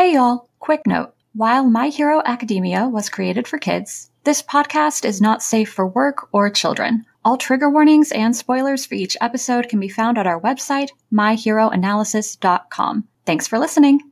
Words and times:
Hey 0.00 0.14
y'all, 0.14 0.48
quick 0.60 0.86
note. 0.86 1.12
While 1.34 1.68
My 1.68 1.88
Hero 1.88 2.22
Academia 2.24 2.88
was 2.88 3.10
created 3.10 3.46
for 3.46 3.58
kids, 3.58 4.10
this 4.24 4.40
podcast 4.40 5.04
is 5.04 5.20
not 5.20 5.42
safe 5.42 5.70
for 5.70 5.86
work 5.86 6.26
or 6.32 6.48
children. 6.48 7.04
All 7.22 7.36
trigger 7.36 7.68
warnings 7.68 8.10
and 8.10 8.34
spoilers 8.34 8.86
for 8.86 8.94
each 8.94 9.14
episode 9.20 9.68
can 9.68 9.78
be 9.78 9.90
found 9.90 10.16
at 10.16 10.26
our 10.26 10.40
website, 10.40 10.88
myheroanalysis.com. 11.12 13.08
Thanks 13.26 13.46
for 13.46 13.58
listening. 13.58 14.09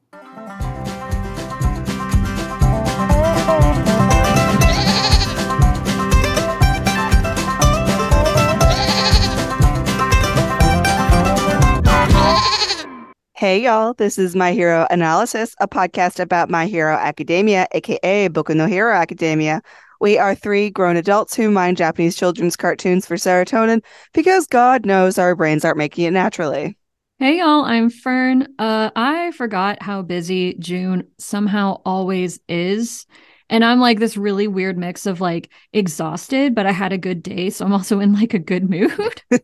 Hey 13.39 13.63
y'all, 13.63 13.95
this 13.95 14.19
is 14.19 14.35
My 14.35 14.51
Hero 14.51 14.85
Analysis, 14.91 15.55
a 15.61 15.69
podcast 15.69 16.19
about 16.19 16.51
My 16.51 16.67
Hero 16.67 16.97
Academia, 16.97 17.69
aka 17.71 18.29
Boku 18.29 18.57
no 18.57 18.67
Hero 18.67 18.93
Academia. 18.93 19.63
We 20.01 20.19
are 20.19 20.35
three 20.35 20.71
grown 20.71 20.97
adults 20.97 21.37
who 21.37 21.49
mind 21.49 21.77
Japanese 21.77 22.17
children's 22.17 22.57
cartoons 22.57 23.07
for 23.07 23.15
serotonin 23.15 23.85
because 24.13 24.49
God 24.49 24.85
knows 24.85 25.19
our 25.19 25.37
brains 25.37 25.65
aren't 25.65 25.79
making 25.79 26.07
it 26.07 26.11
naturally. 26.11 26.77
Hey 27.21 27.39
y'all, 27.39 27.65
I'm 27.65 27.91
Fern. 27.91 28.49
Uh 28.59 28.91
I 28.97 29.31
forgot 29.31 29.81
how 29.81 30.03
busy 30.03 30.55
June 30.55 31.07
somehow 31.19 31.81
always 31.85 32.41
is. 32.49 33.07
And 33.49 33.65
I'm 33.65 33.79
like 33.79 34.01
this 34.01 34.17
really 34.17 34.49
weird 34.49 34.77
mix 34.77 35.07
of 35.07 35.21
like 35.21 35.49
exhausted, 35.73 36.57
but 36.57 36.67
I 36.67 36.73
had 36.73 36.93
a 36.93 36.99
good 36.99 37.23
day, 37.23 37.51
so 37.51 37.65
I'm 37.65 37.73
also 37.73 38.01
in 38.01 38.15
like 38.15 38.35
a 38.35 38.41
good 38.41 38.69
mood. 38.69 39.23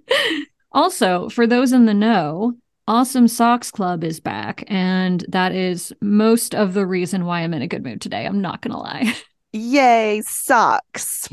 also, 0.72 1.28
for 1.28 1.46
those 1.46 1.72
in 1.72 1.84
the 1.84 1.92
know, 1.92 2.54
Awesome 2.88 3.28
Socks 3.28 3.70
Club 3.70 4.02
is 4.02 4.18
back, 4.18 4.64
and 4.66 5.24
that 5.28 5.52
is 5.52 5.92
most 6.00 6.52
of 6.52 6.74
the 6.74 6.84
reason 6.84 7.24
why 7.24 7.42
I'm 7.42 7.54
in 7.54 7.62
a 7.62 7.68
good 7.68 7.84
mood 7.84 8.00
today. 8.00 8.26
I'm 8.26 8.40
not 8.40 8.60
gonna 8.60 8.80
lie. 8.80 9.14
Yay, 9.52 10.20
socks. 10.22 11.28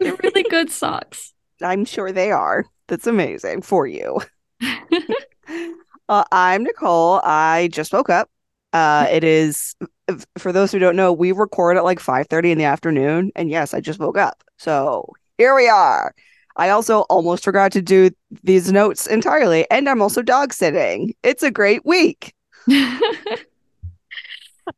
They're 0.00 0.16
really 0.22 0.44
good 0.44 0.70
socks. 0.70 1.34
I'm 1.62 1.84
sure 1.84 2.12
they 2.12 2.32
are. 2.32 2.64
That's 2.88 3.06
amazing 3.06 3.60
for 3.60 3.86
you. 3.86 4.20
uh, 6.08 6.24
I'm 6.32 6.64
Nicole. 6.64 7.20
I 7.22 7.68
just 7.72 7.92
woke 7.92 8.08
up. 8.08 8.30
Uh, 8.72 9.06
it 9.10 9.22
is 9.22 9.76
for 10.38 10.50
those 10.50 10.72
who 10.72 10.78
don't 10.78 10.96
know, 10.96 11.12
we 11.12 11.32
record 11.32 11.76
at 11.76 11.84
like 11.84 12.00
5:30 12.00 12.52
in 12.52 12.58
the 12.58 12.64
afternoon, 12.64 13.32
and 13.36 13.50
yes, 13.50 13.74
I 13.74 13.80
just 13.80 13.98
woke 13.98 14.16
up. 14.16 14.42
So 14.56 15.12
here 15.36 15.54
we 15.54 15.68
are. 15.68 16.14
I 16.56 16.70
also 16.70 17.00
almost 17.02 17.44
forgot 17.44 17.72
to 17.72 17.82
do 17.82 18.10
these 18.42 18.72
notes 18.72 19.06
entirely, 19.06 19.66
and 19.70 19.88
I'm 19.88 20.02
also 20.02 20.22
dog 20.22 20.52
sitting. 20.52 21.14
It's 21.22 21.42
a 21.42 21.50
great 21.50 21.84
week. 21.84 22.34
uh, 22.68 22.72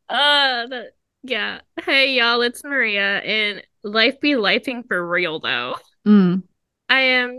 the, 0.08 0.90
yeah. 1.22 1.60
Hey, 1.84 2.14
y'all, 2.14 2.42
it's 2.42 2.64
Maria, 2.64 3.18
and 3.18 3.62
life 3.84 4.20
be 4.20 4.32
lifing 4.32 4.86
for 4.86 5.06
real, 5.06 5.38
though. 5.38 5.76
Mm. 6.06 6.42
I 6.88 7.00
am 7.00 7.30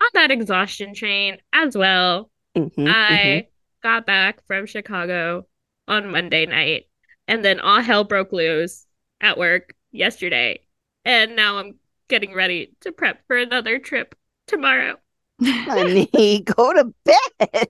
on 0.00 0.08
that 0.14 0.30
exhaustion 0.30 0.94
train 0.94 1.38
as 1.52 1.76
well. 1.76 2.30
Mhm, 2.56 2.88
I 2.88 3.10
mhm. 3.10 3.46
got 3.82 4.06
back 4.06 4.46
from 4.46 4.66
Chicago 4.66 5.46
on 5.86 6.10
Monday 6.10 6.46
night, 6.46 6.84
and 7.26 7.44
then 7.44 7.60
all 7.60 7.80
hell 7.80 8.04
broke 8.04 8.32
loose 8.32 8.86
at 9.20 9.38
work 9.38 9.74
yesterday. 9.90 10.60
And 11.04 11.36
now 11.36 11.58
I'm 11.58 11.77
getting 12.08 12.34
ready 12.34 12.74
to 12.80 12.92
prep 12.92 13.26
for 13.26 13.36
another 13.36 13.78
trip 13.78 14.14
tomorrow. 14.46 14.96
Honey, 15.42 16.40
go 16.44 16.72
to 16.72 16.92
bed. 17.04 17.68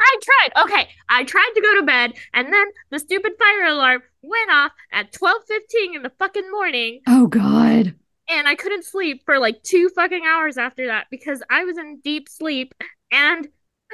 I 0.00 0.16
tried. 0.22 0.62
Okay, 0.64 0.88
I 1.10 1.24
tried 1.24 1.52
to 1.54 1.60
go 1.60 1.74
to 1.80 1.86
bed, 1.86 2.14
and 2.32 2.52
then 2.52 2.66
the 2.90 2.98
stupid 2.98 3.32
fire 3.38 3.66
alarm 3.66 4.02
went 4.22 4.50
off 4.50 4.72
at 4.92 5.12
12:15 5.12 5.94
in 5.94 6.02
the 6.02 6.12
fucking 6.18 6.50
morning, 6.50 7.00
oh 7.06 7.26
god. 7.26 7.94
and 8.30 8.48
I 8.48 8.54
couldn't 8.54 8.84
sleep 8.84 9.22
for 9.26 9.38
like 9.38 9.62
two 9.62 9.90
fucking 9.94 10.24
hours 10.26 10.56
after 10.56 10.86
that 10.86 11.06
because 11.10 11.42
I 11.50 11.64
was 11.64 11.76
in 11.78 12.00
deep 12.02 12.28
sleep 12.28 12.74
and 13.12 13.46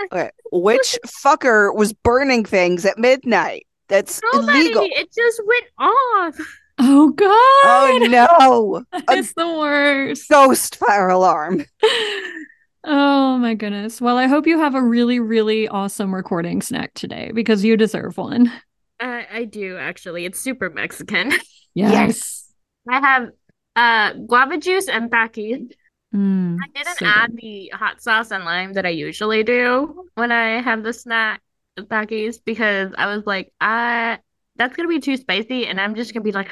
Okay, 0.05 0.31
which 0.53 0.99
fucker 1.07 1.75
was 1.75 1.93
burning 1.93 2.45
things 2.45 2.85
at 2.85 2.99
midnight? 2.99 3.67
That's 3.89 4.21
nobody. 4.33 4.59
illegal. 4.61 4.85
It 4.91 5.13
just 5.13 5.41
went 5.47 5.67
off. 5.79 6.37
Oh 6.79 7.11
god. 7.11 7.29
Oh 7.31 7.99
no, 8.11 8.85
a 8.93 9.03
it's 9.19 9.33
the 9.35 9.47
worst. 9.49 10.29
ghost 10.29 10.77
fire 10.77 11.09
alarm. 11.09 11.65
Oh 12.87 13.39
my 13.39 13.55
goodness. 13.55 13.99
Well, 13.99 14.19
I 14.19 14.27
hope 14.27 14.47
you 14.47 14.59
have 14.59 14.75
a 14.75 14.83
really, 14.83 15.19
really 15.19 15.69
awesome 15.69 16.15
recording 16.15 16.61
snack 16.61 16.93
today 16.93 17.31
because 17.33 17.65
you 17.65 17.79
deserve 17.79 18.19
one. 18.19 18.53
I 19.01 19.27
I 19.33 19.45
do 19.45 19.79
actually. 19.79 20.25
It's 20.27 20.41
super 20.41 20.71
Mexican. 20.71 21.33
Yes. 21.77 22.47
I 22.89 23.01
have 23.01 23.31
uh 23.75 24.13
guava 24.29 24.59
juice 24.59 24.87
and 24.89 25.11
Takis. 25.11 25.73
Mm, 26.15 26.59
I 26.63 26.69
didn't 26.73 26.99
so 26.99 27.07
add 27.07 27.31
good. 27.33 27.41
the 27.43 27.73
hot 27.75 28.01
sauce 28.01 28.31
and 28.31 28.45
lime 28.45 28.75
that 28.75 28.87
I 28.87 28.91
usually 28.91 29.43
do 29.43 30.09
when 30.15 30.31
I 30.31 30.61
have 30.63 30.85
the 30.85 30.93
snack 30.93 31.43
Takis 31.77 32.39
because 32.45 32.93
I 32.97 33.07
was 33.17 33.27
like, 33.27 33.53
I 33.61 34.21
that's 34.57 34.77
gonna 34.77 34.89
be 34.89 35.01
too 35.01 35.17
spicy, 35.17 35.67
and 35.67 35.81
I'm 35.81 35.95
just 35.95 36.13
gonna 36.15 36.25
be 36.25 36.33
like, 36.33 36.51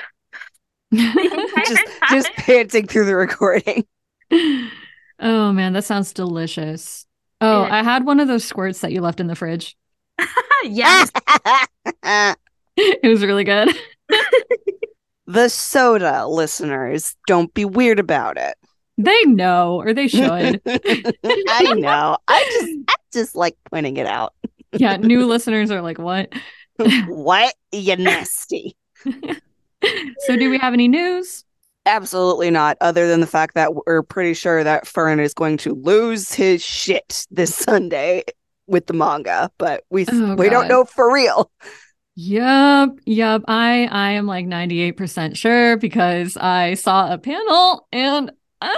Just, 0.95 1.83
just 2.11 2.33
panting 2.37 2.87
through 2.87 3.07
the 3.07 3.17
recording. 3.17 3.87
oh 4.33 5.53
man, 5.53 5.73
that 5.73 5.85
sounds 5.85 6.13
delicious. 6.13 7.07
Oh, 7.41 7.63
Yeah. 7.63 7.75
I 7.77 7.83
had 7.83 8.05
one 8.05 8.21
of 8.21 8.29
those 8.29 8.45
squirts 8.45 8.81
that 8.81 8.93
you 8.93 9.01
left 9.01 9.19
in 9.21 9.27
the 9.27 9.35
fridge. 9.35 9.77
yes, 10.65 11.11
It 12.77 13.09
was 13.09 13.23
really 13.25 13.45
good. 13.45 13.69
the 15.27 15.49
soda 15.49 16.27
listeners, 16.27 17.17
don't 17.27 17.53
be 17.55 17.65
weird 17.65 17.99
about 17.99 18.37
it. 18.37 18.55
They 18.99 19.23
know, 19.25 19.81
or 19.81 19.95
they 19.95 20.09
should. 20.09 20.61
I 20.67 21.75
know. 21.77 22.19
I 22.29 22.45
just, 22.61 22.79
I 22.89 22.95
just 23.13 23.35
like 23.37 23.57
pointing 23.71 23.97
it 23.97 24.07
out. 24.07 24.35
yeah, 24.73 24.97
new 24.99 25.27
listeners 25.27 25.71
are 25.71 25.81
like, 25.81 25.99
what? 25.99 26.33
what 27.09 27.55
you 27.71 27.97
nasty? 27.97 28.77
so, 29.05 30.37
do 30.37 30.51
we 30.51 30.59
have 30.59 30.75
any 30.75 30.89
news? 30.89 31.45
Absolutely 31.85 32.51
not. 32.51 32.77
Other 32.81 33.09
than 33.09 33.21
the 33.21 33.27
fact 33.27 33.55
that 33.55 33.75
we're 33.75 34.03
pretty 34.03 34.35
sure 34.35 34.63
that 34.63 34.87
Fern 34.87 35.19
is 35.19 35.35
going 35.35 35.57
to 35.59 35.75
lose 35.75 36.33
his 36.33 36.63
shit 36.63 37.27
this 37.31 37.55
Sunday 37.55 38.23
with 38.67 38.87
the 38.87 38.93
manga, 38.93 39.51
but 39.59 39.85
we 39.91 40.07
Oh, 40.11 40.37
we 40.37 40.49
don't 40.49 40.69
know 40.69 40.85
for 40.85 41.13
real. 41.13 41.51
Yep, 42.15 42.91
yep. 43.07 43.43
I 43.49 43.89
I 43.91 44.11
am 44.13 44.27
like 44.27 44.47
98% 44.47 45.37
sure 45.37 45.77
because 45.79 46.37
I 46.37 46.75
saw 46.75 47.13
a 47.13 47.19
panel 47.19 47.89
and 47.91 48.31
uh, 48.61 48.69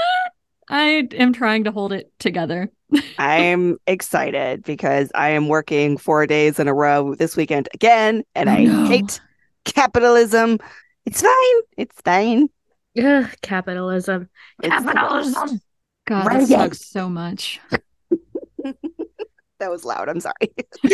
I 0.69 1.09
am 1.15 1.33
trying 1.33 1.65
to 1.65 1.71
hold 1.73 1.93
it 1.93 2.13
together. 2.19 2.71
I'm 3.19 3.77
excited 3.87 4.63
because 4.63 5.11
I 5.15 5.31
am 5.31 5.49
working 5.49 5.97
four 5.99 6.27
days 6.27 6.59
in 6.59 6.69
a 6.69 6.75
row 6.75 7.15
this 7.15 7.37
weekend 7.37 7.69
again, 7.75 8.23
and 8.35 8.49
Oh, 8.49 8.53
I 8.53 8.65
no. 8.65 8.87
hate 8.87 9.21
capitalism. 9.65 10.59
It's 11.07 11.21
fine. 11.23 11.61
It's 11.77 12.01
fine. 12.03 12.49
Ugh, 13.03 13.29
capitalism, 13.43 14.29
It's 14.63 14.69
capitalism. 14.85 15.61
God, 16.07 16.27
Right. 16.27 16.41
that 16.41 16.49
sucks 16.49 16.87
so 16.87 17.09
much. 17.09 17.61
That 19.61 19.71
was 19.71 19.85
loud. 19.85 20.09
I'm 20.09 20.21
sorry. 20.21 20.35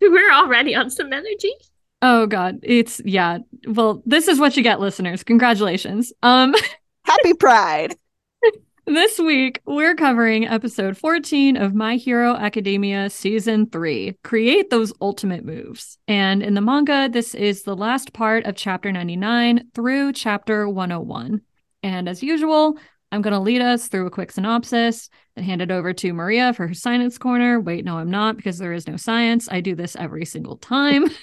We're 0.00 0.32
already 0.32 0.74
on 0.74 0.90
some 0.90 1.12
energy. 1.12 1.52
Oh 2.02 2.26
God, 2.26 2.58
it's 2.62 3.00
yeah. 3.04 3.38
Well, 3.66 4.02
this 4.06 4.26
is 4.28 4.40
what 4.40 4.56
you 4.56 4.62
get, 4.62 4.80
listeners. 4.80 5.22
Congratulations. 5.22 6.12
Um, 6.22 6.54
Happy 7.04 7.34
Pride. 7.34 7.96
this 8.86 9.18
week 9.18 9.60
we're 9.66 9.94
covering 9.94 10.46
episode 10.46 10.96
14 10.96 11.56
of 11.56 11.74
My 11.74 11.96
Hero 11.96 12.34
Academia 12.34 13.10
season 13.10 13.66
3, 13.66 14.16
Create 14.22 14.70
Those 14.70 14.92
Ultimate 15.00 15.44
Moves. 15.44 15.98
And 16.06 16.42
in 16.42 16.54
the 16.54 16.60
manga, 16.60 17.08
this 17.08 17.34
is 17.34 17.64
the 17.64 17.76
last 17.76 18.12
part 18.12 18.46
of 18.46 18.54
chapter 18.54 18.92
99 18.92 19.68
through 19.74 20.12
chapter 20.12 20.68
101. 20.68 21.40
And 21.82 22.08
as 22.08 22.22
usual, 22.22 22.78
I'm 23.12 23.22
going 23.22 23.34
to 23.34 23.40
lead 23.40 23.60
us 23.60 23.88
through 23.88 24.06
a 24.06 24.10
quick 24.10 24.32
synopsis, 24.32 25.08
then 25.36 25.44
hand 25.44 25.62
it 25.62 25.70
over 25.70 25.92
to 25.92 26.12
Maria 26.12 26.52
for 26.54 26.66
her 26.66 26.74
science 26.74 27.18
corner. 27.18 27.60
Wait, 27.60 27.84
no, 27.84 27.98
I'm 27.98 28.10
not 28.10 28.36
because 28.36 28.58
there 28.58 28.72
is 28.72 28.88
no 28.88 28.96
science. 28.96 29.48
I 29.50 29.60
do 29.60 29.74
this 29.74 29.94
every 29.96 30.24
single 30.24 30.56
time. 30.56 31.04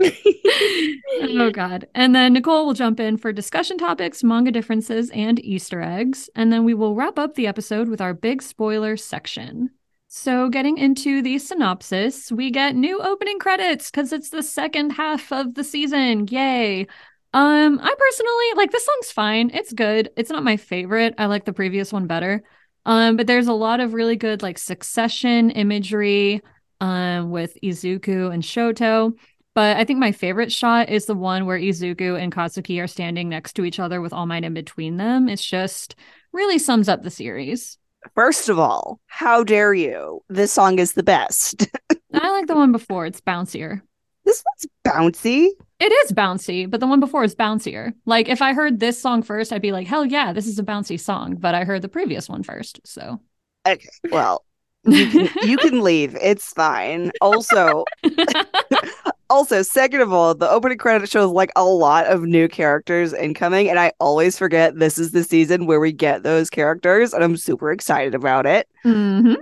oh 0.00 1.50
god 1.50 1.86
and 1.94 2.14
then 2.14 2.32
nicole 2.32 2.66
will 2.66 2.74
jump 2.74 3.00
in 3.00 3.16
for 3.16 3.32
discussion 3.32 3.76
topics 3.76 4.22
manga 4.22 4.52
differences 4.52 5.10
and 5.10 5.44
easter 5.44 5.80
eggs 5.80 6.30
and 6.36 6.52
then 6.52 6.64
we 6.64 6.74
will 6.74 6.94
wrap 6.94 7.18
up 7.18 7.34
the 7.34 7.46
episode 7.46 7.88
with 7.88 8.00
our 8.00 8.14
big 8.14 8.40
spoiler 8.40 8.96
section 8.96 9.70
so 10.06 10.48
getting 10.48 10.78
into 10.78 11.20
the 11.20 11.38
synopsis 11.38 12.30
we 12.30 12.50
get 12.50 12.76
new 12.76 13.00
opening 13.00 13.38
credits 13.38 13.90
because 13.90 14.12
it's 14.12 14.30
the 14.30 14.42
second 14.42 14.90
half 14.90 15.32
of 15.32 15.54
the 15.54 15.64
season 15.64 16.26
yay 16.28 16.86
um 17.34 17.78
i 17.82 17.94
personally 17.98 18.46
like 18.56 18.70
this 18.70 18.84
song's 18.84 19.12
fine 19.12 19.50
it's 19.52 19.72
good 19.72 20.10
it's 20.16 20.30
not 20.30 20.42
my 20.42 20.56
favorite 20.56 21.14
i 21.18 21.26
like 21.26 21.44
the 21.44 21.52
previous 21.52 21.92
one 21.92 22.06
better 22.06 22.42
um 22.86 23.16
but 23.16 23.26
there's 23.26 23.48
a 23.48 23.52
lot 23.52 23.80
of 23.80 23.92
really 23.92 24.16
good 24.16 24.42
like 24.42 24.58
succession 24.58 25.50
imagery 25.50 26.42
um, 26.80 27.30
with 27.30 27.56
Izuku 27.62 28.32
and 28.32 28.42
Shoto. 28.42 29.12
But 29.54 29.76
I 29.76 29.84
think 29.84 29.98
my 29.98 30.12
favorite 30.12 30.52
shot 30.52 30.88
is 30.88 31.06
the 31.06 31.14
one 31.14 31.44
where 31.44 31.58
Izuku 31.58 32.20
and 32.20 32.32
Katsuki 32.32 32.82
are 32.82 32.86
standing 32.86 33.28
next 33.28 33.54
to 33.54 33.64
each 33.64 33.80
other 33.80 34.00
with 34.00 34.12
All 34.12 34.26
Might 34.26 34.44
in 34.44 34.54
between 34.54 34.98
them. 34.98 35.28
It's 35.28 35.44
just 35.44 35.96
really 36.32 36.58
sums 36.58 36.88
up 36.88 37.02
the 37.02 37.10
series. 37.10 37.78
First 38.14 38.48
of 38.48 38.58
all, 38.58 39.00
how 39.06 39.42
dare 39.42 39.74
you? 39.74 40.20
This 40.28 40.52
song 40.52 40.78
is 40.78 40.92
the 40.92 41.02
best. 41.02 41.66
I 42.14 42.30
like 42.30 42.46
the 42.46 42.54
one 42.54 42.70
before, 42.70 43.06
it's 43.06 43.20
bouncier. 43.20 43.82
This 44.28 44.44
one's 44.44 44.66
bouncy. 44.84 45.48
It 45.80 45.92
is 45.92 46.12
bouncy, 46.12 46.68
but 46.68 46.80
the 46.80 46.86
one 46.86 47.00
before 47.00 47.24
is 47.24 47.34
bouncier. 47.34 47.92
Like 48.04 48.28
if 48.28 48.42
I 48.42 48.52
heard 48.52 48.80
this 48.80 49.00
song 49.00 49.22
first, 49.22 49.52
I'd 49.52 49.62
be 49.62 49.72
like, 49.72 49.86
hell 49.86 50.04
yeah, 50.04 50.32
this 50.32 50.46
is 50.46 50.58
a 50.58 50.64
bouncy 50.64 50.98
song. 50.98 51.36
But 51.36 51.54
I 51.54 51.64
heard 51.64 51.82
the 51.82 51.88
previous 51.88 52.28
one 52.28 52.42
first. 52.42 52.80
So 52.84 53.20
Okay, 53.66 53.88
well, 54.10 54.44
you 54.84 55.08
can, 55.10 55.48
you 55.48 55.56
can 55.58 55.82
leave. 55.82 56.16
It's 56.20 56.52
fine. 56.52 57.10
Also, 57.20 57.84
also, 59.30 59.62
second 59.62 60.00
of 60.00 60.12
all, 60.12 60.34
the 60.34 60.48
opening 60.48 60.78
credit 60.78 61.08
shows 61.10 61.30
like 61.30 61.50
a 61.54 61.64
lot 61.64 62.06
of 62.06 62.22
new 62.22 62.48
characters 62.48 63.12
incoming, 63.12 63.68
and 63.68 63.78
I 63.78 63.92
always 64.00 64.38
forget 64.38 64.78
this 64.78 64.98
is 64.98 65.10
the 65.12 65.22
season 65.24 65.66
where 65.66 65.80
we 65.80 65.92
get 65.92 66.22
those 66.22 66.48
characters, 66.50 67.12
and 67.12 67.22
I'm 67.22 67.36
super 67.36 67.70
excited 67.70 68.14
about 68.14 68.46
it. 68.46 68.68
Mhm. 68.84 69.36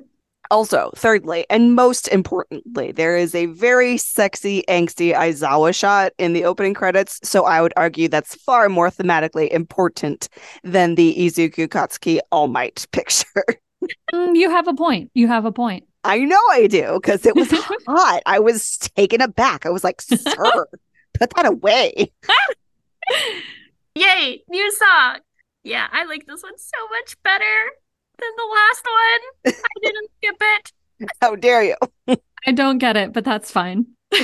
Also, 0.51 0.91
thirdly, 0.95 1.47
and 1.51 1.75
most 1.75 2.09
importantly, 2.09 2.93
there 2.93 3.17
is 3.17 3.35
a 3.35 3.47
very 3.47 3.97
sexy, 3.97 4.65
angsty 4.69 5.15
Aizawa 5.15 5.75
shot 5.75 6.13
in 6.19 6.33
the 6.33 6.45
opening 6.45 6.75
credits. 6.75 7.21
So 7.23 7.45
I 7.45 7.61
would 7.61 7.73
argue 7.77 8.09
that's 8.09 8.35
far 8.35 8.69
more 8.69 8.91
thematically 8.91 9.49
important 9.51 10.29
than 10.63 10.95
the 10.95 11.15
Izuku 11.19 11.69
Katsuki 11.69 12.21
All 12.31 12.49
Might 12.49 12.87
picture. 12.93 13.45
Mm, 14.13 14.37
you 14.37 14.51
have 14.51 14.69
a 14.69 14.75
point. 14.75 15.11
You 15.15 15.29
have 15.29 15.45
a 15.45 15.53
point. 15.53 15.85
I 16.05 16.19
know 16.19 16.41
I 16.51 16.69
do 16.69 16.99
because 17.03 17.27
it 17.27 17.35
was 17.35 17.51
hot. 17.87 18.23
I 18.27 18.39
was 18.39 18.79
taken 18.79 19.21
aback. 19.21 19.67
I 19.67 19.71
was 19.71 19.83
like, 19.83 20.01
sir, 20.01 20.67
put 21.15 21.31
that 21.35 21.47
away. 21.47 22.13
Yay, 23.95 24.43
new 24.49 24.73
song. 24.73 25.19
Yeah, 25.65 25.89
I 25.91 26.05
like 26.05 26.27
this 26.27 26.43
one 26.43 26.57
so 26.59 26.89
much 26.91 27.17
better 27.25 27.45
than 28.19 28.31
the 28.37 28.55
last 28.55 28.85
one. 28.87 29.65
I 29.65 29.69
didn't 29.83 30.11
skip 30.19 30.37
it. 30.41 30.73
How 31.21 31.37
dare 31.37 31.63
you? 31.63 31.77
I 32.47 32.53
don't 32.53 32.79
get 32.79 32.97
it, 32.97 33.13
but 33.13 33.25
that's 33.25 33.51
fine. 33.51 33.87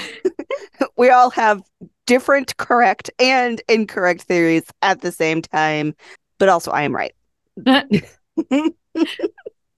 We 0.96 1.10
all 1.10 1.30
have 1.30 1.62
different 2.06 2.56
correct 2.56 3.10
and 3.18 3.60
incorrect 3.68 4.22
theories 4.22 4.64
at 4.82 5.00
the 5.00 5.12
same 5.12 5.42
time, 5.42 5.94
but 6.38 6.48
also 6.48 6.70
I 6.70 6.82
am 6.82 6.94
right. 6.94 7.14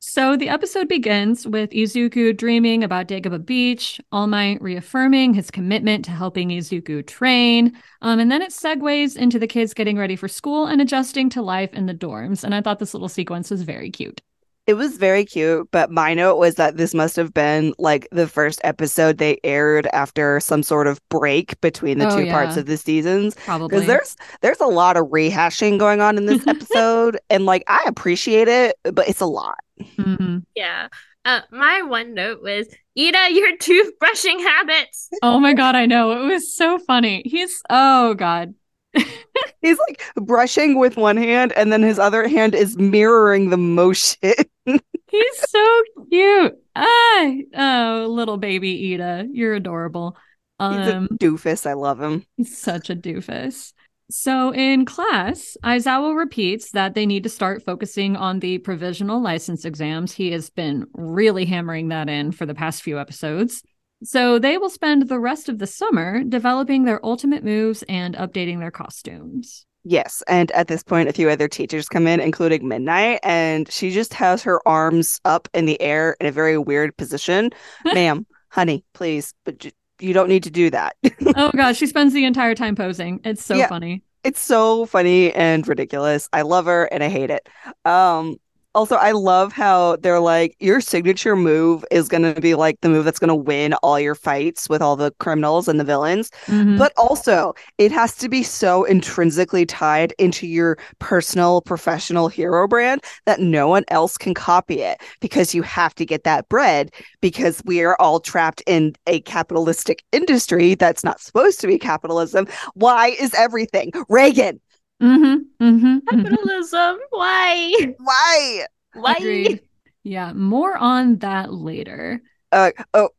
So 0.06 0.36
the 0.36 0.50
episode 0.50 0.86
begins 0.86 1.48
with 1.48 1.70
Izuku 1.70 2.36
dreaming 2.36 2.84
about 2.84 3.08
Dagobah 3.08 3.44
Beach, 3.46 3.98
All 4.12 4.26
Might 4.26 4.60
reaffirming 4.60 5.32
his 5.32 5.50
commitment 5.50 6.04
to 6.04 6.10
helping 6.10 6.50
Izuku 6.50 7.06
train. 7.06 7.72
Um, 8.02 8.20
and 8.20 8.30
then 8.30 8.42
it 8.42 8.50
segues 8.50 9.16
into 9.16 9.38
the 9.38 9.46
kids 9.46 9.72
getting 9.72 9.96
ready 9.96 10.14
for 10.14 10.28
school 10.28 10.66
and 10.66 10.82
adjusting 10.82 11.30
to 11.30 11.42
life 11.42 11.72
in 11.72 11.86
the 11.86 11.94
dorms. 11.94 12.44
And 12.44 12.54
I 12.54 12.60
thought 12.60 12.80
this 12.80 12.92
little 12.92 13.08
sequence 13.08 13.50
was 13.50 13.62
very 13.62 13.90
cute. 13.90 14.20
It 14.66 14.74
was 14.74 14.98
very 14.98 15.24
cute, 15.24 15.68
but 15.72 15.90
my 15.90 16.12
note 16.12 16.36
was 16.36 16.56
that 16.56 16.76
this 16.76 16.92
must 16.94 17.16
have 17.16 17.32
been 17.32 17.74
like 17.78 18.06
the 18.12 18.28
first 18.28 18.60
episode 18.62 19.16
they 19.16 19.38
aired 19.42 19.86
after 19.92 20.38
some 20.38 20.62
sort 20.62 20.86
of 20.86 21.00
break 21.08 21.58
between 21.62 21.98
the 21.98 22.10
Oh, 22.12 22.16
two 22.16 22.26
parts 22.30 22.56
of 22.58 22.66
the 22.66 22.76
seasons. 22.76 23.36
Probably. 23.44 23.68
Because 23.68 23.86
there's 23.86 24.16
there's 24.42 24.60
a 24.60 24.66
lot 24.66 24.98
of 24.98 25.06
rehashing 25.06 25.78
going 25.78 26.02
on 26.02 26.18
in 26.18 26.26
this 26.26 26.46
episode, 26.46 27.18
and 27.30 27.46
like 27.46 27.64
I 27.68 27.82
appreciate 27.86 28.48
it, 28.48 28.76
but 28.84 29.08
it's 29.08 29.20
a 29.20 29.26
lot. 29.26 29.63
Mhm. 29.80 30.44
Yeah. 30.54 30.88
Uh, 31.24 31.40
my 31.50 31.82
one 31.82 32.14
note 32.14 32.42
was, 32.42 32.66
Ida, 32.98 33.32
your 33.32 33.56
toothbrushing 33.56 34.40
habits. 34.40 35.08
Oh 35.22 35.40
my 35.40 35.54
God, 35.54 35.74
I 35.74 35.86
know. 35.86 36.12
It 36.22 36.26
was 36.26 36.54
so 36.54 36.78
funny. 36.78 37.22
He's, 37.24 37.62
oh 37.70 38.14
God. 38.14 38.54
He's 39.62 39.78
like 39.88 40.02
brushing 40.16 40.78
with 40.78 40.96
one 40.96 41.16
hand, 41.16 41.52
and 41.52 41.72
then 41.72 41.82
his 41.82 41.98
other 41.98 42.28
hand 42.28 42.54
is 42.54 42.76
mirroring 42.76 43.50
the 43.50 43.56
motion. 43.56 44.34
He's 45.10 45.38
so 45.48 45.82
cute. 46.10 46.54
Ah, 46.76 47.32
oh, 47.56 48.06
little 48.10 48.36
baby 48.36 48.94
Ida. 48.94 49.26
You're 49.32 49.54
adorable. 49.54 50.16
He's 50.60 50.88
Um, 50.88 51.08
a 51.10 51.14
doofus. 51.14 51.66
I 51.66 51.72
love 51.72 52.00
him. 52.00 52.24
He's 52.36 52.56
such 52.56 52.90
a 52.90 52.96
doofus. 52.96 53.72
So 54.16 54.54
in 54.54 54.84
class, 54.84 55.56
Aizawa 55.64 56.16
repeats 56.16 56.70
that 56.70 56.94
they 56.94 57.04
need 57.04 57.24
to 57.24 57.28
start 57.28 57.64
focusing 57.64 58.14
on 58.14 58.38
the 58.38 58.58
provisional 58.58 59.20
license 59.20 59.64
exams. 59.64 60.12
He 60.12 60.30
has 60.30 60.50
been 60.50 60.86
really 60.94 61.44
hammering 61.44 61.88
that 61.88 62.08
in 62.08 62.30
for 62.30 62.46
the 62.46 62.54
past 62.54 62.84
few 62.84 63.00
episodes. 63.00 63.64
So 64.04 64.38
they 64.38 64.56
will 64.56 64.70
spend 64.70 65.08
the 65.08 65.18
rest 65.18 65.48
of 65.48 65.58
the 65.58 65.66
summer 65.66 66.22
developing 66.22 66.84
their 66.84 67.04
ultimate 67.04 67.42
moves 67.42 67.82
and 67.88 68.14
updating 68.14 68.60
their 68.60 68.70
costumes. 68.70 69.66
Yes, 69.82 70.22
and 70.28 70.48
at 70.52 70.68
this 70.68 70.84
point, 70.84 71.08
a 71.08 71.12
few 71.12 71.28
other 71.28 71.48
teachers 71.48 71.88
come 71.88 72.06
in, 72.06 72.20
including 72.20 72.68
Midnight, 72.68 73.18
and 73.24 73.70
she 73.70 73.90
just 73.90 74.14
has 74.14 74.44
her 74.44 74.66
arms 74.66 75.20
up 75.24 75.48
in 75.52 75.66
the 75.66 75.80
air 75.82 76.16
in 76.20 76.26
a 76.26 76.32
very 76.32 76.56
weird 76.56 76.96
position. 76.96 77.50
Ma'am, 77.84 78.26
honey, 78.48 78.84
please, 78.94 79.34
but 79.44 79.58
j- 79.58 79.72
you 80.00 80.12
don't 80.12 80.28
need 80.28 80.44
to 80.44 80.50
do 80.50 80.70
that. 80.70 80.96
oh 81.36 81.50
gosh, 81.54 81.76
she 81.76 81.86
spends 81.86 82.12
the 82.12 82.24
entire 82.24 82.54
time 82.54 82.74
posing. 82.76 83.20
It's 83.24 83.44
so 83.44 83.58
Yeah. 83.58 83.68
funny. 83.68 84.02
it's 84.24 84.40
so 84.40 84.86
funny 84.86 85.32
and 85.32 85.66
ridiculous. 85.68 86.28
I 86.32 86.42
love 86.42 86.66
her 86.66 86.84
and 86.86 87.02
I 87.04 87.08
hate 87.08 87.30
it. 87.30 87.48
Um 87.84 88.36
also 88.74 88.96
I 88.96 89.12
love 89.12 89.52
how 89.52 89.96
they're 89.96 90.20
like 90.20 90.56
your 90.60 90.80
signature 90.80 91.36
move 91.36 91.84
is 91.90 92.08
going 92.08 92.34
to 92.34 92.40
be 92.40 92.54
like 92.54 92.80
the 92.80 92.88
move 92.88 93.04
that's 93.04 93.18
going 93.18 93.28
to 93.28 93.34
win 93.34 93.74
all 93.82 93.98
your 94.00 94.14
fights 94.14 94.68
with 94.68 94.82
all 94.82 94.96
the 94.96 95.12
criminals 95.20 95.68
and 95.68 95.78
the 95.78 95.84
villains, 95.84 96.30
Mhm. 96.46 96.78
but 96.78 96.92
also 96.96 97.54
it 97.78 97.92
has 97.92 98.16
to 98.16 98.28
be 98.28 98.42
so 98.42 98.84
intrinsically 98.84 99.64
tied 99.66 100.12
into 100.18 100.46
your 100.46 100.76
personal 100.98 101.60
professional 101.60 102.28
hero 102.28 102.66
brand 102.68 103.02
that 103.26 103.40
no 103.40 103.68
one 103.68 103.84
else 103.88 104.16
can 104.18 104.34
copy 104.34 104.80
it 104.80 104.98
because 105.20 105.54
you 105.54 105.62
have 105.62 105.94
to 105.94 106.04
get 106.04 106.24
that 106.24 106.48
bread 106.48 106.90
because 107.20 107.62
we 107.64 107.82
are 107.82 107.96
all 108.00 108.20
trapped 108.20 108.62
in 108.66 108.94
a 109.06 109.20
capitalistic 109.22 110.02
industry 110.12 110.74
that's 110.74 111.04
not 111.04 111.20
supposed 111.20 111.60
to 111.60 111.66
be 111.66 111.78
capitalism. 111.78 112.46
Why 112.74 113.08
is 113.20 113.34
everything 113.34 113.92
Reagan? 114.08 114.60
Mhm, 115.02 115.44
mhm, 115.60 116.00
mhm. 116.00 116.00
Capitalism. 116.06 116.98
Why? 117.10 117.94
Why? 117.98 118.66
Why? 118.94 119.16
Agreed. 119.16 119.60
Yeah, 120.02 120.32
more 120.32 120.76
on 120.76 121.16
that 121.18 121.52
later. 121.52 122.22
Uh 122.52 122.70
oh 122.92 123.10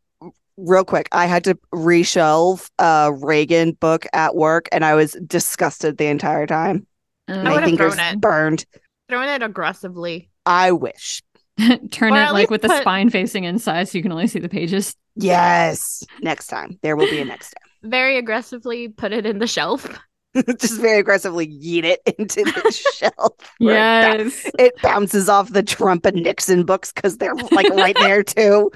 real 0.58 0.86
quick. 0.86 1.10
I 1.12 1.26
had 1.26 1.44
to 1.46 1.58
reshelve 1.74 2.70
a 2.80 3.12
Reagan 3.14 3.74
book 3.74 4.06
at 4.14 4.36
work 4.36 4.70
and 4.72 4.86
I 4.86 4.96
was 4.96 5.18
disgusted 5.28 5.98
the 5.98 6.06
entire 6.08 6.48
time. 6.48 6.88
Uh, 7.28 7.44
My 7.44 7.54
would've 7.54 7.66
fingers 7.66 7.96
thrown 7.96 8.14
it. 8.14 8.22
burned. 8.22 8.66
Throwing 9.10 9.30
it 9.30 9.44
aggressively. 9.44 10.30
I 10.46 10.72
wish. 10.72 11.22
turn 11.92 12.14
Or 12.14 12.18
it 12.22 12.32
like 12.32 12.36
least 12.36 12.52
with 12.52 12.62
the 12.62 12.82
spine 12.82 13.10
facing 13.10 13.44
inside 13.44 13.88
so 13.90 13.98
you 13.98 14.02
can 14.02 14.12
only 14.12 14.28
see 14.28 14.40
the 14.40 14.50
pages. 14.50 14.96
Yes. 15.16 16.04
Next 16.22 16.48
time. 16.48 16.80
There 16.82 16.96
will 16.96 17.08
be 17.08 17.20
a 17.20 17.26
next 17.26 17.52
time. 17.52 17.70
Very 17.92 18.18
aggressively 18.18 18.90
put 18.90 19.12
it 19.12 19.26
in 19.26 19.40
the 19.40 19.48
shelf. 19.48 19.88
Just 20.60 20.80
very 20.82 21.00
aggressively 21.00 21.48
yeet 21.48 21.84
it 21.84 22.02
into 22.20 22.44
the 22.44 22.72
shelf. 22.96 23.34
where 23.60 24.16
it, 24.20 24.20
Yes. 24.20 24.52
it 24.60 24.74
bounces 24.82 25.30
off 25.30 25.52
the 25.52 25.64
Trump 25.64 26.06
and 26.06 26.22
Nixon 26.24 26.64
books 26.66 26.92
because 26.92 27.18
they're 27.18 27.36
like 27.52 27.70
right 27.70 27.96
there 28.00 28.24
too. 28.24 28.72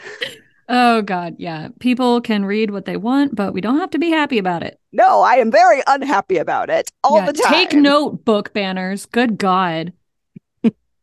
Oh 0.71 1.01
god, 1.01 1.35
yeah. 1.39 1.69
People 1.79 2.21
can 2.21 2.45
read 2.45 2.69
what 2.71 2.85
they 2.85 2.95
want, 2.97 3.35
but 3.35 3.53
we 3.53 3.61
don't 3.61 3.79
have 3.79 3.89
to 3.91 3.99
be 3.99 4.09
happy 4.11 4.37
about 4.37 4.61
it. 4.63 4.79
No, 4.91 5.21
I 5.21 5.35
am 5.35 5.51
very 5.51 5.81
unhappy 5.87 6.37
about 6.37 6.69
it 6.69 6.91
all 7.03 7.17
Yeah, 7.17 7.25
the 7.27 7.33
time. 7.33 7.51
Take 7.53 7.73
note, 7.73 8.23
book 8.23 8.53
banners. 8.53 9.05
Good 9.07 9.37
god. 9.37 9.93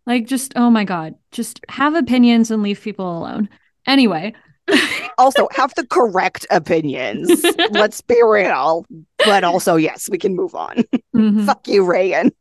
like 0.06 0.26
just 0.26 0.52
oh 0.56 0.70
my 0.70 0.84
god. 0.84 1.14
Just 1.32 1.60
have 1.68 1.94
opinions 1.94 2.50
and 2.50 2.62
leave 2.62 2.80
people 2.80 3.18
alone. 3.18 3.48
Anyway. 3.86 4.34
Also 5.18 5.48
have 5.52 5.74
the 5.74 5.86
correct 5.86 6.46
opinions. 6.50 7.44
Let's 7.70 8.00
be 8.00 8.20
real. 8.22 8.84
But 9.24 9.44
also, 9.44 9.76
yes, 9.76 10.08
we 10.10 10.18
can 10.18 10.34
move 10.34 10.54
on. 10.54 10.84
Mhm. 11.14 11.46
Fuck 11.46 11.66
you, 11.68 11.84
Reagan. 11.84 12.32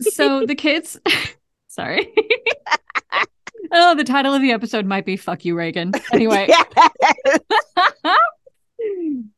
so 0.00 0.44
the 0.46 0.54
kids 0.54 0.98
sorry. 1.68 2.12
oh, 3.72 3.94
the 3.94 4.04
title 4.04 4.34
of 4.34 4.42
the 4.42 4.52
episode 4.52 4.86
might 4.86 5.04
be 5.06 5.16
Fuck 5.16 5.44
You 5.44 5.56
Reagan. 5.56 5.92
Anyway. 6.12 6.48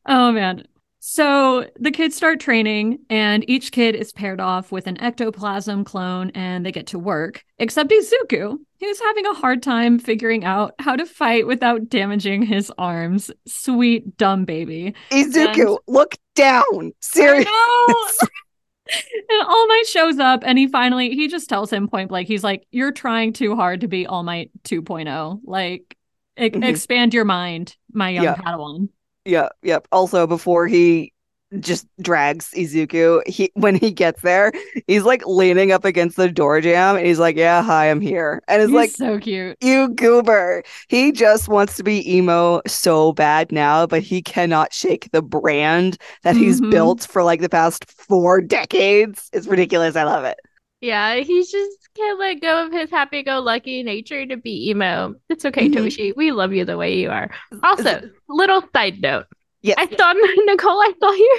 Oh 0.05 0.31
man. 0.31 0.65
So 1.03 1.65
the 1.79 1.89
kids 1.89 2.15
start 2.15 2.39
training, 2.39 2.99
and 3.09 3.43
each 3.49 3.71
kid 3.71 3.95
is 3.95 4.11
paired 4.13 4.39
off 4.39 4.71
with 4.71 4.85
an 4.85 5.01
ectoplasm 5.01 5.83
clone, 5.83 6.29
and 6.35 6.63
they 6.63 6.71
get 6.71 6.85
to 6.87 6.99
work. 6.99 7.43
Except 7.57 7.89
Izuku, 7.89 8.55
who's 8.79 8.99
having 9.01 9.25
a 9.25 9.33
hard 9.33 9.63
time 9.63 9.97
figuring 9.97 10.45
out 10.45 10.75
how 10.77 10.95
to 10.95 11.07
fight 11.07 11.47
without 11.47 11.89
damaging 11.89 12.43
his 12.43 12.71
arms. 12.77 13.31
Sweet 13.47 14.15
dumb 14.15 14.45
baby. 14.45 14.93
Izuku, 15.09 15.79
look 15.87 16.17
down. 16.35 16.91
Seriously. 17.01 17.45
Know. 17.51 18.05
and 19.29 19.41
All 19.47 19.67
Might 19.67 19.87
shows 19.87 20.19
up, 20.19 20.43
and 20.45 20.59
he 20.59 20.67
finally 20.67 21.15
he 21.15 21.27
just 21.27 21.49
tells 21.49 21.73
him 21.73 21.87
point 21.87 22.09
blank, 22.09 22.27
he's 22.27 22.43
like, 22.43 22.67
"You're 22.69 22.91
trying 22.91 23.33
too 23.33 23.55
hard 23.55 23.81
to 23.81 23.87
be 23.87 24.05
All 24.05 24.21
Might 24.21 24.51
2.0. 24.65 25.39
Like, 25.45 25.97
E- 26.39 26.49
Mhm. 26.51 26.63
Expand 26.63 27.13
your 27.15 27.25
mind, 27.25 27.75
my 27.91 28.09
young 28.09 28.23
Yeah. 28.23 28.35
Padawan. 28.35 28.89
Yeah, 29.25 29.49
yep. 29.61 29.87
Also, 29.91 30.25
before 30.27 30.67
he 30.67 31.13
just 31.59 31.85
drags 32.01 32.49
Izuku, 32.55 33.27
he 33.27 33.51
when 33.55 33.75
he 33.75 33.91
gets 33.91 34.21
there, 34.21 34.51
he's 34.87 35.03
like 35.03 35.21
leaning 35.25 35.71
up 35.71 35.85
against 35.85 36.15
the 36.17 36.29
door 36.31 36.61
jam 36.61 36.95
and 36.95 37.05
he's 37.05 37.19
like, 37.19 37.35
Yeah, 37.35 37.61
hi, 37.61 37.89
I'm 37.89 38.01
here. 38.01 38.41
And 38.47 38.61
it's 38.61 38.69
He's 38.69 38.75
like, 38.75 38.91
so 38.91 39.19
cute. 39.19 39.57
You 39.61 39.89
goober. 39.89 40.63
He 40.87 41.11
just 41.11 41.47
wants 41.49 41.75
to 41.77 41.83
be 41.83 42.15
emo 42.17 42.61
so 42.67 43.13
bad 43.13 43.51
now, 43.51 43.85
but 43.85 44.01
he 44.01 44.21
cannot 44.23 44.73
shake 44.73 45.11
the 45.11 45.21
brand 45.21 45.97
that 46.23 46.35
he's 46.35 46.61
Mhm. 46.61 46.69
built 46.71 47.01
for 47.03 47.23
like 47.23 47.41
the 47.41 47.49
past 47.49 47.85
four 47.91 48.41
decades. 48.41 49.29
It's 49.33 49.47
ridiculous. 49.47 49.95
I 49.95 50.03
love 50.03 50.23
it. 50.25 50.39
Yeah, 50.81 51.15
he 51.17 51.41
just 51.43 51.89
can't 51.95 52.19
let 52.19 52.41
go 52.41 52.65
of 52.65 52.73
his 52.73 52.89
happy-go-lucky 52.89 53.83
nature 53.83 54.25
to 54.25 54.35
be 54.35 54.69
emo. 54.71 55.13
It's 55.29 55.45
okay, 55.45 55.69
Mhm. 55.69 55.75
Toshi. 55.75 56.15
We 56.15 56.31
love 56.31 56.53
you 56.53 56.65
the 56.65 56.77
way 56.77 56.97
you 56.97 57.09
are. 57.11 57.29
Also, 57.63 58.09
little 58.27 58.63
side 58.75 58.99
note. 59.01 59.25
Yes. 59.61 59.75
I 59.77 59.85
thought 59.85 60.15
Nicole, 60.45 60.79
I 60.81 60.91
thought 60.99 61.17
your 61.17 61.37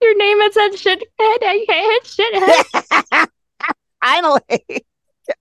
your 0.00 0.16
name 0.16 0.40
had 0.40 0.52
said 0.54 0.70
shithead. 0.72 1.02
I 1.20 1.64
hate 1.68 2.04
shithead. 3.12 3.28
Finally. 4.02 4.86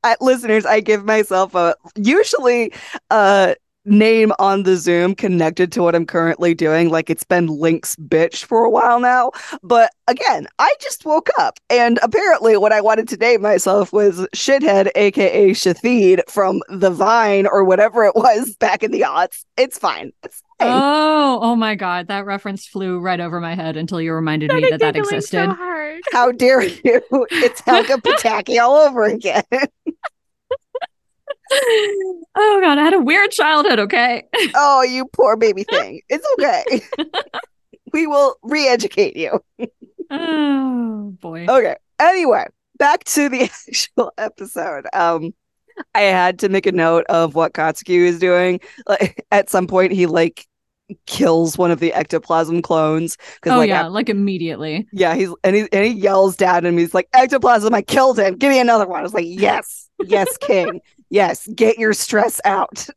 I, 0.03 0.15
listeners, 0.21 0.65
I 0.65 0.81
give 0.81 1.05
myself 1.05 1.55
a 1.55 1.75
usually 1.95 2.73
a 3.09 3.55
name 3.87 4.31
on 4.39 4.63
the 4.63 4.75
Zoom 4.75 5.15
connected 5.15 5.71
to 5.73 5.81
what 5.81 5.95
I'm 5.95 6.05
currently 6.05 6.53
doing. 6.53 6.89
Like 6.89 7.09
it's 7.09 7.23
been 7.23 7.47
Link's 7.47 7.95
bitch 7.95 8.43
for 8.43 8.63
a 8.63 8.69
while 8.69 8.99
now. 8.99 9.31
But 9.63 9.91
again, 10.07 10.47
I 10.59 10.73
just 10.79 11.05
woke 11.05 11.29
up 11.37 11.59
and 11.69 11.99
apparently 12.03 12.57
what 12.57 12.71
I 12.71 12.81
wanted 12.81 13.07
to 13.09 13.17
name 13.17 13.41
myself 13.41 13.93
was 13.93 14.27
Shithead, 14.35 14.89
aka 14.95 15.51
Shathid 15.51 16.21
from 16.29 16.61
the 16.69 16.91
Vine 16.91 17.47
or 17.47 17.63
whatever 17.63 18.03
it 18.03 18.15
was 18.15 18.55
back 18.59 18.83
in 18.83 18.91
the 18.91 19.01
aughts. 19.01 19.43
It's 19.57 19.77
fine. 19.77 20.11
It's 20.23 20.41
fine. 20.59 20.69
Oh, 20.71 21.39
oh 21.41 21.55
my 21.55 21.75
god, 21.75 22.07
that 22.07 22.25
reference 22.25 22.65
flew 22.65 22.99
right 22.99 23.19
over 23.19 23.39
my 23.39 23.55
head 23.55 23.77
until 23.77 24.01
you 24.01 24.13
reminded 24.13 24.51
me 24.51 24.67
that 24.69 24.79
that 24.79 24.95
existed. 24.95 25.49
so 25.49 25.53
hard. 25.53 26.01
How 26.11 26.31
dare 26.31 26.63
you? 26.63 27.01
It's 27.11 27.61
Helga 27.61 27.97
Pataki 27.97 28.59
all 28.59 28.75
over 28.75 29.03
again. 29.03 29.43
oh 31.51 32.59
god, 32.61 32.77
I 32.77 32.83
had 32.83 32.93
a 32.93 32.99
weird 32.99 33.31
childhood, 33.31 33.79
okay? 33.79 34.23
Oh, 34.55 34.83
you 34.83 35.05
poor 35.13 35.37
baby 35.37 35.63
thing. 35.69 36.01
It's 36.09 36.25
okay. 36.39 36.81
we 37.93 38.07
will 38.07 38.35
re 38.43 38.67
educate 38.67 39.15
you. 39.15 39.39
oh 40.11 41.15
boy. 41.21 41.45
Okay. 41.47 41.75
Anyway, 41.99 42.45
back 42.77 43.03
to 43.05 43.29
the 43.29 43.43
actual 43.67 44.11
episode. 44.17 44.85
Um, 44.93 45.33
I 45.93 46.01
had 46.01 46.39
to 46.39 46.49
make 46.49 46.65
a 46.65 46.71
note 46.71 47.05
of 47.07 47.35
what 47.35 47.53
Katsuki 47.53 47.97
is 47.97 48.19
doing. 48.19 48.59
Like 48.87 49.25
at 49.31 49.49
some 49.49 49.67
point, 49.67 49.91
he 49.93 50.05
like 50.05 50.45
kills 51.05 51.57
one 51.57 51.69
of 51.69 51.79
the 51.81 51.93
ectoplasm 51.93 52.61
clones 52.61 53.17
because 53.35 53.51
Oh 53.51 53.57
like 53.57 53.67
yeah, 53.67 53.87
like 53.87 54.07
immediately. 54.07 54.87
yeah 54.93 55.15
he's 55.15 55.29
and 55.43 55.53
he 55.53 55.67
and 55.73 55.83
he 55.85 55.91
yells 55.91 56.35
down 56.37 56.57
at 56.57 56.65
him. 56.65 56.77
He's 56.77 56.93
like 56.93 57.09
ectoplasm, 57.13 57.73
I 57.73 57.81
killed 57.81 58.17
him. 58.19 58.35
Give 58.37 58.49
me 58.49 58.59
another 58.59 58.87
one. 58.87 58.99
I 58.99 59.03
was 59.03 59.13
like 59.13 59.25
yes, 59.27 59.89
yes, 60.05 60.37
King, 60.37 60.79
yes. 61.09 61.47
Get 61.47 61.77
your 61.77 61.93
stress 61.93 62.39
out. 62.45 62.87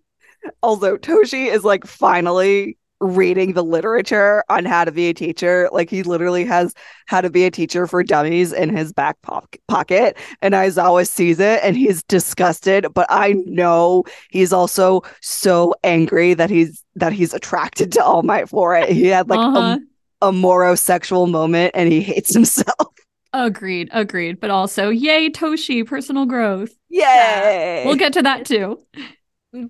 Although 0.62 0.96
Toshi 0.96 1.46
is 1.46 1.64
like 1.64 1.86
finally 1.86 2.78
reading 3.00 3.52
the 3.52 3.62
literature 3.62 4.42
on 4.48 4.64
how 4.64 4.84
to 4.84 4.92
be 4.92 5.08
a 5.08 5.14
teacher. 5.14 5.68
Like 5.72 5.90
he 5.90 6.02
literally 6.02 6.44
has 6.44 6.74
how 7.06 7.20
to 7.20 7.30
be 7.30 7.44
a 7.44 7.50
teacher 7.50 7.86
for 7.86 8.02
dummies 8.02 8.52
in 8.52 8.74
his 8.74 8.92
back 8.92 9.20
po- 9.22 9.46
pocket. 9.68 10.16
And 10.42 10.54
Aizawa 10.54 11.06
sees 11.06 11.38
it 11.38 11.60
and 11.62 11.76
he's 11.76 12.02
disgusted. 12.04 12.86
But 12.94 13.06
I 13.08 13.34
know 13.46 14.04
he's 14.30 14.52
also 14.52 15.02
so 15.20 15.74
angry 15.84 16.34
that 16.34 16.50
he's 16.50 16.82
that 16.96 17.12
he's 17.12 17.34
attracted 17.34 17.92
to 17.92 18.04
All 18.04 18.22
Might 18.22 18.48
for 18.48 18.76
it. 18.76 18.90
He 18.90 19.06
had 19.06 19.28
like 19.28 19.38
uh-huh. 19.38 19.78
a, 20.22 20.28
a 20.28 20.32
morosexual 20.32 21.30
moment 21.30 21.72
and 21.74 21.92
he 21.92 22.00
hates 22.00 22.34
himself. 22.34 22.94
Agreed, 23.32 23.88
agreed. 23.92 24.40
But 24.40 24.50
also, 24.50 24.88
yay, 24.88 25.30
Toshi, 25.30 25.86
personal 25.86 26.26
growth. 26.26 26.74
Yay! 26.88 27.82
We'll 27.84 27.96
get 27.96 28.14
to 28.14 28.22
that 28.22 28.46
too. 28.46 28.80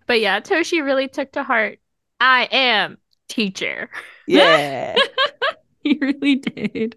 But 0.07 0.21
yeah, 0.21 0.41
Toshi 0.41 0.85
really 0.85 1.09
took 1.09 1.33
to 1.33 1.43
heart. 1.43 1.81
I 2.21 2.49
am 2.51 2.99
teacher. 3.29 3.91
yeah. 4.27 4.97
he 5.83 5.99
really 6.01 6.37
did. 6.37 6.97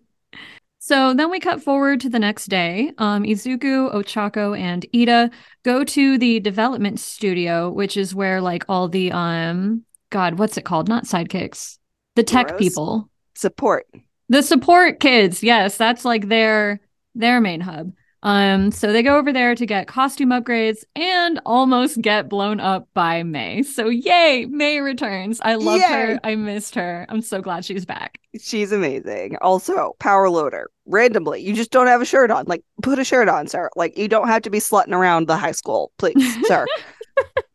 So 0.79 1.13
then 1.13 1.29
we 1.29 1.39
cut 1.39 1.61
forward 1.61 2.01
to 2.01 2.09
the 2.09 2.17
next 2.17 2.45
day. 2.47 2.91
Um, 2.97 3.23
Izuku, 3.23 3.93
Ochako, 3.93 4.57
and 4.57 4.83
Ida 4.95 5.29
go 5.63 5.83
to 5.83 6.17
the 6.17 6.39
development 6.39 6.99
studio, 6.99 7.69
which 7.69 7.97
is 7.97 8.15
where 8.15 8.41
like 8.41 8.65
all 8.67 8.87
the 8.89 9.11
um 9.11 9.83
God, 10.09 10.39
what's 10.39 10.57
it 10.57 10.65
called? 10.65 10.89
Not 10.89 11.05
sidekicks. 11.05 11.77
The 12.15 12.23
tech 12.23 12.47
Heroes? 12.47 12.59
people. 12.59 13.09
Support. 13.35 13.87
The 14.31 14.41
support 14.41 15.01
kids. 15.01 15.43
Yes, 15.43 15.75
that's 15.75 16.05
like 16.05 16.29
their 16.29 16.79
their 17.15 17.41
main 17.41 17.59
hub. 17.59 17.91
Um, 18.23 18.71
so 18.71 18.93
they 18.93 19.03
go 19.03 19.17
over 19.17 19.33
there 19.33 19.55
to 19.55 19.65
get 19.65 19.89
costume 19.89 20.29
upgrades 20.29 20.85
and 20.95 21.41
almost 21.45 22.01
get 22.01 22.29
blown 22.29 22.61
up 22.61 22.87
by 22.93 23.23
May. 23.23 23.61
So 23.63 23.89
yay, 23.89 24.45
May 24.49 24.79
returns. 24.79 25.41
I 25.43 25.55
love 25.55 25.81
her. 25.81 26.17
I 26.23 26.35
missed 26.35 26.75
her. 26.75 27.05
I'm 27.09 27.21
so 27.21 27.41
glad 27.41 27.65
she's 27.65 27.85
back. 27.85 28.19
She's 28.39 28.71
amazing. 28.71 29.35
Also, 29.41 29.97
power 29.99 30.29
loader. 30.29 30.69
Randomly, 30.85 31.41
you 31.41 31.53
just 31.53 31.71
don't 31.71 31.87
have 31.87 32.01
a 32.01 32.05
shirt 32.05 32.31
on. 32.31 32.45
Like, 32.47 32.63
put 32.81 32.99
a 32.99 33.03
shirt 33.03 33.27
on, 33.27 33.47
sir. 33.47 33.69
Like, 33.75 33.97
you 33.97 34.07
don't 34.07 34.29
have 34.29 34.43
to 34.43 34.49
be 34.49 34.59
slutting 34.59 34.93
around 34.93 35.27
the 35.27 35.35
high 35.35 35.51
school, 35.51 35.91
please, 35.97 36.47
sir. 36.47 36.65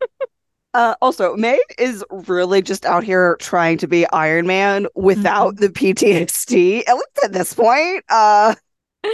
Uh, 0.73 0.95
also, 1.01 1.35
May 1.35 1.59
is 1.79 2.03
really 2.11 2.61
just 2.61 2.85
out 2.85 3.03
here 3.03 3.35
trying 3.39 3.77
to 3.79 3.87
be 3.87 4.07
Iron 4.11 4.45
Man 4.45 4.87
without 4.95 5.57
the 5.57 5.69
PTSD. 5.69 6.83
At 6.87 6.93
least 6.95 7.19
at 7.23 7.33
this 7.33 7.53
point. 7.53 8.03
Uh, 8.09 8.55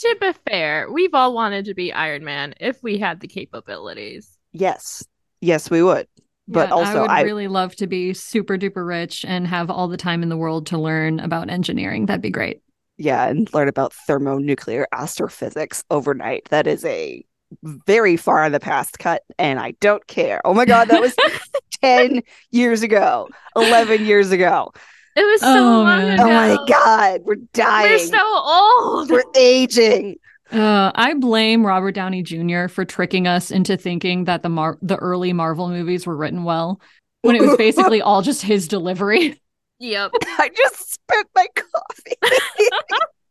To 0.00 0.16
be 0.20 0.32
fair, 0.46 0.90
we've 0.92 1.14
all 1.14 1.32
wanted 1.32 1.64
to 1.66 1.74
be 1.74 1.90
Iron 1.90 2.22
Man 2.22 2.52
if 2.60 2.82
we 2.82 2.98
had 2.98 3.20
the 3.20 3.28
capabilities. 3.28 4.36
yes, 4.52 5.02
yes, 5.40 5.70
we 5.70 5.82
would. 5.82 6.06
But 6.48 6.68
Yeah, 6.68 6.74
also, 6.74 6.98
I 6.98 7.00
would 7.00 7.10
I, 7.10 7.22
really 7.22 7.48
love 7.48 7.74
to 7.76 7.86
be 7.86 8.12
super 8.12 8.58
duper 8.58 8.86
rich 8.86 9.24
and 9.26 9.46
have 9.46 9.70
all 9.70 9.88
the 9.88 9.96
time 9.96 10.22
in 10.22 10.28
the 10.28 10.36
world 10.36 10.66
to 10.66 10.78
learn 10.78 11.18
about 11.18 11.48
engineering. 11.48 12.06
That'd 12.06 12.20
be 12.20 12.30
great. 12.30 12.60
yeah, 12.98 13.26
and 13.26 13.52
learn 13.54 13.68
about 13.68 13.94
thermonuclear 13.94 14.86
astrophysics 14.92 15.82
overnight. 15.90 16.46
That 16.50 16.66
is 16.66 16.84
a 16.84 17.24
very 17.62 18.16
far 18.16 18.44
in 18.44 18.52
the 18.52 18.60
past 18.60 18.98
cut, 18.98 19.22
and 19.38 19.58
I 19.58 19.72
don't 19.80 20.06
care. 20.06 20.40
Oh 20.44 20.54
my 20.54 20.64
god, 20.64 20.88
that 20.88 21.00
was 21.00 21.14
ten 21.82 22.22
years 22.50 22.82
ago, 22.82 23.28
eleven 23.54 24.04
years 24.04 24.30
ago. 24.32 24.72
It 25.14 25.22
was 25.22 25.40
so 25.40 25.48
Oh, 25.48 25.62
long 25.82 25.86
man. 25.86 26.14
ago. 26.20 26.24
Oh 26.24 26.28
my 26.28 26.66
god, 26.68 27.20
we're 27.24 27.36
dying. 27.54 27.90
We're 27.92 27.98
so 27.98 28.18
old. 28.20 29.10
We're 29.10 29.22
aging. 29.36 30.16
Uh, 30.52 30.92
I 30.94 31.14
blame 31.14 31.66
Robert 31.66 31.92
Downey 31.92 32.22
Jr. 32.22 32.68
for 32.68 32.84
tricking 32.84 33.26
us 33.26 33.50
into 33.50 33.76
thinking 33.76 34.24
that 34.24 34.42
the 34.42 34.48
Mar- 34.48 34.78
the 34.82 34.96
early 34.96 35.32
Marvel 35.32 35.68
movies 35.68 36.06
were 36.06 36.16
written 36.16 36.44
well 36.44 36.80
when 37.22 37.34
it 37.34 37.42
was 37.42 37.56
basically 37.58 38.00
all 38.02 38.22
just 38.22 38.42
his 38.42 38.68
delivery. 38.68 39.40
Yep. 39.80 40.12
I 40.38 40.50
just 40.54 40.92
spit 40.94 41.26
my 41.34 41.46
coffee. 41.54 42.36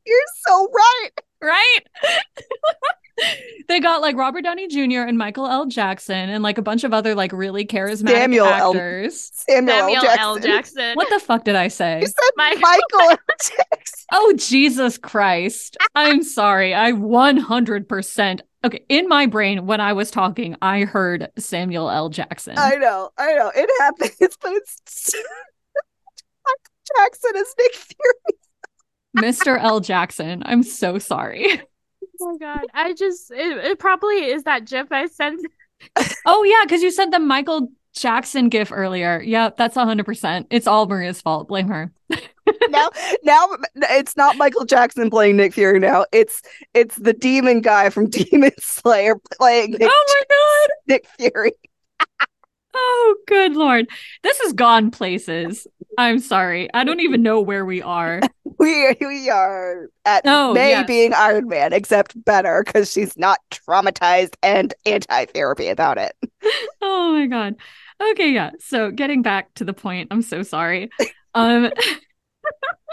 You're 0.06 0.20
so 0.48 0.68
right. 0.74 1.10
right? 1.42 1.80
they 3.68 3.80
got 3.80 4.02
like 4.02 4.16
Robert 4.16 4.42
Downey 4.42 4.68
Jr. 4.68 5.02
and 5.02 5.18
Michael 5.18 5.48
L. 5.48 5.66
Jackson 5.66 6.30
and 6.30 6.44
like 6.44 6.58
a 6.58 6.62
bunch 6.62 6.84
of 6.84 6.94
other 6.94 7.16
like 7.16 7.32
really 7.32 7.66
charismatic 7.66 8.10
Samuel 8.10 8.46
L. 8.48 8.72
actors. 8.72 9.32
Samuel, 9.34 9.78
Samuel 9.78 10.06
L. 10.06 10.06
L. 10.20 10.36
Jackson. 10.36 10.52
Jackson. 10.52 10.96
What 10.96 11.10
the 11.10 11.20
fuck 11.20 11.44
did 11.44 11.56
I 11.56 11.68
say? 11.70 12.02
You 12.02 12.08
said 12.08 12.32
Michael- 12.36 12.62
Michael 12.62 13.00
L. 13.12 13.18
Jackson. 13.42 14.06
Oh, 14.12 14.34
Jesus 14.38 14.98
Christ. 14.98 15.78
I'm 15.96 16.24
sorry. 16.24 16.74
I 16.76 16.92
100%. 16.92 18.40
Okay, 18.64 18.84
in 18.90 19.08
my 19.08 19.28
brain, 19.28 19.68
when 19.68 19.80
I 19.80 19.94
was 19.94 20.10
talking, 20.10 20.56
I 20.62 20.82
heard 20.82 21.30
Samuel 21.38 21.90
L. 21.90 22.10
Jackson. 22.10 22.56
I 22.58 22.76
know, 22.76 23.12
I 23.18 23.34
know. 23.34 23.52
It 23.56 23.70
happens, 23.80 24.38
but 24.42 24.54
it's 24.54 25.14
Michael 26.46 26.60
Jackson 26.98 27.32
is 27.36 27.56
Nick 27.60 27.76
Fury. 27.76 28.40
Mr. 29.18 29.62
L. 29.62 29.80
Jackson. 29.80 30.44
I'm 30.46 30.64
so 30.64 30.98
sorry. 30.98 31.62
Oh 32.22 32.32
my 32.32 32.38
god. 32.38 32.66
I 32.74 32.94
just 32.94 33.32
it, 33.32 33.58
it 33.66 33.80
probably 33.80 34.26
is 34.26 34.44
that 34.44 34.66
GIF 34.66 34.92
I 34.92 35.08
sent. 35.08 35.46
Oh, 36.26 36.44
yeah, 36.44 36.62
because 36.64 36.82
you 36.82 36.90
sent 36.90 37.12
the 37.12 37.20
Michael 37.20 37.70
Jackson 37.94 38.50
gif 38.50 38.72
earlier. 38.72 39.22
Yeah, 39.22 39.50
that's 39.56 39.76
100%. 39.76 40.48
It's 40.50 40.68
all 40.68 40.88
Maria's 40.88 41.22
fault. 41.22 41.48
Blame 41.48 41.68
her. 41.68 41.92
now 42.70 42.90
now 43.24 43.48
it's 43.76 44.16
not 44.16 44.38
Michael 44.38 44.66
Jackson 44.66 45.10
playing 45.10 45.38
Nick 45.38 45.54
Fury 45.54 45.80
now. 45.80 46.06
It's 46.12 46.42
it's 46.74 46.96
the 46.96 47.14
demon 47.14 47.62
guy 47.62 47.90
from 47.90 48.10
Demon 48.10 48.52
Slayer 48.60 49.16
playing 49.38 49.72
Nick, 49.72 49.90
Oh 49.92 50.06
my 50.08 50.22
God. 50.30 50.76
Nick 50.88 51.08
Fury. 51.20 51.52
Oh, 52.74 53.16
good 53.28 53.54
lord. 53.56 53.88
This 54.22 54.40
has 54.42 54.54
gone 54.54 54.92
places. 54.92 55.66
I'm 55.98 56.20
sorry. 56.20 56.70
I 56.74 56.84
don't 56.84 57.00
even 57.00 57.22
know 57.24 57.42
where 57.42 57.66
we 57.66 57.82
are. 57.82 58.22
We 58.58 58.96
we 59.02 59.30
are 59.30 59.90
at 60.06 60.24
Oh, 60.26 60.54
May 60.54 60.70
yes. 60.70 60.88
being 60.88 61.14
Iron 61.14 61.50
Man, 61.50 61.74
except 61.74 62.24
better 62.24 62.64
because 62.66 62.90
she's 62.90 63.18
not 63.18 63.40
traumatized 63.52 64.36
and 64.42 64.74
anti-therapy 64.86 65.68
about 65.68 65.98
it. 65.98 66.16
Oh 66.82 67.14
my 67.14 67.26
god. 67.28 67.56
Okay, 68.12 68.32
yeah. 68.32 68.52
So 68.60 68.92
getting 68.92 69.22
back 69.24 69.54
to 69.56 69.66
the 69.66 69.74
point, 69.74 70.08
I'm 70.12 70.22
so 70.22 70.44
sorry. 70.44 70.90
Um 71.34 71.72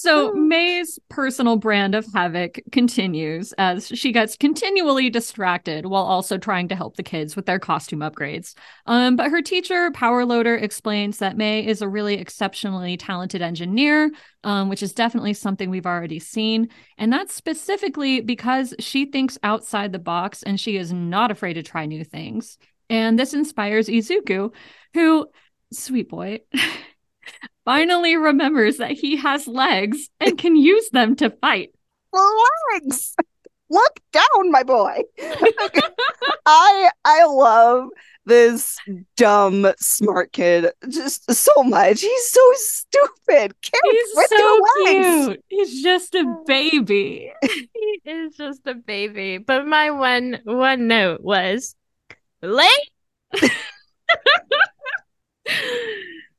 So 0.00 0.32
May's 0.32 0.98
personal 1.10 1.58
brand 1.58 1.94
of 1.94 2.06
havoc 2.14 2.58
continues 2.72 3.52
as 3.58 3.88
she 3.88 4.12
gets 4.12 4.34
continually 4.34 5.10
distracted 5.10 5.84
while 5.84 6.04
also 6.04 6.38
trying 6.38 6.68
to 6.68 6.74
help 6.74 6.96
the 6.96 7.02
kids 7.02 7.36
with 7.36 7.44
their 7.44 7.58
costume 7.58 8.00
upgrades. 8.00 8.54
Um, 8.86 9.14
but 9.14 9.30
her 9.30 9.42
teacher, 9.42 9.90
Power 9.90 10.24
Loader, 10.24 10.56
explains 10.56 11.18
that 11.18 11.36
May 11.36 11.66
is 11.66 11.82
a 11.82 11.88
really 11.88 12.14
exceptionally 12.14 12.96
talented 12.96 13.42
engineer, 13.42 14.10
um, 14.42 14.70
which 14.70 14.82
is 14.82 14.94
definitely 14.94 15.34
something 15.34 15.68
we've 15.68 15.84
already 15.84 16.18
seen. 16.18 16.70
And 16.96 17.12
that's 17.12 17.34
specifically 17.34 18.22
because 18.22 18.74
she 18.78 19.04
thinks 19.04 19.36
outside 19.42 19.92
the 19.92 19.98
box 19.98 20.42
and 20.42 20.58
she 20.58 20.78
is 20.78 20.94
not 20.94 21.30
afraid 21.30 21.54
to 21.54 21.62
try 21.62 21.84
new 21.84 22.04
things. 22.04 22.56
And 22.88 23.18
this 23.18 23.34
inspires 23.34 23.88
Izuku, 23.88 24.54
who, 24.94 25.26
sweet 25.74 26.08
boy, 26.08 26.40
finally 27.64 28.16
remembers 28.16 28.78
that 28.78 28.92
he 28.92 29.16
has 29.16 29.46
legs 29.46 30.08
and 30.20 30.38
can 30.38 30.56
use 30.56 30.90
them 30.90 31.16
to 31.16 31.30
fight. 31.30 31.72
Legs. 32.72 33.14
Look 33.70 34.00
down, 34.12 34.50
my 34.50 34.64
boy. 34.64 35.02
I 36.46 36.90
I 37.04 37.24
love 37.24 37.88
this 38.26 38.76
dumb 39.16 39.72
smart 39.78 40.32
kid 40.32 40.72
just 40.88 41.30
so 41.32 41.62
much. 41.62 42.00
He's 42.00 42.30
so 42.30 42.52
stupid. 42.54 43.54
He's 43.62 44.08
with 44.14 44.28
so 44.28 44.60
cute. 44.84 45.44
He's 45.48 45.82
just 45.82 46.14
a 46.16 46.24
baby. 46.46 47.32
He 47.42 48.00
is 48.04 48.36
just 48.36 48.66
a 48.66 48.74
baby. 48.74 49.38
But 49.38 49.66
my 49.66 49.90
one 49.90 50.40
one 50.44 50.88
note 50.88 51.20
was 51.20 51.76
late. 52.42 52.90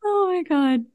oh 0.03 0.27
my 0.27 0.43
god. 0.43 0.85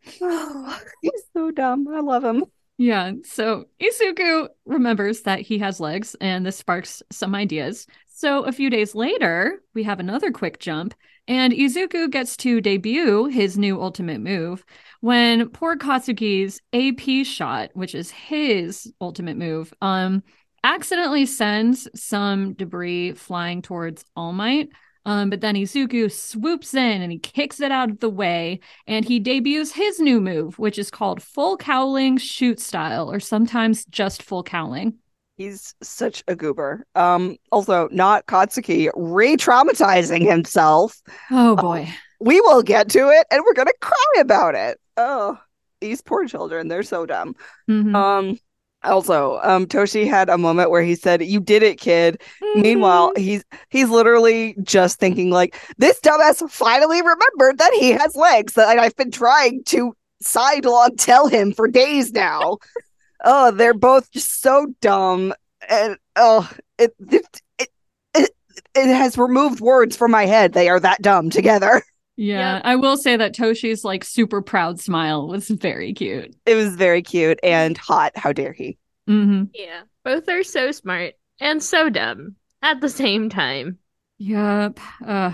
He's 1.03 1.23
so 1.33 1.51
dumb. 1.51 1.87
I 1.89 2.01
love 2.01 2.25
him. 2.25 2.45
Yeah, 2.79 3.13
so 3.25 3.65
Izuku 3.81 4.49
remembers 4.67 5.23
that 5.23 5.41
he 5.41 5.59
has 5.59 5.81
legs, 5.81 6.15
and 6.21 6.45
this 6.45 6.57
sparks 6.59 7.03
some 7.11 7.35
ideas. 7.35 7.87
So 8.09 8.43
a 8.43 8.53
few 8.53 8.69
days 8.69 8.95
later, 8.95 9.63
we 9.75 9.83
have 9.85 9.99
another 9.99 10.31
quick 10.31 10.59
jump, 10.59 10.95
and 11.27 11.55
Izuku 11.55 12.11
gets 12.11 12.37
to 12.39 12.61
debut 12.61 13.27
his 13.27 13.57
new 13.57 13.81
ultimate 13.81 14.21
move 14.21 14.65
when 15.01 15.49
poor 15.51 15.77
Katsuki's 15.77 16.61
AP 16.73 17.25
shot, 17.25 17.71
which 17.73 17.95
is 17.95 18.11
his 18.11 18.93
ultimate 19.01 19.37
move, 19.37 19.73
um, 19.81 20.23
accidentally 20.63 21.27
sends 21.27 21.89
some 21.95 22.55
debris 22.55 23.13
flying 23.13 23.63
towards 23.63 24.05
All 24.17 24.33
Might. 24.33 24.69
Um, 25.07 25.31
but 25.31 25.41
then 25.41 25.55
Izuku 25.55 26.13
swoops 26.13 26.75
in 26.75 27.01
and 27.01 27.11
he 27.13 27.19
kicks 27.19 27.61
it 27.61 27.71
out 27.73 27.91
of 27.91 28.01
the 28.01 28.11
way, 28.11 28.61
and 28.87 29.05
he 29.05 29.21
debuts 29.21 29.73
his 29.73 30.01
new 30.01 30.21
move, 30.21 30.59
which 30.59 30.79
is 30.79 30.91
called 30.91 31.23
Full 31.23 31.57
Cowling 31.57 32.19
Shoot 32.19 32.61
Style, 32.61 33.11
or 33.11 33.21
sometimes 33.21 33.85
just 33.87 34.23
Full 34.23 34.43
Cowling. 34.43 34.99
He's 35.37 35.75
such 35.83 36.25
a 36.29 36.35
goober. 36.35 36.85
Um, 36.95 37.37
also 37.53 37.89
not 37.93 38.27
Katsuki 38.27 38.91
re-traumatizing 38.97 40.29
himself. 40.29 41.01
Oh 41.31 41.55
boy. 41.57 41.89
We 42.21 42.41
will 42.41 42.63
get 42.63 42.89
to 42.91 43.11
it 43.11 43.27
and 43.31 43.43
we're 43.45 43.55
gonna 43.55 43.71
cry 43.81 44.21
about 44.21 44.55
it. 44.55 44.81
Oh, 44.97 45.39
these 45.81 46.01
poor 46.01 46.27
children, 46.27 46.69
they're 46.69 46.83
so 46.83 47.05
dumb. 47.05 47.35
Mhm. 47.69 47.95
Um 47.95 48.39
also, 48.87 49.40
um 49.43 49.66
Toshi 49.66 50.09
had 50.09 50.28
a 50.28 50.38
moment 50.38 50.71
where 50.71 50.83
he 50.83 50.95
said, 50.95 51.23
You 51.23 51.40
did 51.40 51.62
it, 51.62 51.78
kid. 51.78 52.21
Meanwhile, 52.55 53.12
he's 53.16 53.45
he's 53.71 53.88
literally 53.88 54.57
just 54.62 54.99
thinking 54.99 55.31
like 55.31 55.57
this 55.78 56.00
dumbass 56.00 56.49
finally 56.50 57.00
remembered 57.00 57.59
that 57.59 57.73
he 57.75 57.90
has 57.90 58.16
legs 58.16 58.55
that 58.55 58.78
I've 58.78 58.97
been 58.97 59.11
trying 59.11 59.64
to 59.64 59.95
sidelong 60.21 60.97
tell 60.97 61.26
him 61.26 61.52
for 61.52 61.69
days 61.69 62.12
now. 62.12 62.59
oh, 63.25 63.51
they're 63.51 63.75
both 63.75 64.11
just 64.12 64.40
so 64.40 64.66
dumb, 64.81 65.35
and 65.68 65.96
oh, 66.16 66.51
it 66.79 66.94
it, 67.11 67.40
it 67.59 67.68
it 68.14 68.31
it 68.75 68.87
has 68.87 69.18
removed 69.18 69.61
words 69.61 69.96
from 69.96 70.11
my 70.11 70.27
head. 70.27 70.53
They 70.53 70.68
are 70.68 70.81
that 70.81 71.03
dumb 71.03 71.31
together. 71.31 71.83
yeah, 72.16 72.55
Yep. 72.57 72.62
I 72.64 72.76
will 72.76 72.96
say 72.96 73.16
that 73.16 73.35
Toshi's 73.35 73.85
like 73.85 74.05
super 74.05 74.42
proud 74.42 74.81
smile 74.81 75.29
was 75.29 75.48
very 75.48 75.92
cute. 75.92 76.35
It 76.46 76.55
was 76.55 76.74
very 76.76 77.02
cute 77.02 77.38
and 77.42 77.76
hot. 77.76 78.12
How 78.16 78.33
dare 78.33 78.52
he? 78.52 78.79
hmm 79.07 79.44
Yeah. 79.55 79.83
Both 80.05 80.29
are 80.29 80.42
so 80.42 80.72
smart 80.72 81.14
and 81.40 81.62
so 81.62 81.90
dumb 81.90 82.37
at 82.62 82.81
the 82.81 82.88
same 82.88 83.29
time. 83.29 83.79
Yep. 84.18 84.79
Uh, 85.05 85.33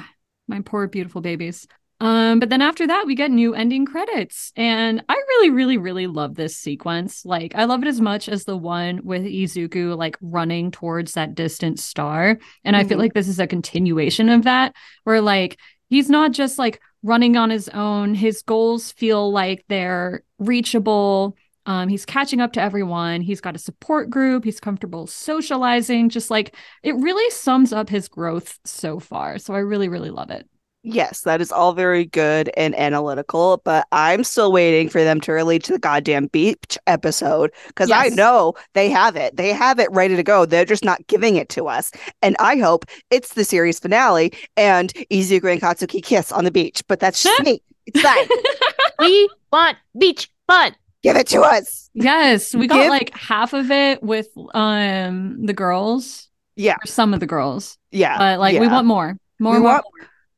my 0.48 0.60
poor 0.60 0.88
beautiful 0.88 1.20
babies. 1.20 1.66
Um, 2.00 2.40
but 2.40 2.48
then 2.50 2.62
after 2.62 2.84
that, 2.88 3.04
we 3.06 3.14
get 3.14 3.30
new 3.30 3.54
ending 3.54 3.86
credits. 3.86 4.52
And 4.56 5.04
I 5.08 5.14
really, 5.14 5.50
really, 5.50 5.78
really 5.78 6.08
love 6.08 6.34
this 6.34 6.56
sequence. 6.56 7.24
Like, 7.24 7.54
I 7.54 7.64
love 7.64 7.82
it 7.82 7.88
as 7.88 8.00
much 8.00 8.28
as 8.28 8.44
the 8.44 8.56
one 8.56 9.02
with 9.04 9.22
Izuku 9.22 9.96
like 9.96 10.16
running 10.20 10.72
towards 10.72 11.12
that 11.12 11.36
distant 11.36 11.78
star. 11.78 12.38
And 12.64 12.74
I 12.74 12.82
feel 12.82 12.96
Mhm. 12.98 13.02
like 13.02 13.14
this 13.14 13.28
is 13.28 13.38
a 13.38 13.46
continuation 13.46 14.28
of 14.30 14.42
that, 14.44 14.74
where 15.04 15.20
like 15.20 15.60
he's 15.92 16.08
not 16.08 16.32
just 16.32 16.58
like 16.58 16.80
running 17.02 17.36
on 17.36 17.50
his 17.50 17.68
own. 17.68 18.14
His 18.14 18.40
goals 18.40 18.90
feel 18.92 19.30
like 19.30 19.62
they're 19.68 20.22
reachable. 20.38 21.36
Um, 21.66 21.90
he's 21.90 22.06
catching 22.06 22.40
up 22.40 22.54
to 22.54 22.62
everyone. 22.62 23.20
He's 23.20 23.42
got 23.42 23.56
a 23.56 23.58
support 23.58 24.08
group. 24.08 24.42
He's 24.42 24.58
comfortable 24.58 25.06
socializing. 25.06 26.08
Just 26.08 26.30
like 26.30 26.56
it 26.82 26.96
really 26.96 27.28
sums 27.30 27.74
up 27.74 27.90
his 27.90 28.08
growth 28.08 28.58
so 28.64 29.00
far. 29.00 29.38
So 29.38 29.52
I 29.52 29.58
really, 29.58 29.90
really 29.90 30.08
love 30.08 30.30
it. 30.30 30.48
Yes, 30.84 31.20
that 31.20 31.40
is 31.40 31.52
all 31.52 31.74
very 31.74 32.04
good 32.04 32.50
and 32.56 32.74
analytical, 32.76 33.62
but 33.64 33.86
I'm 33.92 34.24
still 34.24 34.50
waiting 34.50 34.88
for 34.88 35.04
them 35.04 35.20
to 35.20 35.32
relate 35.32 35.62
to 35.64 35.72
the 35.72 35.78
goddamn 35.78 36.26
beach 36.26 36.76
episode 36.88 37.52
because 37.68 37.90
I 37.92 38.08
know 38.08 38.54
they 38.74 38.90
have 38.90 39.14
it. 39.14 39.36
They 39.36 39.50
have 39.50 39.78
it 39.78 39.88
ready 39.92 40.16
to 40.16 40.24
go. 40.24 40.44
They're 40.44 40.64
just 40.64 40.84
not 40.84 41.06
giving 41.06 41.36
it 41.36 41.48
to 41.50 41.68
us. 41.68 41.92
And 42.20 42.34
I 42.40 42.56
hope 42.56 42.84
it's 43.10 43.34
the 43.34 43.44
series 43.44 43.78
finale 43.78 44.32
and 44.56 44.92
Izuku 45.10 45.52
and 45.52 45.60
Katsuki 45.60 46.02
kiss 46.02 46.32
on 46.32 46.42
the 46.44 46.50
beach. 46.50 46.82
But 46.88 46.98
that's 46.98 47.22
just 47.22 47.42
me. 47.44 47.62
It's 47.86 48.00
fine. 48.00 48.26
We 48.98 49.28
want 49.52 49.76
beach 49.98 50.30
fun. 50.46 50.74
Give 51.02 51.16
it 51.16 51.26
to 51.28 51.40
us. 51.42 51.90
yes, 51.94 52.54
we 52.54 52.68
got 52.68 52.82
Give- 52.82 52.88
like 52.90 53.16
half 53.16 53.52
of 53.52 53.70
it 53.72 54.00
with 54.02 54.28
um 54.54 55.44
the 55.46 55.52
girls. 55.52 56.28
Yeah. 56.54 56.74
Or 56.82 56.86
some 56.86 57.14
of 57.14 57.20
the 57.20 57.26
girls. 57.26 57.78
Yeah. 57.90 58.16
But 58.18 58.38
like 58.38 58.60
we 58.60 58.68
want 58.68 58.86
more. 58.86 59.16
More, 59.40 59.54
We 59.54 59.58
more, 59.60 59.68
want- 59.72 59.84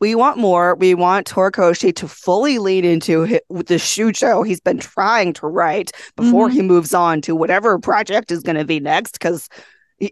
We 0.01 0.15
want 0.15 0.39
more. 0.39 0.75
We 0.75 0.95
want 0.95 1.29
Horikoshi 1.29 1.95
to 1.97 2.09
fully 2.09 2.59
lean 2.59 2.85
into 2.85 3.27
hi- 3.27 3.41
with 3.49 3.69
the 3.69 3.77
shujo 3.77 4.47
he's 4.47 4.61
been 4.61 4.79
trying 4.79 5.33
to 5.35 5.47
write 5.47 5.93
before 6.17 6.49
Mhm. 6.49 6.53
he 6.53 6.63
moves 6.63 6.93
on 6.95 7.21
to 7.23 7.35
whatever 7.35 7.79
project 7.79 8.31
is 8.31 8.43
going 8.43 8.57
to 8.57 8.65
be 8.65 8.81
next. 8.81 9.13
Because 9.13 9.49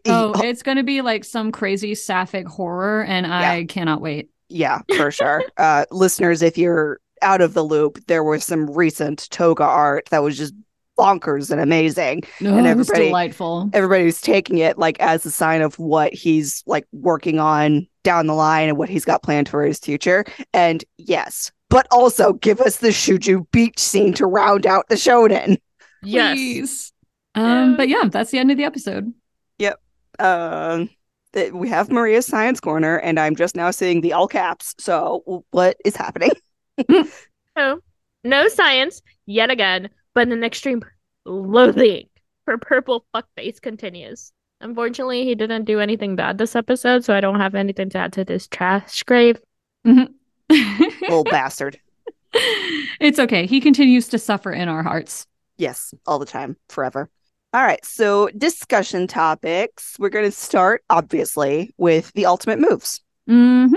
Oh, 0.07 0.33
it's 0.43 0.63
gonna 0.63 0.85
be 0.85 1.03
like 1.03 1.25
some 1.25 1.51
crazy 1.51 1.95
sapphic 1.97 2.47
horror, 2.47 3.03
and 3.05 3.27
I 3.27 3.65
cannot 3.65 4.01
wait. 4.01 4.31
yeah, 4.49 4.81
for 4.97 5.11
sure. 5.11 5.43
uh, 5.59 5.85
listeners, 5.91 6.41
if 6.41 6.57
you're 6.57 6.99
out 7.21 7.41
of 7.41 7.53
the 7.53 7.65
loop, 7.65 7.99
there 8.07 8.23
was 8.25 8.45
some 8.45 8.71
recent 8.71 9.29
toga 9.31 9.65
art 9.65 10.07
that 10.11 10.23
was 10.23 10.39
just 10.39 10.55
bonkers 11.03 11.51
and 11.51 11.61
amazing. 11.61 12.23
Oh, 12.43 12.57
And 12.57 12.67
it 12.67 12.77
was 12.77 12.89
everybody- 12.89 13.07
delightful. 13.09 13.71
Everybody's 13.73 14.21
taking 14.21 14.59
it 14.59 14.79
like 14.79 15.01
as 15.01 15.27
a 15.27 15.31
sign 15.31 15.63
of 15.63 15.79
what 15.79 16.13
he's 16.15 16.63
like 16.67 16.87
working 16.93 17.39
on 17.41 17.87
down 18.05 18.27
the 18.27 18.35
line 18.35 18.69
and 18.69 18.79
what 18.79 18.89
he's 18.89 19.05
got 19.05 19.23
planned 19.23 19.49
for 19.49 19.65
his 19.65 19.79
future. 19.79 20.25
And 20.53 20.85
yes, 20.99 21.51
but 21.71 21.87
also 21.91 22.35
give 22.35 22.61
us 22.61 22.77
the 22.79 22.89
Shuju 22.89 23.51
beach 23.51 23.79
scene 23.79 24.13
to 24.15 24.27
round 24.27 24.67
out 24.67 24.89
the 24.89 24.95
shonen. 24.97 25.57
Yes. 26.03 26.35
Please. 26.37 26.93
Um, 27.35 27.77
but 27.77 27.89
yeah, 27.89 28.05
that's 28.11 28.31
the 28.31 28.39
end 28.39 28.51
of 28.51 28.57
the 28.57 28.65
episode. 28.65 29.13
Yep. 29.59 29.81
Um, 30.19 30.91
that 31.33 31.55
we 31.55 31.69
have 31.71 31.91
Maria's 31.91 32.27
science 32.27 32.61
corner, 32.61 32.97
and 32.99 33.19
I'm 33.19 33.35
just 33.37 33.57
now 33.57 33.71
seeing 33.71 34.03
the 34.03 34.13
all 34.13 34.29
caps. 34.29 34.75
So 34.79 35.45
what 35.51 35.77
is 35.85 35.97
happening? 35.97 36.31
No, 37.57 37.81
no 38.25 38.49
science 38.49 39.03
yet 39.27 39.51
again, 39.51 39.91
but 40.15 40.29
an 40.29 40.45
extreme 40.45 40.83
loathing 41.25 42.09
for 42.45 42.59
purple 42.59 43.07
fuckface 43.15 43.61
continues. 43.61 44.33
Unfortunately, 44.61 45.25
he 45.25 45.35
didn't 45.35 45.65
do 45.65 45.81
anything 45.81 46.15
bad 46.17 46.39
this 46.39 46.55
episode, 46.55 47.05
so 47.05 47.15
I 47.15 47.21
don't 47.21 47.41
have 47.41 47.55
anything 47.55 47.91
to 47.91 47.99
add 47.99 48.13
to 48.15 48.25
this 48.25 48.47
trash 48.47 49.03
grave. 49.03 49.41
Little 49.85 51.25
bastard. 51.25 51.81
it's 52.35 53.19
okay. 53.19 53.47
He 53.47 53.61
continues 53.61 54.09
to 54.09 54.19
suffer 54.19 54.53
in 54.53 54.69
our 54.69 54.83
hearts. 54.83 55.27
Yes, 55.57 55.93
all 56.07 56.19
the 56.19 56.27
time, 56.27 56.57
forever. 56.69 57.11
All 57.53 57.63
right, 57.63 57.85
so 57.85 58.29
discussion 58.29 59.07
topics. 59.07 59.97
We're 59.99 60.09
going 60.09 60.25
to 60.25 60.31
start, 60.31 60.83
obviously, 60.89 61.75
with 61.77 62.13
the 62.15 62.27
ultimate 62.27 62.59
moves. 62.59 63.01
hmm 63.27 63.75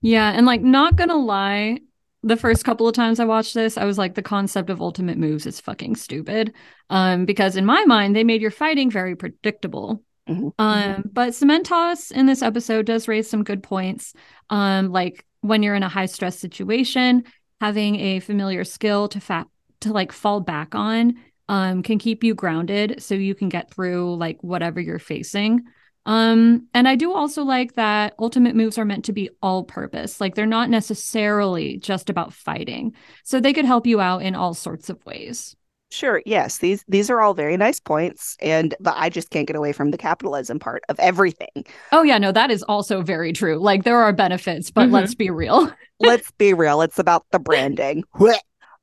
Yeah, 0.00 0.30
and 0.30 0.46
like 0.46 0.62
not 0.62 0.96
gonna 0.96 1.16
lie, 1.16 1.80
the 2.22 2.36
first 2.36 2.64
couple 2.64 2.88
of 2.88 2.94
times 2.94 3.20
I 3.20 3.24
watched 3.24 3.54
this, 3.54 3.78
I 3.78 3.84
was 3.84 3.98
like, 3.98 4.14
the 4.14 4.22
concept 4.22 4.70
of 4.70 4.80
ultimate 4.80 5.18
moves 5.18 5.46
is 5.46 5.60
fucking 5.60 5.96
stupid. 5.96 6.52
Um, 6.90 7.24
because 7.24 7.56
in 7.56 7.64
my 7.64 7.84
mind, 7.84 8.16
they 8.16 8.24
made 8.24 8.42
your 8.42 8.50
fighting 8.50 8.90
very 8.90 9.14
predictable. 9.14 10.02
Mhm. 10.28 10.52
Um, 10.58 11.04
but 11.12 11.30
Cementos 11.30 12.10
in 12.10 12.26
this 12.26 12.42
episode 12.42 12.86
does 12.86 13.08
raise 13.08 13.30
some 13.30 13.44
good 13.44 13.62
points. 13.62 14.14
Um, 14.50 14.90
like 14.90 15.24
when 15.40 15.62
you're 15.62 15.74
in 15.74 15.82
a 15.82 15.88
high 15.88 16.06
stress 16.06 16.38
situation, 16.38 17.24
having 17.60 17.96
a 17.96 18.20
familiar 18.20 18.64
skill 18.64 19.08
to 19.08 19.20
fa- 19.20 19.46
to 19.80 19.92
like 19.92 20.12
fall 20.12 20.40
back 20.40 20.74
on 20.74 21.14
um, 21.48 21.82
can 21.82 21.98
keep 21.98 22.24
you 22.24 22.34
grounded 22.34 23.02
so 23.02 23.14
you 23.14 23.34
can 23.34 23.48
get 23.48 23.72
through 23.72 24.16
like 24.16 24.42
whatever 24.42 24.80
you're 24.80 24.98
facing. 24.98 25.62
Um, 26.08 26.68
and 26.72 26.88
I 26.88 26.96
do 26.96 27.12
also 27.12 27.42
like 27.44 27.74
that 27.74 28.14
ultimate 28.18 28.56
moves 28.56 28.78
are 28.78 28.86
meant 28.86 29.04
to 29.04 29.12
be 29.12 29.28
all 29.42 29.62
purpose. 29.62 30.22
Like 30.22 30.34
they're 30.34 30.46
not 30.46 30.70
necessarily 30.70 31.76
just 31.76 32.08
about 32.08 32.32
fighting. 32.32 32.94
So 33.24 33.40
they 33.40 33.52
could 33.52 33.66
help 33.66 33.86
you 33.86 34.00
out 34.00 34.22
in 34.22 34.34
all 34.34 34.54
sorts 34.54 34.88
of 34.88 35.04
ways. 35.04 35.54
Sure, 35.90 36.22
yes. 36.24 36.58
These 36.58 36.82
these 36.88 37.10
are 37.10 37.20
all 37.20 37.34
very 37.34 37.58
nice 37.58 37.78
points 37.78 38.36
and 38.40 38.74
but 38.80 38.94
I 38.96 39.10
just 39.10 39.28
can't 39.28 39.46
get 39.46 39.56
away 39.56 39.72
from 39.72 39.90
the 39.90 39.98
capitalism 39.98 40.58
part 40.58 40.82
of 40.88 40.98
everything. 40.98 41.66
Oh 41.92 42.02
yeah, 42.02 42.16
no, 42.16 42.32
that 42.32 42.50
is 42.50 42.62
also 42.62 43.02
very 43.02 43.34
true. 43.34 43.58
Like 43.58 43.84
there 43.84 44.00
are 44.00 44.12
benefits, 44.14 44.70
but 44.70 44.88
Mhm. 44.88 44.92
let's 44.92 45.14
be 45.14 45.30
real. 45.30 45.70
Let's 46.00 46.30
be 46.32 46.54
real, 46.54 46.80
it's 46.82 46.98
about 47.00 47.26
the 47.32 47.40
branding. 47.40 48.04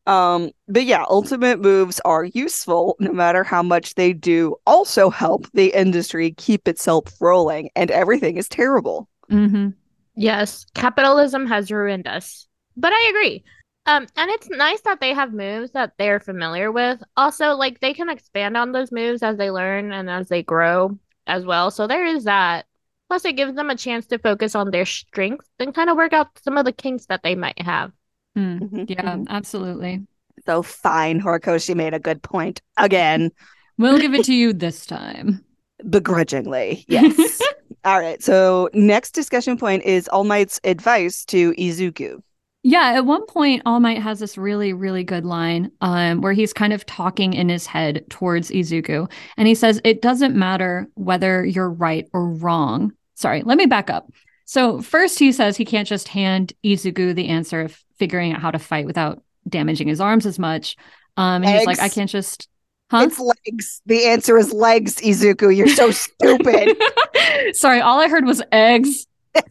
um 0.07 0.51
but 0.67 0.83
yeah, 0.83 1.03
ultimate 1.09 1.59
moves 1.59 1.99
are 2.05 2.25
useful 2.25 2.95
no 2.99 3.11
matter 3.11 3.43
how 3.43 3.63
much 3.63 3.95
they 3.95 4.13
do 4.13 4.55
also 4.65 5.09
help 5.09 5.47
the 5.53 5.67
industry 5.73 6.31
keep 6.31 6.67
itself 6.67 7.03
rolling 7.19 7.69
and 7.75 7.91
everything 7.91 8.37
is 8.37 8.49
terrible. 8.49 9.07
Mm-hmm. 9.31 9.69
Yes, 10.15 10.65
capitalism 10.73 11.47
has 11.47 11.71
ruined 11.71 12.07
us. 12.07 12.47
But 12.77 12.93
I 12.93 13.09
agree. 13.09 13.43
Um, 13.87 14.07
and 14.15 14.31
it's 14.31 14.49
nice 14.49 14.81
that 14.81 14.99
they 14.99 15.13
have 15.13 15.33
moves 15.33 15.71
that 15.71 15.93
they're 15.97 16.19
familiar 16.19 16.71
with. 16.71 17.03
Also, 17.15 17.51
like 17.51 17.79
they 17.79 17.93
can 17.93 18.09
expand 18.09 18.57
on 18.57 18.71
those 18.71 18.91
moves 18.91 19.21
as 19.21 19.37
they 19.37 19.51
learn 19.51 19.91
and 19.91 20.09
as 20.09 20.27
they 20.27 20.41
grow 20.41 20.97
as 21.27 21.45
well. 21.45 21.69
So 21.71 21.87
there 21.87 22.05
is 22.05 22.23
that. 22.23 22.65
Plus, 23.07 23.25
it 23.25 23.33
gives 23.33 23.53
them 23.53 23.69
a 23.69 23.75
chance 23.75 24.07
to 24.07 24.17
focus 24.17 24.55
on 24.55 24.71
their 24.71 24.85
strengths 24.85 25.47
and 25.59 25.75
kind 25.75 25.91
of 25.91 25.97
work 25.97 26.13
out 26.13 26.39
some 26.43 26.57
of 26.57 26.65
the 26.65 26.71
kinks 26.71 27.05
that 27.05 27.21
they 27.21 27.35
might 27.35 27.61
have. 27.61 27.91
Mm. 28.37 28.89
Yeah, 28.89 29.15
mhm. 29.15 29.27
absolutely. 29.29 30.05
So 30.45 30.61
fine, 30.61 31.21
Horikoshi 31.21 31.75
made 31.75 31.93
a 31.93 31.99
good 31.99 32.21
point 32.21 32.61
again, 32.77 33.31
We'll 33.77 33.99
give 33.99 34.13
it 34.13 34.25
to 34.25 34.33
you 34.33 34.53
this 34.53 34.85
time. 34.85 35.43
begrudgingly. 35.89 36.85
Yes. 36.87 37.41
All 37.85 37.99
right. 37.99 38.21
So 38.23 38.69
next 38.73 39.11
discussion 39.11 39.57
point 39.57 39.83
is 39.83 40.07
All 40.07 40.23
Might's 40.23 40.59
advice 40.63 41.25
to 41.25 41.53
Izuku. 41.53 42.21
Yeah, 42.63 42.93
at 42.95 43.05
one 43.05 43.27
point, 43.27 43.61
All 43.67 43.79
Might 43.79 44.01
has 44.01 44.19
this 44.19 44.39
really, 44.39 44.73
really 44.73 45.03
good 45.03 45.23
line 45.23 45.71
um, 45.81 46.21
where 46.21 46.33
he's 46.33 46.51
kind 46.51 46.73
of 46.73 46.83
talking 46.87 47.33
in 47.33 47.47
his 47.47 47.67
head 47.67 48.03
towards 48.09 48.49
Izuku. 48.49 49.11
And 49.37 49.47
he 49.47 49.53
says, 49.53 49.79
It 49.83 50.01
doesn't 50.01 50.35
matter 50.35 50.87
whether 50.95 51.45
you're 51.45 51.69
right 51.69 52.07
or 52.11 52.27
wrong. 52.27 52.91
Sorry, 53.13 53.43
let 53.43 53.59
me 53.59 53.67
back 53.67 53.91
up. 53.91 54.11
So, 54.45 54.81
first, 54.81 55.19
he 55.19 55.31
says 55.31 55.57
he 55.57 55.65
can't 55.65 55.87
just 55.87 56.07
hand 56.07 56.53
Izuku 56.63 57.13
the 57.13 57.27
answer 57.27 57.61
of 57.61 57.84
figuring 57.97 58.33
out 58.33 58.41
how 58.41 58.51
to 58.51 58.59
fight 58.59 58.85
without 58.85 59.21
damaging 59.47 59.87
his 59.87 60.01
arms 60.01 60.25
as 60.25 60.39
much. 60.39 60.75
Um, 61.17 61.43
and 61.43 61.57
he's 61.57 61.65
like, 61.65 61.79
I 61.79 61.89
can't 61.89 62.09
just. 62.09 62.49
Huh? 62.91 63.07
It's 63.07 63.19
legs. 63.19 63.81
The 63.85 64.05
answer 64.05 64.37
is 64.37 64.53
legs, 64.53 64.97
Izuku. 64.97 65.55
You're 65.55 65.67
so 65.67 65.89
stupid. 65.91 66.77
Sorry, 67.55 67.81
all 67.81 67.99
I 67.99 68.07
heard 68.07 68.25
was 68.25 68.41
eggs. 68.51 69.07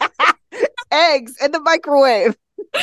Eggs 0.92 1.34
in 1.42 1.50
the 1.50 1.60
microwave. 1.60 2.36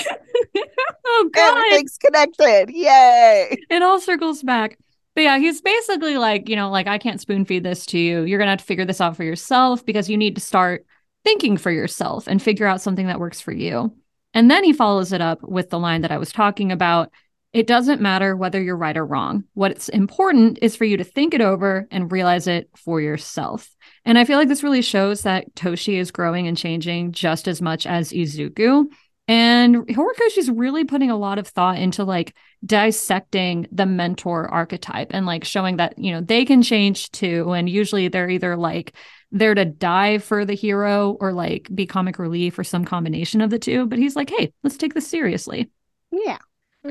Oh, 1.13 1.29
God. 1.33 1.57
Everything's 1.57 1.97
connected. 1.97 2.69
Yay. 2.69 3.57
it 3.69 3.81
all 3.81 3.99
circles 3.99 4.41
back. 4.43 4.77
But 5.13 5.21
yeah, 5.21 5.37
he's 5.39 5.61
basically 5.61 6.17
like, 6.17 6.47
you 6.47 6.55
know, 6.55 6.69
like, 6.69 6.87
I 6.87 6.97
can't 6.97 7.19
spoon 7.19 7.43
feed 7.43 7.63
this 7.63 7.85
to 7.87 7.99
you. 7.99 8.23
You're 8.23 8.37
going 8.37 8.47
to 8.47 8.51
have 8.51 8.59
to 8.59 8.65
figure 8.65 8.85
this 8.85 9.01
out 9.01 9.17
for 9.17 9.23
yourself 9.23 9.85
because 9.85 10.09
you 10.09 10.15
need 10.15 10.35
to 10.35 10.41
start 10.41 10.85
thinking 11.25 11.57
for 11.57 11.69
yourself 11.69 12.27
and 12.27 12.41
figure 12.41 12.65
out 12.65 12.81
something 12.81 13.07
that 13.07 13.19
works 13.19 13.41
for 13.41 13.51
you. 13.51 13.93
And 14.33 14.49
then 14.49 14.63
he 14.63 14.73
follows 14.73 15.11
it 15.11 15.21
up 15.21 15.41
with 15.43 15.69
the 15.69 15.79
line 15.79 16.01
that 16.01 16.11
I 16.11 16.17
was 16.17 16.31
talking 16.31 16.71
about. 16.71 17.11
It 17.53 17.67
doesn't 17.67 18.01
matter 18.01 18.35
whether 18.35 18.61
you're 18.61 18.77
right 18.77 18.95
or 18.95 19.05
wrong. 19.05 19.43
What's 19.55 19.89
important 19.89 20.59
is 20.61 20.75
for 20.75 20.85
you 20.85 20.97
to 20.97 21.03
think 21.03 21.33
it 21.33 21.41
over 21.41 21.85
and 21.91 22.11
realize 22.11 22.47
it 22.47 22.69
for 22.75 23.01
yourself. 23.01 23.69
And 24.05 24.17
I 24.17 24.23
feel 24.23 24.37
like 24.37 24.47
this 24.47 24.63
really 24.63 24.81
shows 24.81 25.23
that 25.23 25.53
Toshi 25.53 25.95
is 25.95 26.11
growing 26.11 26.47
and 26.47 26.57
changing 26.57 27.11
just 27.11 27.47
as 27.47 27.61
much 27.61 27.85
as 27.85 28.11
Izuku. 28.11 28.85
And 29.27 29.87
Horikoshi's 29.87 30.49
really 30.49 30.83
putting 30.83 31.11
a 31.11 31.17
lot 31.17 31.39
of 31.39 31.47
thought 31.47 31.77
into 31.77 32.03
like 32.03 32.35
dissecting 32.65 33.67
the 33.71 33.85
mentor 33.85 34.47
archetype 34.47 35.11
and 35.11 35.25
like 35.25 35.43
showing 35.43 35.77
that, 35.77 35.97
you 35.97 36.11
know, 36.11 36.21
they 36.21 36.45
can 36.45 36.61
change 36.61 37.11
too. 37.11 37.51
And 37.51 37.69
usually 37.69 38.07
they're 38.07 38.29
either 38.29 38.57
like 38.57 38.93
there 39.31 39.55
to 39.55 39.65
die 39.65 40.17
for 40.17 40.45
the 40.45 40.53
hero 40.53 41.17
or 41.19 41.33
like 41.33 41.69
be 41.73 41.85
comic 41.85 42.19
relief 42.19 42.59
or 42.59 42.63
some 42.63 42.85
combination 42.85 43.41
of 43.41 43.49
the 43.49 43.59
two. 43.59 43.85
But 43.85 43.99
he's 43.99 44.15
like, 44.15 44.29
hey, 44.29 44.53
let's 44.63 44.77
take 44.77 44.93
this 44.93 45.07
seriously. 45.07 45.69
Yeah. 46.11 46.39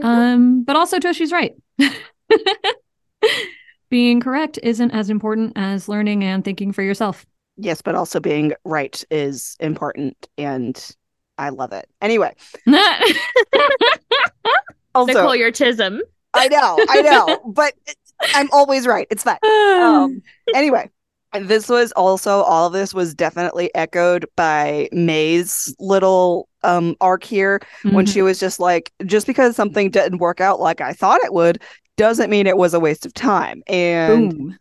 Um, 0.02 0.64
but 0.64 0.76
also 0.76 0.98
Toshi's 0.98 1.32
right. 1.32 1.54
Being 3.90 4.20
correct 4.20 4.58
isn't 4.62 4.92
as 4.92 5.10
important 5.10 5.52
as 5.56 5.88
learning 5.88 6.22
and 6.22 6.44
thinking 6.44 6.72
for 6.72 6.82
yourself. 6.82 7.26
Yes, 7.56 7.82
but 7.82 7.94
also 7.94 8.20
being 8.20 8.54
right 8.64 9.04
is 9.10 9.56
important 9.60 10.28
and 10.38 10.96
I 11.36 11.50
love 11.50 11.72
it. 11.72 11.88
Anyway, 12.00 12.34
also 14.94 15.12
Nicole, 15.12 15.34
your 15.34 15.52
tism. 15.52 16.00
I 16.32 16.48
know, 16.48 16.78
I 16.88 17.02
know, 17.02 17.40
but 17.46 17.74
I'm 18.34 18.48
always 18.52 18.86
right. 18.86 19.06
It's 19.10 19.24
fine. 19.24 19.38
Um 19.44 20.22
anyway, 20.54 20.88
this 21.32 21.68
was 21.68 21.92
also 21.92 22.42
all 22.42 22.66
of 22.66 22.72
this 22.72 22.92
was 22.92 23.14
definitely 23.14 23.72
echoed 23.74 24.26
by 24.36 24.88
May's 24.92 25.74
little 25.78 26.48
um 26.62 26.96
arc 27.00 27.24
here 27.24 27.60
when 27.90 28.04
Mhm. 28.04 28.12
she 28.12 28.22
was 28.22 28.38
just 28.40 28.60
like 28.60 28.92
just 29.06 29.26
because 29.26 29.56
something 29.56 29.90
didn't 29.90 30.18
work 30.18 30.40
out 30.40 30.60
like 30.60 30.80
I 30.80 30.92
thought 30.92 31.20
it 31.24 31.32
would 31.32 31.62
doesn't 31.96 32.30
mean 32.30 32.46
it 32.46 32.56
was 32.56 32.74
a 32.74 32.80
waste 32.80 33.06
of 33.06 33.14
time. 33.14 33.62
And 33.66 34.32
Boom. 34.32 34.58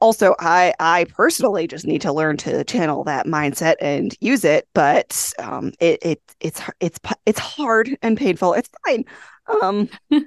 Also 0.00 0.34
i 0.38 0.72
i 0.80 1.04
personally 1.14 1.66
just 1.66 1.86
need 1.86 2.00
to 2.00 2.12
learn 2.12 2.38
to 2.38 2.64
channel 2.64 3.04
that 3.04 3.26
mindset 3.26 3.74
and 3.82 4.16
use 4.20 4.42
it 4.44 4.66
but 4.74 5.32
um 5.38 5.72
it, 5.78 5.98
it 6.02 6.22
it's 6.40 6.62
it's 6.80 6.98
it's 7.26 7.38
hard 7.38 7.94
and 8.00 8.16
painful 8.16 8.54
it's 8.54 8.70
fine 8.86 9.04
um 9.62 9.88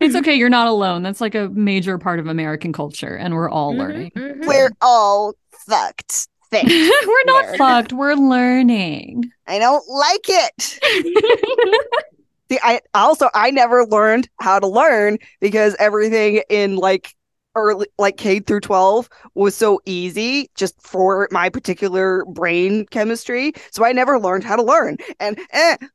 It's 0.00 0.14
okay. 0.16 0.34
You're 0.34 0.48
not 0.50 0.66
alone. 0.68 1.02
That's 1.02 1.20
like 1.20 1.34
a 1.34 1.48
major 1.50 1.98
part 1.98 2.18
of 2.18 2.26
American 2.26 2.72
culture, 2.72 3.16
and 3.16 3.34
we're 3.34 3.50
all 3.50 3.74
Mhm, 3.74 3.78
learning. 3.78 4.10
mhm. 4.16 4.46
we're 4.46 4.70
all 4.80 5.34
fucked 5.66 6.28
Thanks. 6.50 6.72
we're 7.06 7.24
not 7.26 7.44
Nerd. 7.46 7.56
fucked. 7.58 7.92
We're 7.92 8.14
learning. 8.14 9.30
i 9.46 9.58
don't 9.58 9.86
like 9.88 10.26
it 10.28 10.78
See, 12.50 12.58
I 12.62 12.80
also 12.92 13.30
I 13.34 13.50
never 13.50 13.86
learned 13.86 14.28
how 14.40 14.58
to 14.58 14.66
learn 14.66 15.18
because 15.40 15.74
everything 15.78 16.42
in 16.50 16.76
like 16.76 17.14
early 17.56 17.86
like 17.98 18.18
K 18.18 18.40
through 18.40 18.60
12 18.60 19.08
was 19.34 19.54
so 19.54 19.80
easy 19.86 20.50
just 20.54 20.74
for 20.82 21.26
my 21.30 21.48
particular 21.48 22.24
brain 22.26 22.84
chemistry. 22.90 23.52
So 23.70 23.84
I 23.84 23.92
never 23.92 24.20
learned 24.20 24.44
how 24.44 24.56
to 24.56 24.62
learn. 24.62 24.98
And 25.20 25.38
eh, 25.52 25.76
we're 25.80 25.88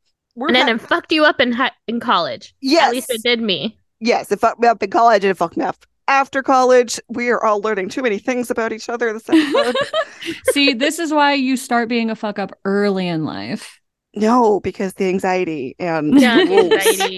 and 0.47 0.56
then 0.56 0.67
ha- 0.67 0.73
it 0.75 0.82
fucked 0.82 1.12
you 1.12 1.25
up 1.25 1.39
in 1.39 1.52
hi- 1.52 1.71
in 1.88 1.99
college. 1.99 2.54
yes, 2.62 2.88
At 2.88 2.91
least 2.93 3.10
it 3.10 3.23
did 3.23 3.41
me. 3.41 3.78
yes, 3.99 4.32
it 4.32 4.39
fucked 4.39 4.60
me 4.60 4.67
up 4.67 4.82
in 4.82 4.89
college 4.89 5.23
and 5.23 5.32
it 5.32 5.38
fucked 5.38 5.58
me 5.58 5.65
up 5.65 5.86
after 6.08 6.41
college. 6.41 6.99
We 7.10 7.30
are 7.30 7.43
all 7.43 7.62
learning 7.62 7.89
too 7.89 8.02
many 8.02 8.17
things 8.19 8.49
about 8.49 8.71
each 8.73 8.89
other 8.89 9.12
this 9.13 9.30
episode. 9.30 9.75
See, 10.52 10.73
this 10.73 10.99
is 10.99 11.13
why 11.13 11.34
you 11.34 11.56
start 11.58 11.89
being 11.89 12.10
a 12.10 12.15
fuck 12.15 12.39
up 12.39 12.52
early 12.65 13.08
in 13.08 13.25
life. 13.25 13.80
no, 14.15 14.60
because 14.62 14.93
the 14.95 15.08
anxiety 15.08 15.75
and 15.80 16.19
Yeah, 16.19 16.38
the 16.38 16.45
the 16.45 16.75
anxiety. 16.75 17.15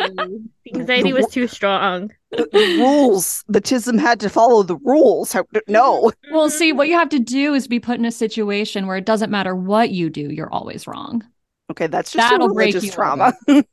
The 0.66 0.80
anxiety 0.80 1.14
was 1.14 1.28
too 1.28 1.48
strong. 1.48 2.12
the, 2.32 2.48
the 2.52 2.78
rules. 2.80 3.44
The 3.48 3.62
Chisholm 3.62 3.98
had 3.98 4.20
to 4.22 4.30
follow 4.30 4.62
the 4.64 4.76
rules. 4.78 5.36
No. 5.68 6.04
Mm-hmm. 6.04 6.34
Well, 6.36 6.50
see, 6.50 6.72
what 6.74 6.88
you 6.90 6.94
have 6.96 7.10
to 7.10 7.20
do 7.20 7.54
is 7.54 7.68
be 7.68 7.80
put 7.80 7.98
in 8.00 8.06
a 8.06 8.12
situation 8.12 8.88
where 8.88 8.98
it 8.98 9.06
doesn't 9.06 9.30
matter 9.32 9.56
what 9.56 9.90
you 9.92 10.10
do, 10.10 10.30
you're 10.32 10.52
always 10.52 10.86
wrong. 10.88 11.24
Okay, 11.72 11.88
that's 11.88 12.12
just 12.12 12.30
That'll 12.30 12.54
break 12.54 12.74
religious 12.74 12.86
you 12.86 12.92
trauma. 12.92 13.34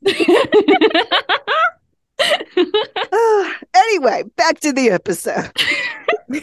anyway, 3.75 4.25
back 4.37 4.61
to 4.61 4.73
the 4.73 4.91
episode. 4.91 5.51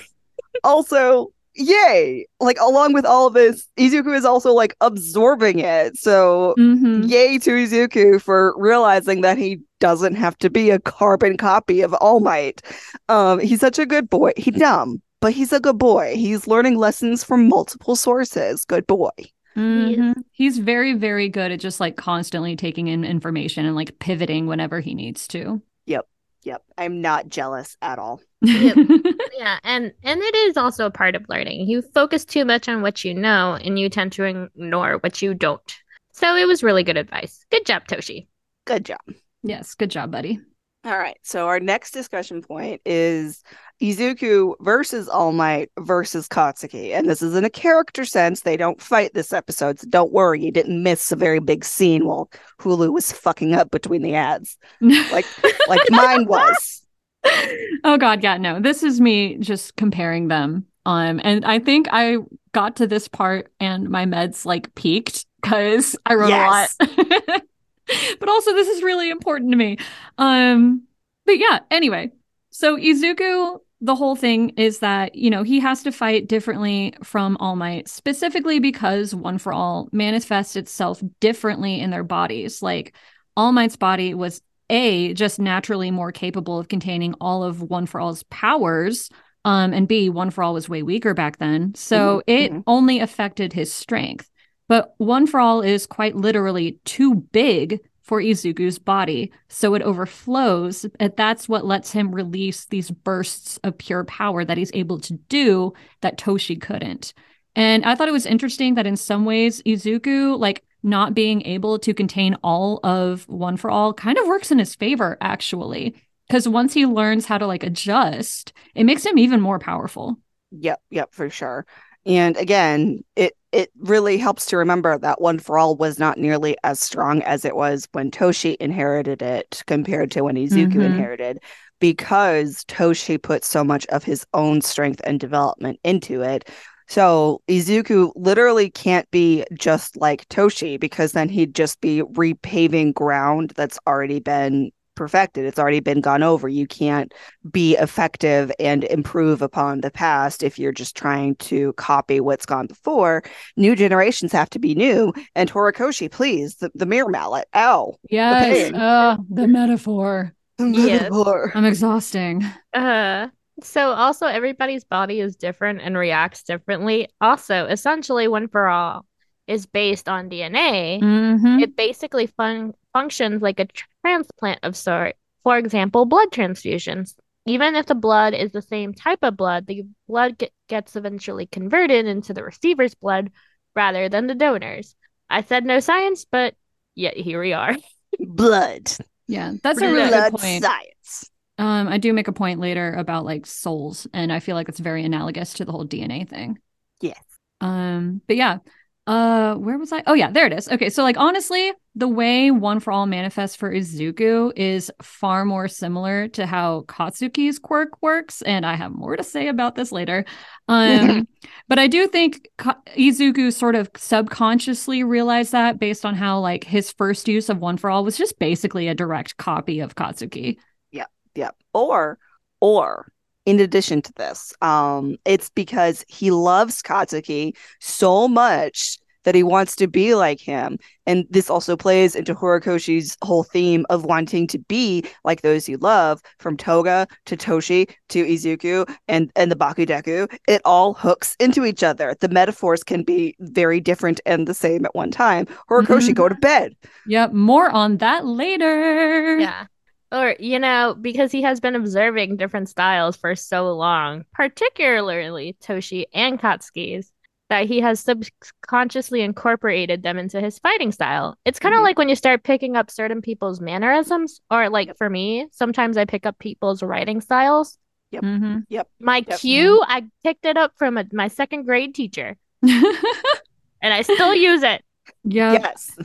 also, 0.63 1.31
yay! 1.55 2.25
Like 2.39 2.59
along 2.59 2.93
with 2.93 3.05
all 3.05 3.27
of 3.27 3.33
this, 3.33 3.67
Izuku 3.77 4.15
is 4.15 4.25
also 4.25 4.51
like 4.53 4.75
absorbing 4.81 5.59
it. 5.59 5.97
So 5.97 6.53
Mhm. 6.57 7.09
yay 7.09 7.37
to 7.39 7.51
Izuku 7.51 8.21
for 8.21 8.53
realizing 8.57 9.21
that 9.21 9.37
he 9.37 9.59
doesn't 9.79 10.15
have 10.15 10.37
to 10.39 10.49
be 10.49 10.69
a 10.69 10.79
carbon 10.79 11.37
copy 11.37 11.81
of 11.81 11.93
All 11.95 12.19
Might. 12.19 12.61
Um, 13.09 13.39
he's 13.39 13.59
such 13.59 13.79
a 13.79 13.85
good 13.85 14.09
boy. 14.09 14.31
He's 14.37 14.55
dumb, 14.55 15.01
but 15.21 15.33
he's 15.33 15.53
a 15.53 15.59
good 15.59 15.77
boy. 15.77 16.15
He's 16.15 16.47
learning 16.47 16.77
lessons 16.77 17.23
from 17.23 17.47
multiple 17.49 17.95
sources. 17.95 18.65
Good 18.65 18.87
boy. 18.87 19.09
Mhm. 19.55 20.15
He's 20.31 20.57
very, 20.57 20.93
very 20.93 21.29
good 21.29 21.51
at 21.51 21.59
just 21.59 21.79
like 21.79 21.95
constantly 21.95 22.55
taking 22.55 22.87
in 22.87 23.03
information 23.03 23.65
and 23.65 23.75
like 23.75 23.99
pivoting 23.99 24.47
whenever 24.47 24.79
he 24.79 24.93
needs 24.93 25.27
to. 25.29 25.61
Yep. 25.85 26.07
Yep, 26.43 26.63
I'm 26.77 27.01
not 27.01 27.27
jealous 27.29 27.75
at 27.81 27.97
all. 27.97 28.21
Yep. 28.41 28.77
Yeah, 29.37 29.59
and 29.63 29.91
and 30.01 30.21
it 30.21 30.35
is 30.35 30.55
also 30.57 30.85
a 30.85 30.91
part 30.91 31.15
of 31.15 31.25
learning. 31.27 31.67
You 31.67 31.81
focus 31.81 32.23
too 32.23 32.45
much 32.45 32.69
on 32.69 32.81
what 32.81 33.03
you 33.03 33.13
know, 33.13 33.57
and 33.61 33.77
you 33.77 33.89
tend 33.89 34.13
to 34.13 34.23
ignore 34.23 34.97
what 34.99 35.21
you 35.21 35.33
don't. 35.33 35.75
So 36.13 36.35
it 36.37 36.47
was 36.47 36.63
really 36.63 36.83
good 36.83 36.95
advice. 36.95 37.45
Good 37.51 37.65
job, 37.65 37.85
Toshi. 37.85 38.27
Good 38.65 38.85
job. 38.85 39.01
Yes, 39.43 39.75
good 39.75 39.91
job, 39.91 40.11
buddy. 40.11 40.39
All 40.85 40.97
right. 40.97 41.17
So 41.23 41.47
our 41.47 41.59
next 41.59 41.91
discussion 41.91 42.41
point 42.43 42.81
is 42.85 43.43
Izuku 43.81 44.55
versus 44.61 45.09
All 45.09 45.31
Might 45.33 45.69
versus 45.79 46.27
Katsuki. 46.27 46.91
And 46.93 47.09
this 47.09 47.21
is 47.21 47.35
in 47.35 47.43
a 47.43 47.49
character 47.49 48.05
sense. 48.05 48.41
They 48.41 48.55
don't 48.57 48.81
fight 48.81 49.13
this 49.13 49.33
episode. 49.33 49.79
So 49.79 49.87
don't 49.89 50.13
worry, 50.13 50.43
you 50.43 50.51
didn't 50.51 50.81
miss 50.81 51.11
a 51.11 51.15
very 51.15 51.39
big 51.39 51.65
scene 51.65 52.05
while 52.05 52.29
Hulu 52.59 52.93
was 52.93 53.11
fucking 53.11 53.53
up 53.53 53.71
between 53.71 54.01
the 54.01 54.15
ads. 54.15 54.57
Like 55.11 55.25
like 55.67 55.81
mine 55.89 56.25
was. 56.25 56.85
oh 57.83 57.97
god, 57.97 58.23
yeah, 58.23 58.37
no. 58.37 58.59
This 58.59 58.83
is 58.83 59.01
me 59.01 59.37
just 59.37 59.75
comparing 59.75 60.27
them. 60.29 60.65
Um 60.85 61.19
and 61.23 61.43
I 61.43 61.59
think 61.59 61.87
I 61.91 62.17
got 62.53 62.77
to 62.77 62.87
this 62.87 63.07
part 63.07 63.51
and 63.59 63.89
my 63.89 64.05
meds 64.05 64.45
like 64.45 64.73
peaked 64.75 65.25
because 65.41 65.95
I 66.05 66.15
wrote 66.15 66.29
Yes. 66.29 66.75
a 66.79 66.85
lot. 66.85 67.41
but 68.19 68.29
also 68.29 68.53
this 68.53 68.67
is 68.67 68.83
really 68.83 69.09
important 69.09 69.51
to 69.51 69.57
me. 69.57 69.77
Um 70.17 70.83
but 71.25 71.37
yeah, 71.37 71.59
anyway. 71.71 72.11
So 72.51 72.77
Izuku 72.77 73.59
the 73.81 73.95
whole 73.95 74.15
thing 74.15 74.49
is 74.57 74.79
that, 74.79 75.15
you 75.15 75.29
know, 75.29 75.43
he 75.43 75.59
has 75.59 75.83
to 75.83 75.91
fight 75.91 76.27
differently 76.27 76.93
from 77.03 77.37
All 77.39 77.55
Might, 77.55 77.87
specifically 77.87 78.59
because 78.59 79.13
One 79.13 79.37
for 79.37 79.53
All 79.53 79.89
manifests 79.91 80.55
itself 80.55 81.03
differently 81.19 81.79
in 81.79 81.89
their 81.89 82.03
bodies. 82.03 82.61
Like 82.61 82.95
All 83.35 83.51
Might's 83.51 83.75
body 83.75 84.13
was 84.13 84.41
A, 84.69 85.13
just 85.13 85.39
naturally 85.39 85.91
more 85.91 86.11
capable 86.11 86.57
of 86.57 86.69
containing 86.69 87.15
all 87.19 87.43
of 87.43 87.61
One 87.61 87.85
for 87.85 87.99
All's 87.99 88.23
powers. 88.23 89.09
Um, 89.43 89.73
and 89.73 89.87
B, 89.87 90.09
One 90.09 90.31
for 90.31 90.43
All 90.43 90.53
was 90.53 90.69
way 90.69 90.81
weaker 90.81 91.13
back 91.13 91.37
then. 91.37 91.75
So 91.75 92.19
Mhm, 92.19 92.23
it 92.27 92.51
mhm. 92.53 92.63
only 92.65 92.99
affected 92.99 93.53
his 93.53 93.71
strength. 93.71 94.29
But 94.67 94.95
One 94.97 95.27
for 95.27 95.39
All 95.39 95.61
is 95.61 95.85
quite 95.85 96.15
literally 96.15 96.79
too 96.85 97.15
big 97.15 97.81
for 98.05 98.21
Izuku's 98.21 98.79
body. 98.79 99.31
So 99.49 99.73
it 99.73 99.81
overflows. 99.81 100.85
That's 100.99 101.49
what 101.49 101.65
lets 101.65 101.91
him 101.91 102.13
release 102.13 102.65
these 102.65 102.91
bursts 102.91 103.57
of 103.63 103.77
pure 103.77 104.03
power 104.05 104.45
that 104.45 104.57
he's 104.57 104.71
able 104.73 104.99
to 105.01 105.13
do 105.13 105.73
that 106.01 106.17
Toshi 106.17 106.61
couldn't. 106.61 107.13
And 107.55 107.83
I 107.83 107.95
thought 107.95 108.07
it 108.07 108.13
was 108.13 108.25
interesting 108.25 108.75
that 108.75 108.85
in 108.85 108.95
some 108.95 109.25
ways, 109.25 109.61
Izuku, 109.63 110.39
like 110.39 110.63
not 110.83 111.15
being 111.15 111.41
able 111.47 111.79
to 111.79 111.93
contain 111.93 112.37
all 112.43 112.79
of 112.83 113.27
One 113.27 113.57
for 113.57 113.71
All, 113.71 113.91
kind 113.91 114.17
of 114.19 114.27
works 114.27 114.51
in 114.51 114.59
his 114.59 114.75
favor, 114.75 115.17
actually. 115.19 115.95
Because 116.27 116.47
once 116.47 116.73
he 116.73 116.85
learns 116.85 117.25
how 117.25 117.37
to 117.37 117.47
like 117.47 117.63
adjust, 117.63 118.53
it 118.75 118.83
makes 118.83 119.05
him 119.05 119.17
even 119.17 119.41
more 119.41 119.57
powerful. 119.57 120.17
Yep, 120.51 120.79
yep, 120.89 121.13
for 121.13 121.29
sure. 121.29 121.65
And 122.05 122.37
again, 122.37 123.03
it 123.15 123.35
it 123.55 123.71
really 123.79 124.17
helps 124.17 124.45
to 124.47 124.57
remember 124.57 124.97
that 124.97 125.21
One 125.21 125.39
for 125.39 125.57
All 125.57 125.77
was 125.77 125.97
not 125.97 126.17
nearly 126.17 126.57
as 126.65 126.81
strong 126.81 127.21
as 127.23 127.45
it 127.45 127.55
was 127.55 127.87
when 127.93 128.11
Toshi 128.11 128.57
inherited 128.59 129.21
it 129.21 129.63
compared 129.65 130.11
to 130.11 130.23
when 130.23 130.35
Izuku 130.35 130.75
Mhm. 130.75 130.85
inherited, 130.85 131.39
because 131.79 132.65
Toshi 132.65 133.21
put 133.21 133.45
so 133.45 133.63
much 133.63 133.85
of 133.87 134.03
his 134.03 134.25
own 134.33 134.61
strength 134.61 134.99
and 135.05 135.19
development 135.21 135.79
into 135.85 136.21
it. 136.21 136.49
So 136.87 137.41
Izuku 137.47 138.11
literally 138.17 138.69
can't 138.69 139.09
be 139.09 139.45
just 139.57 139.95
like 139.97 140.27
Toshi 140.27 140.77
because 140.77 141.13
then 141.13 141.29
he'd 141.29 141.55
just 141.55 141.79
be 141.79 142.01
repaving 142.01 142.93
ground 142.93 143.53
that's 143.55 143.79
already 143.87 144.19
been 144.19 144.71
perfected. 144.95 145.45
It's 145.45 145.59
already 145.59 145.79
been 145.79 146.01
gone 146.01 146.23
over. 146.23 146.47
You 146.47 146.65
can't 146.67 147.13
be 147.51 147.75
effective 147.75 148.51
and 148.59 148.83
improve 148.85 149.41
upon 149.41 149.81
the 149.81 149.91
past 149.91 150.41
if 150.43 150.57
you're 150.57 150.71
just 150.71 150.95
trying 150.95 151.35
to 151.35 151.73
copy 151.73 152.19
what's 152.19 152.45
gone 152.45 152.67
before. 152.67 153.23
New 153.57 153.75
generations 153.75 154.31
have 154.31 154.49
to 154.51 154.59
be 154.59 154.73
new. 154.75 155.13
And 155.35 155.51
Horikoshi, 155.51 156.09
please, 156.11 156.55
the, 156.55 156.71
the 156.75 156.85
mirror 156.85 157.09
mallet. 157.09 157.47
Ow. 157.55 157.95
Yes. 158.09 158.71
pain. 158.71 158.75
Uh, 158.75 159.17
the 159.29 159.47
metaphor. 159.47 160.33
The 160.57 160.69
Yes. 160.69 161.01
metaphor. 161.01 161.51
I'm 161.53 161.65
exhausting. 161.65 162.43
Uh, 162.73 163.27
so 163.61 163.91
also 163.91 164.25
everybody's 164.25 164.83
body 164.83 165.19
is 165.19 165.35
different 165.35 165.81
and 165.81 165.97
reacts 165.97 166.43
differently. 166.43 167.09
Also, 167.21 167.65
essentially, 167.67 168.27
One 168.27 168.47
for 168.47 168.67
All 168.67 169.05
is 169.47 169.65
based 169.65 170.09
on 170.09 170.29
DNA. 170.29 170.99
Mhm. 171.01 171.61
It 171.61 171.75
basically 171.75 172.27
fun- 172.27 172.73
functions 172.93 173.41
like 173.41 173.59
a 173.59 173.67
transplant 174.03 174.59
of 174.63 174.75
sort. 174.75 175.15
For 175.43 175.57
example, 175.57 176.05
blood 176.05 176.29
transfusions. 176.31 177.15
Even 177.45 177.75
if 177.75 177.85
the 177.85 177.93
blood 177.95 178.33
is 178.33 178.51
the 178.51 178.61
same 178.63 178.93
type 178.93 179.19
of 179.21 179.37
blood, 179.37 179.67
the 179.67 179.83
blood 180.07 180.37
get- 180.39 180.53
gets 180.67 180.95
eventually 180.95 181.45
converted 181.45 182.07
into 182.07 182.33
the 182.33 182.43
receiver's 182.43 182.95
blood 182.95 183.31
rather 183.75 184.09
than 184.09 184.25
the 184.25 184.33
donor's. 184.33 184.95
I 185.29 185.41
said 185.43 185.63
no 185.65 185.79
science, 185.79 186.25
but 186.25 186.55
yet 186.95 187.15
here 187.17 187.39
we 187.39 187.53
are. 187.53 187.75
Blood. 188.19 188.89
Yeah, 189.27 189.53
that's 189.61 189.81
a 189.81 189.91
really 189.91 190.09
good 190.09 190.33
point. 190.33 190.63
science. 190.63 191.29
Um, 191.57 191.87
I 191.87 191.97
do 191.97 192.13
make 192.13 192.27
a 192.27 192.33
point 192.33 192.59
later 192.59 192.93
about 192.93 193.25
like 193.25 193.45
souls, 193.45 194.07
and 194.13 194.31
I 194.31 194.39
feel 194.39 194.55
like 194.55 194.69
it's 194.69 194.79
very 194.79 195.03
analogous 195.03 195.53
to 195.55 195.65
the 195.65 195.71
whole 195.71 195.85
DNA 195.85 196.27
thing. 196.27 196.57
Yes. 197.01 197.21
Um, 197.61 198.21
but 198.27 198.37
yeah. 198.37 198.59
Uh, 199.07 199.53
where 199.55 199.77
was 199.77 199.93
I? 199.93 200.01
Oh 200.07 200.13
yeah, 200.13 200.31
there 200.31 200.47
it 200.47 200.53
is. 200.53 200.67
Okay, 200.67 200.89
so 200.89 201.03
like 201.03 201.17
honestly, 201.17 201.71
the 201.93 202.07
way 202.07 202.49
One 202.49 202.79
for 202.79 202.91
All 202.91 203.05
manifests 203.05 203.55
for 203.55 203.71
Izuku 203.71 204.51
is 204.55 204.91
far 204.99 205.45
more 205.45 205.67
similar 205.67 206.27
to 206.29 206.47
how 206.47 206.81
Katsuki's 206.87 207.59
quirk 207.59 208.01
works, 208.01 208.41
and 208.41 208.65
I 208.65 208.73
have 208.73 208.91
more 208.91 209.15
to 209.15 209.23
say 209.23 209.47
about 209.47 209.75
this 209.75 209.91
later. 209.91 210.25
Um, 210.67 211.27
but 211.67 211.77
I 211.77 211.85
do 211.85 212.07
think 212.07 212.49
Ka- 212.57 212.81
Izuku 212.97 213.53
sort 213.53 213.75
of 213.75 213.91
subconsciously 213.95 215.03
realized 215.03 215.51
that 215.51 215.77
based 215.77 216.03
on 216.03 216.15
how 216.15 216.39
like 216.39 216.63
his 216.63 216.91
first 216.91 217.27
use 217.27 217.47
of 217.49 217.59
One 217.59 217.77
for 217.77 217.91
All 217.91 218.03
was 218.03 218.17
just 218.17 218.39
basically 218.39 218.87
a 218.87 218.95
direct 218.95 219.37
copy 219.37 219.81
of 219.81 219.93
Katsuki. 219.93 220.57
Yep. 220.91 221.11
Yep. 221.35 221.55
Or, 221.73 222.17
or 222.59 223.11
in 223.45 223.59
addition 223.59 224.01
to 224.01 224.13
this, 224.13 224.53
um, 224.61 225.15
it's 225.25 225.49
because 225.49 226.03
he 226.07 226.31
loves 226.31 226.81
Katsuki 226.81 227.55
so 227.79 228.27
much 228.27 228.97
that 229.23 229.33
he 229.33 229.41
wants 229.41 229.75
to 229.75 229.87
be 229.87 230.13
like 230.13 230.39
him. 230.39 230.77
And 231.07 231.25
this 231.31 231.49
also 231.49 231.75
plays 231.75 232.15
into 232.15 232.35
Horikoshi's 232.35 233.17
whole 233.23 233.41
theme 233.43 233.83
of 233.89 234.05
wanting 234.05 234.45
to 234.47 234.59
be 234.59 235.03
like 235.23 235.41
those 235.41 235.67
you 235.67 235.77
love, 235.77 236.21
from 236.37 236.55
Toga 236.55 237.07
to 237.25 237.35
Toshi 237.35 237.89
to 238.09 238.23
Izuku 238.23 238.87
and, 239.07 239.31
and 239.35 239.51
the 239.51 239.55
Bakudeku. 239.55 240.31
It 240.47 240.61
all 240.63 240.93
hooks 240.93 241.35
into 241.39 241.65
each 241.65 241.81
other. 241.81 242.15
The 242.19 242.29
metaphors 242.29 242.83
can 242.83 243.01
be 243.03 243.35
very 243.39 243.79
different 243.79 244.21
and 244.27 244.47
the 244.47 244.53
same 244.53 244.85
at 244.85 244.93
one 244.93 245.09
time. 245.09 245.47
Horikoshi, 245.71 246.11
Mhm. 246.11 246.15
go 246.15 246.29
to 246.29 246.35
bed. 246.35 246.75
Yep, 247.07 247.33
more 247.33 247.71
on 247.71 247.97
that 247.97 248.27
later. 248.27 249.39
Yeah. 249.39 249.65
Or, 250.11 250.35
you 250.39 250.59
know, 250.59 250.95
because 250.99 251.31
he 251.31 251.41
has 251.41 251.59
been 251.59 251.75
observing 251.75 252.37
different 252.37 252.69
styles 252.69 253.17
for 253.17 253.35
so 253.35 253.73
long, 253.73 254.25
particularly 254.33 255.55
Toshi 255.61 256.05
and 256.13 256.39
Katsuki's, 256.39 257.11
that 257.49 257.65
he 257.67 257.79
has 257.81 257.99
subconsciously 257.99 259.21
incorporated 259.21 260.03
them 260.03 260.17
into 260.17 260.39
his 260.41 260.57
fighting 260.59 260.91
style. 260.91 261.37
It's 261.45 261.59
kind 261.59 261.75
of 261.75 261.81
Mhm. 261.81 261.83
like 261.83 261.97
when 261.97 262.09
you 262.09 262.15
start 262.15 262.43
picking 262.43 262.75
up 262.75 262.89
certain 262.89 263.21
people's 263.21 263.61
mannerisms, 263.61 264.41
or 264.49 264.69
like 264.69 264.97
for 264.97 265.09
me, 265.09 265.47
sometimes 265.51 265.97
I 265.97 266.05
pick 266.05 266.25
up 266.25 266.39
people's 266.39 266.81
writing 266.81 267.21
styles. 267.21 267.77
hmm 268.19 268.59
My 268.99 269.17
Yep. 269.27 269.39
cue, 269.39 269.83
I 269.85 270.05
picked 270.23 270.45
it 270.45 270.57
up 270.57 270.73
from 270.77 270.97
a, 270.97 271.05
my 271.11 271.27
second 271.27 271.65
grade 271.65 271.93
teacher, 271.93 272.37
and 272.61 273.93
I 273.93 274.01
still 274.01 274.33
use 274.33 274.63
it. 274.63 274.83
yeah. 275.23 275.53
Yes. 275.53 275.97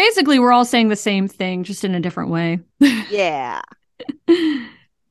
Basically, 0.00 0.38
we're 0.38 0.50
all 0.50 0.64
saying 0.64 0.88
the 0.88 0.96
same 0.96 1.28
thing, 1.28 1.62
just 1.62 1.84
in 1.84 1.94
a 1.94 2.00
different 2.00 2.30
way. 2.30 2.60
Yeah. 3.10 3.60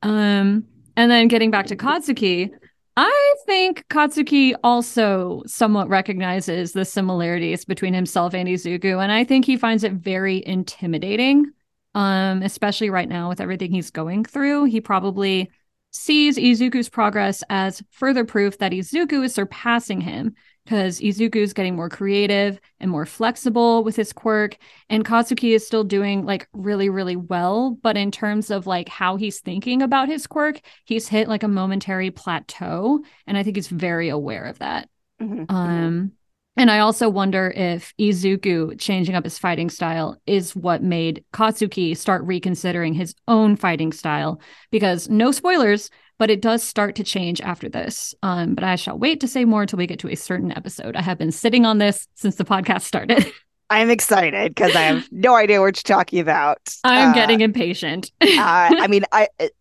um, 0.02 0.64
and 0.96 1.10
then 1.12 1.28
getting 1.28 1.52
back 1.52 1.66
to 1.66 1.76
Katsuki, 1.76 2.50
I 2.96 3.34
think 3.46 3.86
Katsuki 3.86 4.54
also 4.64 5.44
somewhat 5.46 5.88
recognizes 5.88 6.72
the 6.72 6.84
similarities 6.84 7.64
between 7.64 7.94
himself 7.94 8.34
and 8.34 8.48
Izuku, 8.48 9.00
and 9.00 9.12
I 9.12 9.22
think 9.22 9.44
he 9.44 9.56
finds 9.56 9.84
it 9.84 9.92
very 9.92 10.44
intimidating. 10.44 11.52
Um, 11.94 12.42
especially 12.42 12.90
right 12.90 13.08
now 13.08 13.28
with 13.28 13.40
everything 13.40 13.70
he's 13.70 13.92
going 13.92 14.24
through, 14.24 14.64
he 14.64 14.80
probably 14.80 15.52
sees 15.92 16.36
Izuku's 16.36 16.88
progress 16.88 17.44
as 17.48 17.80
further 17.92 18.24
proof 18.24 18.58
that 18.58 18.72
Izuku 18.72 19.24
is 19.24 19.34
surpassing 19.34 20.00
him 20.00 20.34
because 20.70 21.00
Izuku 21.00 21.34
is 21.34 21.52
getting 21.52 21.74
more 21.74 21.88
creative 21.88 22.60
and 22.78 22.92
more 22.92 23.04
flexible 23.04 23.82
with 23.82 23.96
his 23.96 24.12
quirk, 24.12 24.56
and 24.88 25.04
Katsuki 25.04 25.52
is 25.52 25.66
still 25.66 25.82
doing 25.82 26.24
like 26.24 26.46
really, 26.52 26.88
really 26.88 27.16
well. 27.16 27.76
But 27.82 27.96
in 27.96 28.12
terms 28.12 28.52
of 28.52 28.68
like 28.68 28.88
how 28.88 29.16
he's 29.16 29.40
thinking 29.40 29.82
about 29.82 30.06
his 30.06 30.28
quirk, 30.28 30.60
he's 30.84 31.08
hit 31.08 31.26
like 31.26 31.42
a 31.42 31.48
momentary 31.48 32.12
plateau, 32.12 33.02
and 33.26 33.36
I 33.36 33.42
think 33.42 33.56
he's 33.56 33.66
very 33.66 34.10
aware 34.10 34.44
of 34.44 34.60
that. 34.60 34.88
Mhm, 35.20 35.46
mhm. 35.46 35.52
Um, 35.52 36.12
and 36.56 36.70
I 36.70 36.78
also 36.78 37.08
wonder 37.08 37.52
if 37.56 37.92
Izuku 37.98 38.78
changing 38.78 39.16
up 39.16 39.24
his 39.24 39.38
fighting 39.38 39.70
style 39.70 40.20
is 40.24 40.54
what 40.54 40.84
made 40.84 41.24
Katsuki 41.32 41.96
start 41.96 42.22
reconsidering 42.22 42.94
his 42.94 43.16
own 43.26 43.56
fighting 43.56 43.92
style. 43.92 44.40
Because 44.70 45.08
no 45.08 45.32
spoilers, 45.32 45.90
but 46.20 46.28
it 46.30 46.42
does 46.42 46.62
start 46.62 46.96
to 46.96 47.02
change 47.02 47.40
after 47.40 47.66
this. 47.66 48.14
Um, 48.22 48.54
but 48.54 48.62
I 48.62 48.76
shall 48.76 48.98
wait 48.98 49.20
to 49.20 49.26
say 49.26 49.46
more 49.46 49.62
until 49.62 49.78
we 49.78 49.86
get 49.86 49.98
to 50.00 50.08
a 50.10 50.14
certain 50.14 50.52
episode. 50.54 50.94
I 50.94 51.00
have 51.00 51.16
been 51.16 51.32
sitting 51.32 51.64
on 51.64 51.78
this 51.78 52.06
since 52.14 52.36
the 52.36 52.44
podcast 52.44 52.82
started. 52.82 53.32
I'm 53.70 53.88
excited 53.88 54.54
because 54.54 54.76
I 54.76 54.82
have 54.82 55.08
no 55.10 55.34
idea 55.34 55.60
what 55.62 55.76
you're 55.78 55.96
talking 55.96 56.18
about. 56.18 56.58
I'm 56.84 57.12
Uh, 57.12 57.14
getting 57.14 57.40
impatient. 57.40 58.12
uh, 58.20 58.26
I 58.28 58.86
mean, 58.88 59.04
I 59.10 59.28
it, 59.38 59.52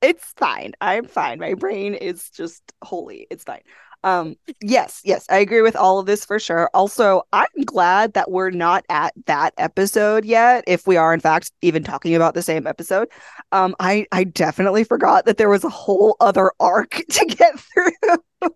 it's 0.00 0.24
fine. 0.38 0.72
I'm 0.80 1.04
fine. 1.04 1.40
My 1.40 1.52
brain 1.52 1.92
is 1.92 2.30
just 2.30 2.62
holy. 2.82 3.26
It's 3.30 3.44
fine. 3.44 3.60
Um, 4.04 4.36
yes, 4.62 5.00
yes, 5.04 5.26
I 5.28 5.38
agree 5.38 5.62
with 5.62 5.74
all 5.74 5.98
of 5.98 6.06
this 6.06 6.24
for 6.24 6.38
sure. 6.38 6.70
Also, 6.72 7.22
I'm 7.32 7.46
glad 7.64 8.12
that 8.14 8.30
we're 8.30 8.50
not 8.50 8.84
at 8.88 9.12
that 9.26 9.54
episode 9.58 10.24
yet. 10.24 10.64
If 10.66 10.86
we 10.86 10.96
are, 10.96 11.12
in 11.12 11.20
fact, 11.20 11.50
even 11.62 11.82
talking 11.82 12.14
about 12.14 12.34
the 12.34 12.42
same 12.42 12.66
episode, 12.66 13.08
um, 13.52 13.74
I 13.80 14.06
I 14.12 14.24
definitely 14.24 14.84
forgot 14.84 15.24
that 15.26 15.36
there 15.36 15.48
was 15.50 15.64
a 15.64 15.68
whole 15.68 16.16
other 16.20 16.52
arc 16.60 16.90
to 17.10 17.24
get 17.26 17.58
through. 17.58 18.50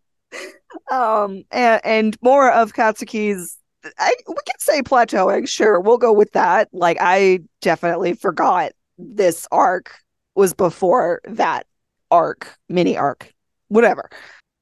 um, 0.90 1.42
and, 1.50 1.80
and 1.84 2.16
more 2.22 2.50
of 2.50 2.72
Katsuki's. 2.72 3.58
I 3.98 4.14
we 4.28 4.36
can 4.46 4.58
say 4.60 4.80
plateauing. 4.80 5.48
Sure, 5.48 5.80
we'll 5.80 5.98
go 5.98 6.12
with 6.12 6.30
that. 6.32 6.68
Like 6.72 6.98
I 7.00 7.40
definitely 7.60 8.14
forgot 8.14 8.72
this 8.96 9.48
arc 9.50 9.92
was 10.36 10.54
before 10.54 11.20
that 11.24 11.66
arc, 12.12 12.46
mini 12.68 12.96
arc, 12.96 13.32
whatever. 13.68 14.08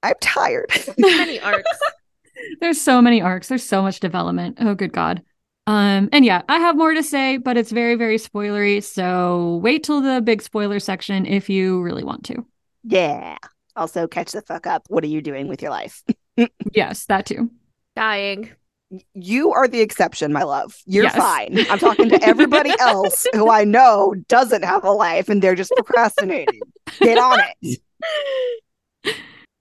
I'm 0.03 0.15
tired. 0.21 0.71
Many 0.99 1.41
arcs. 1.41 1.69
There's 2.61 2.81
so 2.81 3.03
many 3.03 3.21
arcs. 3.21 3.49
There's 3.49 3.63
so 3.65 3.83
much 3.83 4.01
development. 4.01 4.57
Oh, 4.61 4.75
good 4.75 4.93
God. 4.93 5.23
Um, 5.67 6.09
and 6.13 6.25
yeah, 6.25 6.43
I 6.49 6.59
have 6.59 6.77
more 6.77 6.95
to 6.95 7.03
say, 7.03 7.37
but 7.37 7.57
it's 7.59 7.71
very, 7.71 7.95
very 7.97 8.17
spoilery. 8.17 8.83
So 8.83 9.61
wait 9.63 9.85
till 9.85 10.01
the 10.01 10.21
big 10.23 10.41
spoiler 10.43 10.81
section 10.81 11.27
if 11.27 11.49
you 11.51 11.83
really 11.83 12.03
want 12.05 12.25
to. 12.27 12.47
yeah. 12.85 13.37
Also, 13.77 14.09
catch 14.09 14.33
the 14.33 14.43
fuck 14.43 14.67
up. 14.67 14.83
What 14.89 15.05
are 15.05 15.09
you 15.09 15.23
doing 15.23 15.47
with 15.49 15.63
your 15.63 15.71
life? 15.71 16.03
Yes, 16.75 17.05
that 17.07 17.25
too. 17.27 17.51
Dying. 17.95 18.51
You 19.15 19.53
are 19.53 19.69
the 19.69 19.81
exception, 19.81 20.33
my 20.33 20.43
love. 20.43 20.75
You're 20.87 21.05
Yes. 21.05 21.15
fine. 21.17 21.59
I'm 21.71 21.79
talking 21.79 22.09
to 22.09 22.23
everybody 22.23 22.73
else 22.81 23.27
who 23.35 23.49
I 23.51 23.65
know 23.65 24.15
doesn't 24.29 24.65
have 24.65 24.85
a 24.85 24.91
life 24.91 25.29
and 25.29 25.41
they're 25.43 25.55
just 25.55 25.71
procrastinating. 25.77 26.61
Get 26.99 27.19
on 27.19 27.41
it. 27.63 27.81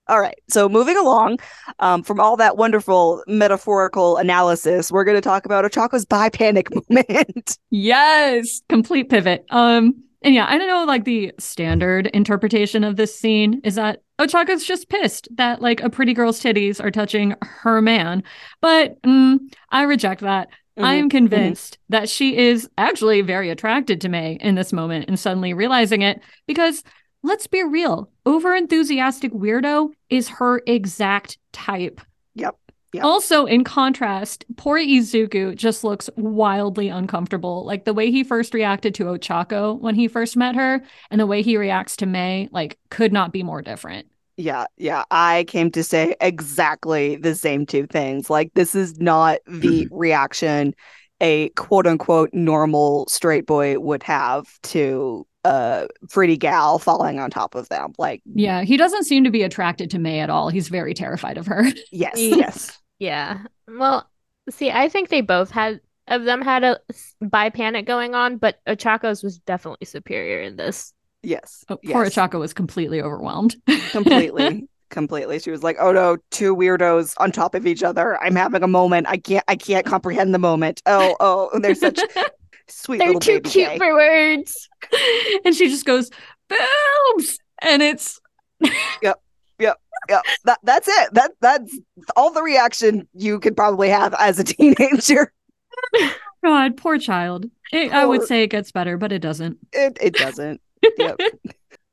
All 0.09 0.19
right. 0.19 0.37
So 0.49 0.67
moving 0.67 0.97
along 0.97 1.37
um, 1.79 2.03
from 2.03 2.19
all 2.19 2.35
that 2.37 2.57
wonderful 2.57 3.23
metaphorical 3.27 4.17
analysis, 4.17 4.91
we're 4.91 5.03
going 5.05 5.17
to 5.17 5.21
talk 5.21 5.45
about 5.45 5.63
Ochako's 5.65 6.03
bi 6.03 6.29
panic 6.29 6.67
moment. 6.89 7.57
Yes, 7.69 8.61
complete 8.69 9.09
pivot. 9.09 9.45
Um, 9.51 10.03
and 10.21 10.35
yeah, 10.35 10.47
I 10.49 10.57
don't 10.57 10.67
know, 10.67 10.83
like 10.83 11.05
the 11.05 11.31
standard 11.39 12.07
interpretation 12.07 12.83
of 12.83 12.95
this 12.97 13.17
scene 13.17 13.61
is 13.63 13.75
that 13.75 14.01
Ochako's 14.19 14.65
just 14.65 14.89
pissed 14.89 15.29
that 15.37 15.61
like 15.61 15.79
a 15.81 15.89
pretty 15.89 16.13
girl's 16.13 16.41
titties 16.41 16.83
are 16.83 16.91
touching 16.91 17.35
her 17.41 17.81
man. 17.81 18.23
But 18.61 19.01
mm, 19.03 19.37
I 19.71 19.83
reject 19.83 20.21
that. 20.21 20.49
I 20.81 20.95
Mhm, 20.95 20.99
am 20.99 21.09
convinced 21.09 21.77
that 21.89 22.09
she 22.09 22.37
is 22.37 22.69
actually 22.77 23.21
very 23.21 23.49
attracted 23.49 24.01
to 24.01 24.09
Mei 24.09 24.37
in 24.41 24.55
this 24.55 24.73
moment 24.73 25.05
and 25.07 25.19
suddenly 25.19 25.53
realizing 25.53 26.01
it 26.01 26.21
because 26.47 26.83
let's 27.23 27.47
be 27.47 27.63
real, 27.63 28.09
over 28.25 28.55
enthusiastic 28.55 29.31
weirdo 29.31 29.91
is 30.09 30.29
her 30.29 30.61
exact 30.67 31.37
type. 31.51 32.01
Yep, 32.35 32.55
yep. 32.93 33.03
Also, 33.03 33.45
in 33.45 33.63
contrast, 33.63 34.45
poor 34.57 34.79
Izuku 34.79 35.55
just 35.55 35.83
looks 35.83 36.09
wildly 36.15 36.89
uncomfortable. 36.89 37.65
Like 37.65 37.85
the 37.85 37.93
way 37.93 38.11
he 38.11 38.23
first 38.23 38.53
reacted 38.53 38.93
to 38.95 39.05
Ochako 39.05 39.79
when 39.79 39.95
he 39.95 40.07
first 40.07 40.37
met 40.37 40.55
her, 40.55 40.83
and 41.11 41.19
the 41.19 41.27
way 41.27 41.41
he 41.41 41.57
reacts 41.57 41.95
to 41.97 42.05
Mei, 42.05 42.49
like, 42.51 42.77
could 42.89 43.13
not 43.13 43.33
be 43.33 43.43
more 43.43 43.61
different. 43.61 44.07
Yeah, 44.37 44.67
yeah. 44.77 45.03
I 45.11 45.43
came 45.49 45.69
to 45.71 45.83
say 45.83 46.15
exactly 46.21 47.17
the 47.17 47.35
same 47.35 47.65
two 47.65 47.87
things. 47.87 48.29
Like, 48.29 48.53
this 48.53 48.73
is 48.73 48.97
not 48.97 49.39
the 49.45 49.85
mm-hmm. 49.85 49.95
reaction 49.95 50.73
a 51.21 51.49
quote 51.49 51.87
unquote 51.87 52.33
normal 52.33 53.05
straight 53.07 53.45
boy 53.45 53.77
would 53.79 54.03
have 54.03 54.59
to 54.61 55.25
a 55.49 55.87
pretty 56.09 56.37
gal 56.37 56.77
falling 56.77 57.19
on 57.19 57.31
top 57.31 57.55
of 57.55 57.67
them. 57.69 57.93
Like, 57.97 58.21
Yeah, 58.33 58.63
he 58.63 58.77
doesn't 58.77 59.05
seem 59.05 59.23
to 59.23 59.31
be 59.31 59.41
attracted 59.41 59.89
to 59.91 59.99
Mei 59.99 60.19
at 60.19 60.29
all. 60.29 60.49
He's 60.49 60.67
very 60.67 60.93
terrified 60.93 61.37
of 61.37 61.47
her. 61.47 61.65
yes, 61.91 62.13
yes. 62.15 62.79
Yeah. 62.99 63.39
Well, 63.67 64.07
see, 64.49 64.69
I 64.69 64.89
think 64.89 65.09
they 65.09 65.21
both 65.21 65.49
had 65.49 65.81
of 66.07 66.23
them 66.23 66.41
had 66.41 66.63
a 66.63 66.79
bi 67.21 67.49
panic 67.49 67.85
going 67.85 68.15
on, 68.15 68.37
but 68.37 68.59
Ochako's 68.67 69.23
was 69.23 69.39
definitely 69.39 69.85
superior 69.85 70.41
in 70.41 70.55
this. 70.55 70.93
Yes. 71.21 71.65
Oh, 71.69 71.77
poor 71.77 72.05
yes. 72.05 72.15
Ochako 72.15 72.39
was 72.39 72.53
completely 72.53 73.01
overwhelmed. 73.01 73.55
completely 73.91 74.67
completely 74.89 75.37
she 75.37 75.51
was 75.51 75.61
like 75.61 75.77
oh 75.79 75.91
no 75.91 76.17
two 76.31 76.55
weirdos 76.55 77.13
on 77.19 77.31
top 77.31 77.53
of 77.53 77.67
each 77.67 77.83
other 77.83 78.19
i'm 78.23 78.35
having 78.35 78.63
a 78.63 78.67
moment 78.67 79.05
i 79.07 79.17
can't 79.17 79.43
i 79.47 79.55
can't 79.55 79.85
comprehend 79.85 80.33
the 80.33 80.39
moment 80.39 80.81
oh 80.87 81.15
oh 81.19 81.59
they're 81.59 81.75
such 81.75 81.99
sweet 82.69 82.99
They're 82.99 83.07
little 83.07 83.19
too 83.19 83.41
cute 83.41 83.69
gay. 83.69 83.77
for 83.77 83.93
words. 83.93 84.69
and 85.45 85.55
she 85.55 85.69
just 85.69 85.85
goes, 85.85 86.09
boobs! 86.47 87.39
And 87.61 87.81
it's 87.81 88.19
Yep. 89.01 89.21
Yep. 89.59 89.77
Yep. 90.07 90.21
that, 90.45 90.59
that's 90.63 90.87
it 90.87 91.13
that 91.13 91.31
that's 91.41 91.77
all 92.15 92.31
the 92.31 92.41
reaction 92.41 93.07
you 93.13 93.39
could 93.39 93.57
probably 93.57 93.89
have 93.89 94.15
as 94.17 94.39
a 94.39 94.43
teenager 94.45 95.33
God, 96.43 96.77
poor 96.77 96.97
child. 96.97 97.45
It, 97.71 97.91
I 97.91 98.05
would 98.05 98.23
say 98.23 98.43
it 98.43 98.47
gets 98.47 98.71
better, 98.71 98.97
but 98.97 99.11
it 99.11 99.19
doesn't. 99.19 99.57
it, 99.73 99.97
it 100.01 100.13
doesn't 100.13 100.61
yep 100.97 101.19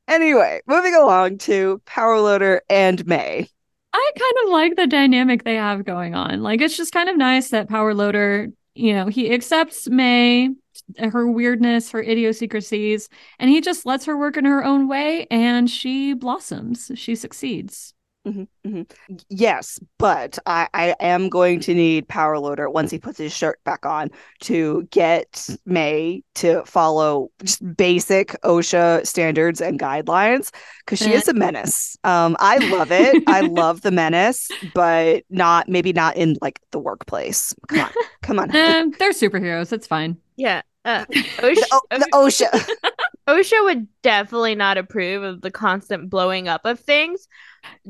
anyway 0.07 0.61
moving 0.65 0.95
along 0.95 1.37
to 1.37 1.81
power 1.85 2.19
loader 2.21 2.61
and 2.69 3.05
Mei 3.05 3.49
I 3.97 4.11
kind 4.17 4.33
of 4.45 4.51
like 4.51 4.75
the 4.75 4.87
dynamic 4.87 5.43
they 5.43 5.55
have 5.55 5.83
going 5.83 6.13
on. 6.13 6.43
Like 6.43 6.61
it's 6.61 6.77
just 6.77 6.93
kind 6.93 7.09
of 7.09 7.17
nice 7.17 7.49
that 7.49 7.67
Power 7.67 7.95
Loader, 7.95 8.49
you 8.75 8.93
know, 8.93 9.07
he 9.07 9.33
accepts 9.33 9.89
Mei, 9.89 10.49
her 10.97 11.27
weirdness, 11.27 11.91
her 11.91 12.01
idiosyncrasies, 12.01 13.09
and 13.39 13.49
he 13.49 13.61
just 13.61 13.85
lets 13.85 14.05
her 14.05 14.17
work 14.17 14.37
in 14.37 14.45
her 14.45 14.63
own 14.63 14.87
way 14.87 15.27
and 15.29 15.69
she 15.69 16.13
blossoms. 16.13 16.91
She 16.95 17.15
succeeds. 17.15 17.93
Mhm, 18.25 18.47
mhm. 18.65 18.91
Yes, 19.29 19.79
but 19.97 20.37
I, 20.45 20.67
I 20.73 20.95
am 20.99 21.29
going 21.29 21.61
to 21.61 21.73
need 21.73 22.09
Power 22.09 22.37
Loader 22.37 22.69
once 22.69 22.91
he 22.91 22.99
puts 22.99 23.17
his 23.17 23.33
shirt 23.33 23.63
back 23.63 23.85
on 23.85 24.09
to 24.41 24.85
get 24.91 25.47
Mei 25.65 26.23
to 26.35 26.63
follow 26.65 27.29
just 27.41 27.77
basic 27.77 28.35
OSHA 28.43 29.07
standards 29.07 29.61
and 29.61 29.79
guidelines 29.79 30.51
because 30.85 30.99
she 30.99 31.13
is 31.13 31.29
a 31.29 31.33
menace. 31.33 31.97
Um, 32.03 32.35
I 32.41 32.57
love 32.57 32.91
it. 32.91 33.17
I 33.27 33.41
love 33.41 33.81
the 33.81 33.91
menace, 33.91 34.51
but 34.61 35.23
not 35.29 35.69
maybe 35.69 35.93
not 35.93 36.17
in 36.17 36.35
like 36.41 36.59
the 36.71 36.79
workplace. 36.79 37.53
Come 37.69 37.79
on, 37.79 37.91
come 38.23 38.39
on. 38.39 38.49
honey. 38.49 38.61
Eh, 38.61 38.85
they're 38.99 39.11
superheroes. 39.11 39.71
It's 39.71 39.87
fine. 39.87 40.17
Yeah. 40.35 40.63
Uh, 40.85 41.05
OSHA, 41.05 41.39
The, 41.55 41.67
O- 41.73 41.97
the 41.99 42.09
OSHA. 42.13 42.69
OSHA 43.29 43.63
would 43.65 43.87
definitely 44.03 44.55
not 44.55 44.77
approve 44.77 45.23
of 45.23 45.41
the 45.41 45.51
constant 45.51 46.09
blowing 46.09 46.47
up 46.47 46.61
of 46.65 46.79
things. 46.79 47.27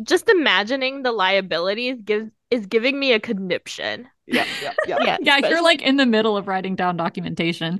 Just 0.03 0.29
imagining 0.29 1.03
the 1.03 1.11
liabilities 1.11 2.01
gives 2.03 2.31
is 2.49 2.65
giving 2.65 2.97
me 2.97 3.11
a 3.11 3.19
conniption. 3.19 4.07
yeah, 4.25 4.45
yeah, 4.63 4.73
yeah. 4.87 4.97
Yeah. 5.03 5.17
Yeah, 5.21 5.35
especially- 5.35 5.49
you're 5.49 5.61
like 5.63 5.81
in 5.81 5.97
the 5.97 6.05
middle 6.05 6.37
of 6.37 6.47
writing 6.47 6.75
down 6.75 6.97
documentation. 6.97 7.79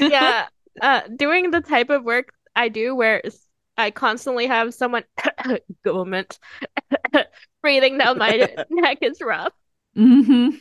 yeah. 0.00 0.46
Uh, 0.80 1.00
doing 1.16 1.50
the 1.50 1.60
type 1.60 1.88
of 1.90 2.04
work 2.04 2.32
I 2.54 2.68
do 2.68 2.94
where 2.94 3.22
I 3.76 3.90
constantly 3.92 4.46
have 4.48 4.74
someone 4.74 5.04
government 5.84 6.38
breathing 7.62 7.98
down 7.98 8.18
my 8.18 8.48
neck 8.70 8.98
is 9.02 9.20
rough. 9.20 9.52
Mm-hmm. 9.96 10.56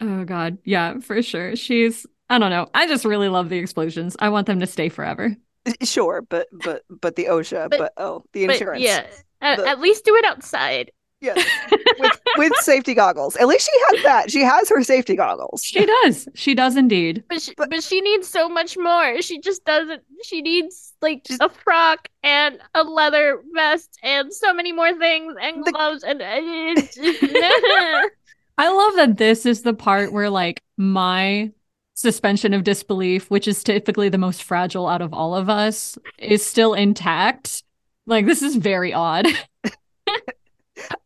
Oh 0.00 0.24
god. 0.24 0.58
Yeah, 0.64 0.98
for 1.00 1.22
sure. 1.22 1.56
She's 1.56 2.06
I 2.30 2.38
don't 2.38 2.50
know. 2.50 2.68
I 2.74 2.86
just 2.86 3.04
really 3.04 3.28
love 3.28 3.48
the 3.48 3.58
explosions. 3.58 4.16
I 4.20 4.28
want 4.28 4.46
them 4.46 4.60
to 4.60 4.66
stay 4.66 4.88
forever. 4.88 5.36
Sure, 5.82 6.22
but 6.22 6.48
but 6.64 6.82
but 6.88 7.16
the 7.16 7.26
OSHA, 7.26 7.68
but, 7.70 7.78
But- 7.78 7.92
oh, 7.98 8.24
the 8.32 8.46
But 8.46 8.54
insurance. 8.56 8.82
yeah, 8.82 9.04
at, 9.42 9.58
The- 9.58 9.68
at 9.68 9.80
least 9.80 10.04
do 10.04 10.14
it 10.16 10.24
outside. 10.24 10.90
Yes. 11.20 11.44
with 11.98 12.20
with 12.38 12.54
safety 12.58 12.94
goggles. 12.94 13.36
At 13.36 13.48
least 13.48 13.66
she 13.70 13.78
has 13.96 14.02
that. 14.04 14.30
She 14.30 14.40
has 14.42 14.68
her 14.70 14.82
safety 14.84 15.14
goggles. 15.16 15.62
She 15.64 15.84
does. 15.84 16.26
She 16.34 16.54
does 16.54 16.76
indeed. 16.76 17.22
But 17.28 17.42
she, 17.42 17.52
But- 17.56 17.68
but 17.70 17.82
she 17.82 18.00
needs 18.00 18.28
so 18.28 18.48
much 18.48 18.78
more. 18.78 19.20
She 19.20 19.40
just 19.40 19.64
doesn't. 19.66 20.02
She 20.22 20.40
needs 20.40 20.94
like 21.02 21.24
Just- 21.24 21.42
a 21.42 21.48
frock 21.50 22.08
and 22.22 22.58
a 22.74 22.82
leather 22.84 23.42
vest 23.52 23.98
and 24.02 24.32
so 24.32 24.54
many 24.54 24.72
more 24.72 24.96
things 24.96 25.34
and 25.42 25.64
The- 25.66 25.72
gloves 25.72 26.02
and. 26.02 26.22
Uh, 26.22 26.24
and 26.24 26.78
I 28.58 28.70
love 28.70 28.96
that 28.96 29.16
this 29.18 29.44
is 29.44 29.62
the 29.62 29.74
part 29.74 30.12
where 30.12 30.30
like 30.30 30.62
my 30.78 31.50
suspension 31.98 32.54
of 32.54 32.62
disbelief, 32.62 33.28
which 33.28 33.48
is 33.48 33.64
typically 33.64 34.08
the 34.08 34.18
most 34.18 34.44
fragile 34.44 34.86
out 34.86 35.02
of 35.02 35.12
all 35.12 35.34
of 35.34 35.50
us, 35.50 35.98
is 36.16 36.46
still 36.46 36.72
intact. 36.72 37.64
Like 38.06 38.24
this 38.24 38.40
is 38.40 38.54
very 38.54 38.94
odd. 38.94 39.26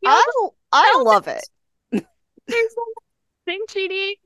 I 0.04 0.48
I 0.70 1.02
love 1.02 1.28
it. 1.28 1.48
There's 1.90 2.02
so 2.74 2.84
much 2.94 3.04
thing 3.46 3.60
she 3.70 3.88
needs. 3.88 4.20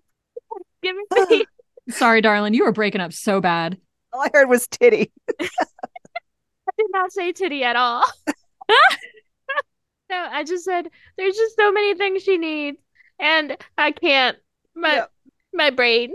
Give 0.82 0.96
it 0.98 1.30
me. 1.30 1.44
Sorry, 1.94 2.20
darling, 2.20 2.52
you 2.52 2.64
were 2.64 2.72
breaking 2.72 3.00
up 3.00 3.12
so 3.12 3.40
bad. 3.40 3.78
All 4.12 4.22
I 4.22 4.30
heard 4.32 4.48
was 4.48 4.66
titty. 4.66 5.12
I 5.40 5.46
did 6.76 6.86
not 6.92 7.12
say 7.12 7.30
titty 7.30 7.62
at 7.62 7.76
all. 7.76 8.02
no, 10.10 10.28
I 10.32 10.42
just 10.42 10.64
said 10.64 10.90
there's 11.16 11.36
just 11.36 11.54
so 11.54 11.70
many 11.70 11.94
things 11.94 12.24
she 12.24 12.38
needs, 12.38 12.78
and 13.20 13.56
I 13.78 13.92
can't. 13.92 14.36
My 14.74 14.94
Yep. 14.94 15.12
My 15.52 15.70
brain. 15.70 16.12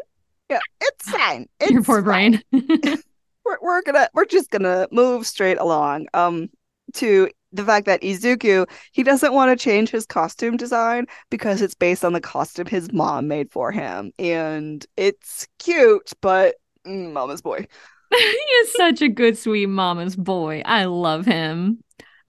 Yeah, 0.52 0.60
it's 0.82 1.10
fine. 1.10 1.48
It's 1.62 1.72
Your 1.72 1.84
poor 1.84 2.04
fine. 2.04 2.42
brain. 2.52 2.68
we're, 3.46 3.58
we're 3.62 3.82
gonna 3.84 4.10
we're 4.14 4.26
just 4.26 4.50
gonna 4.52 4.88
move 4.92 5.26
straight 5.26 5.58
along 5.58 6.08
um 6.14 6.50
to 6.96 7.30
the 7.54 7.64
fact 7.66 7.86
that 7.86 8.02
Izuku 8.02 8.70
he 8.92 9.04
doesn't 9.04 9.34
want 9.34 9.58
to 9.58 9.62
change 9.62 9.90
his 9.90 10.06
costume 10.06 10.58
design 10.58 11.06
because 11.30 11.62
it's 11.62 11.74
based 11.74 12.04
on 12.06 12.14
the 12.14 12.22
costume 12.22 12.66
his 12.68 12.92
mom 12.92 13.28
made 13.28 13.52
for 13.52 13.72
him 13.72 14.12
and 14.20 14.86
it's 14.98 15.48
cute 15.60 16.12
but 16.22 16.56
mm, 16.86 17.12
mama's 17.14 17.42
boy 17.42 17.66
he 18.12 18.18
is 18.18 18.74
such 18.74 19.02
a 19.02 19.08
good, 19.08 19.38
sweet 19.38 19.68
mama's 19.68 20.18
boy. 20.18 20.62
I 20.66 20.84
love 20.86 21.26
him. 21.26 21.82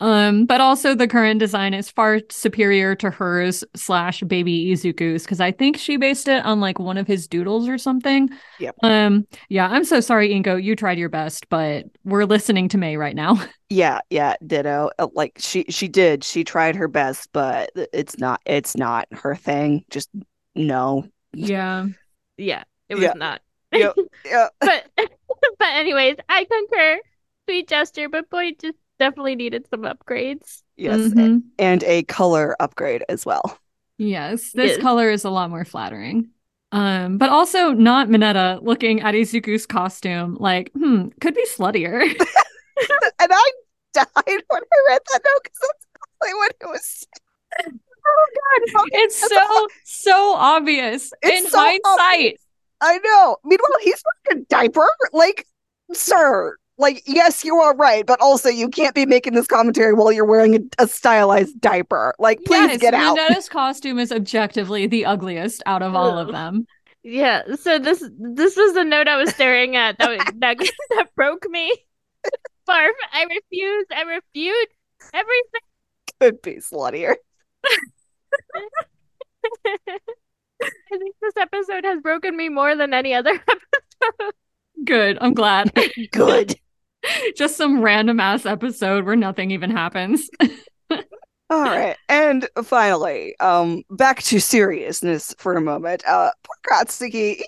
Um, 0.02 0.46
but 0.46 0.60
also 0.60 0.96
the 0.96 1.06
current 1.06 1.38
design 1.38 1.74
is 1.74 1.88
far 1.88 2.20
superior 2.28 2.96
to 2.96 3.08
hers 3.10 3.62
slash 3.76 4.20
baby 4.22 4.66
Izuku's 4.72 5.22
because 5.22 5.40
I 5.40 5.52
think 5.52 5.76
she 5.78 5.96
based 5.96 6.26
it 6.26 6.44
on 6.44 6.58
like 6.60 6.80
one 6.80 6.98
of 6.98 7.06
his 7.06 7.28
doodles 7.28 7.68
or 7.68 7.78
something. 7.78 8.28
Yep. 8.58 8.74
Um, 8.82 9.28
yeah, 9.48 9.68
I'm 9.68 9.84
so 9.84 10.00
sorry, 10.00 10.30
Inko. 10.30 10.60
You 10.60 10.74
tried 10.74 10.98
your 10.98 11.08
best, 11.08 11.48
but 11.48 11.84
we're 12.04 12.24
listening 12.24 12.68
to 12.70 12.78
Mei 12.78 12.96
right 12.96 13.14
now. 13.14 13.40
yeah 13.70 14.00
yeah 14.10 14.34
ditto 14.46 14.90
Uh, 14.98 15.06
like 15.14 15.32
she 15.38 15.64
she 15.70 15.88
did 15.88 16.22
she 16.22 16.44
tried 16.44 16.76
her 16.76 16.88
best 16.88 17.30
but 17.32 17.70
it's 17.94 18.18
not 18.18 18.38
it's 18.44 18.76
not 18.76 19.06
her 19.12 19.34
thing 19.34 19.82
just 19.88 20.10
no 20.54 21.06
yeah. 21.32 21.86
Yeah, 22.36 22.64
it 22.90 22.96
was 22.96 23.04
Yeah. 23.04 23.12
not. 23.14 23.40
yeah 23.72 23.92
yeah 24.26 24.48
but 24.60 24.84
but 24.96 25.68
anyways, 25.74 26.16
I 26.28 26.44
concur. 26.44 27.00
Sweet 27.48 27.68
gesture, 27.68 28.08
but 28.08 28.28
boy 28.30 28.50
just 28.60 28.76
definitely 29.02 29.34
needed 29.36 29.66
some 29.68 29.82
upgrades. 29.82 30.62
yes 30.76 31.00
Mhm. 31.00 31.42
and 31.58 31.82
a 31.84 32.02
color 32.04 32.54
upgrade 32.60 33.04
as 33.08 33.26
well 33.26 33.58
Yes, 33.98 34.50
this 34.52 34.72
Yes. 34.72 34.80
color 34.82 35.10
is 35.10 35.24
a 35.24 35.30
lot 35.30 35.50
more 35.50 35.64
flattering. 35.64 36.30
Um, 36.72 37.18
but 37.18 37.28
also 37.28 37.70
not 37.72 38.08
Mineta 38.08 38.58
looking 38.62 39.00
at 39.00 39.14
Izuku's 39.14 39.66
costume 39.66 40.36
like, 40.40 40.72
hmm, 40.72 41.08
could 41.20 41.34
be 41.34 41.46
sluttier. 41.46 42.00
and 43.20 43.30
I 43.30 43.50
died 43.92 44.08
when 44.26 44.62
I 44.62 44.78
read 44.88 45.02
that 45.12 45.20
note 45.22 45.42
because 45.44 45.60
that's 45.60 45.86
exactly 45.94 46.34
what 46.40 46.54
it 46.60 46.66
was. 46.66 47.06
Oh 47.60 48.26
God! 48.74 48.88
it's 48.92 49.20
so 49.20 49.68
so 49.84 50.34
obvious 50.34 51.12
It's 51.22 51.44
in 51.44 51.50
so 51.50 51.58
hindsight. 51.58 51.80
obvious. 51.86 52.40
I 52.80 52.98
know. 52.98 53.36
Meanwhile, 53.44 53.78
he's 53.82 54.02
wearing 54.26 54.42
a 54.42 54.46
diaper. 54.48 54.88
Like, 55.12 55.46
sir, 55.92 56.56
like, 56.78 57.02
yes, 57.06 57.44
you 57.44 57.56
are 57.56 57.76
right, 57.76 58.04
but 58.06 58.20
also 58.20 58.48
you 58.48 58.68
can't 58.68 58.94
be 58.94 59.06
making 59.06 59.34
this 59.34 59.46
commentary 59.46 59.92
while 59.92 60.10
you're 60.10 60.24
wearing 60.24 60.56
a, 60.56 60.84
a 60.84 60.88
stylized 60.88 61.60
diaper. 61.60 62.14
Like, 62.18 62.38
please 62.44 62.70
yes, 62.70 62.80
get 62.80 62.94
out. 62.94 63.16
Mineta's 63.16 63.48
costume 63.48 63.98
is 63.98 64.10
objectively 64.12 64.86
the 64.86 65.04
ugliest 65.04 65.62
out 65.66 65.82
of 65.82 65.94
all 65.94 66.18
of 66.18 66.32
them. 66.32 66.66
Yeah, 67.04 67.42
so 67.56 67.78
this 67.80 67.98
this 68.18 68.56
was 68.56 68.74
the 68.74 68.84
note 68.84 69.08
I 69.08 69.16
was 69.16 69.30
staring 69.30 69.74
at 69.74 69.98
that 69.98 70.34
that, 70.38 70.56
that 70.90 71.14
broke 71.16 71.48
me. 71.50 71.74
Barf, 72.68 72.92
I 73.12 73.24
refuse. 73.24 73.86
I 73.90 74.02
refute 74.02 74.68
everything. 75.12 75.60
Could 76.20 76.42
be 76.42 76.54
sluttier. 76.56 77.14
I 79.66 80.98
think 80.98 81.16
this 81.20 81.36
episode 81.36 81.84
has 81.84 82.00
broken 82.00 82.36
me 82.36 82.48
more 82.48 82.76
than 82.76 82.94
any 82.94 83.14
other 83.14 83.30
episode. 83.48 84.34
Good, 84.84 85.18
I'm 85.20 85.34
glad. 85.34 85.72
Good. 86.12 86.56
Just 87.36 87.56
some 87.56 87.82
random 87.82 88.20
ass 88.20 88.46
episode 88.46 89.04
where 89.04 89.16
nothing 89.16 89.50
even 89.50 89.70
happens. 89.70 90.28
All 91.50 91.62
right. 91.64 91.96
And 92.08 92.48
finally, 92.64 93.34
um, 93.38 93.82
back 93.90 94.22
to 94.24 94.40
seriousness 94.40 95.34
for 95.38 95.54
a 95.54 95.60
moment. 95.60 96.02
Uh, 96.06 96.30
poor 96.42 96.56
Katsuki, 96.84 97.36
he 97.36 97.44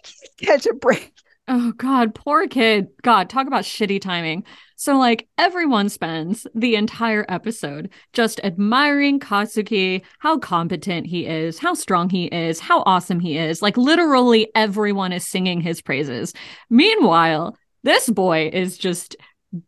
can't 0.46 0.62
catch 0.62 0.66
a 0.66 0.74
break. 0.74 1.12
Oh 1.48 1.72
God, 1.72 2.14
poor 2.14 2.46
kid. 2.46 2.88
God, 3.02 3.30
talk 3.30 3.46
about 3.46 3.64
shitty 3.64 4.00
timing. 4.00 4.44
So 4.76 4.96
like 4.98 5.28
everyone 5.38 5.88
spends 5.88 6.46
the 6.54 6.74
entire 6.76 7.24
episode 7.28 7.90
just 8.12 8.40
admiring 8.42 9.20
Katsuki, 9.20 10.02
how 10.18 10.38
competent 10.38 11.06
he 11.06 11.26
is, 11.26 11.58
how 11.58 11.74
strong 11.74 12.10
he 12.10 12.26
is, 12.26 12.60
how 12.60 12.82
awesome 12.86 13.20
he 13.20 13.38
is. 13.38 13.62
Like 13.62 13.76
literally 13.76 14.50
everyone 14.54 15.12
is 15.12 15.26
singing 15.28 15.60
his 15.60 15.80
praises. 15.80 16.32
Meanwhile, 16.70 17.56
this 17.84 18.10
boy 18.10 18.50
is 18.52 18.76
just 18.78 19.16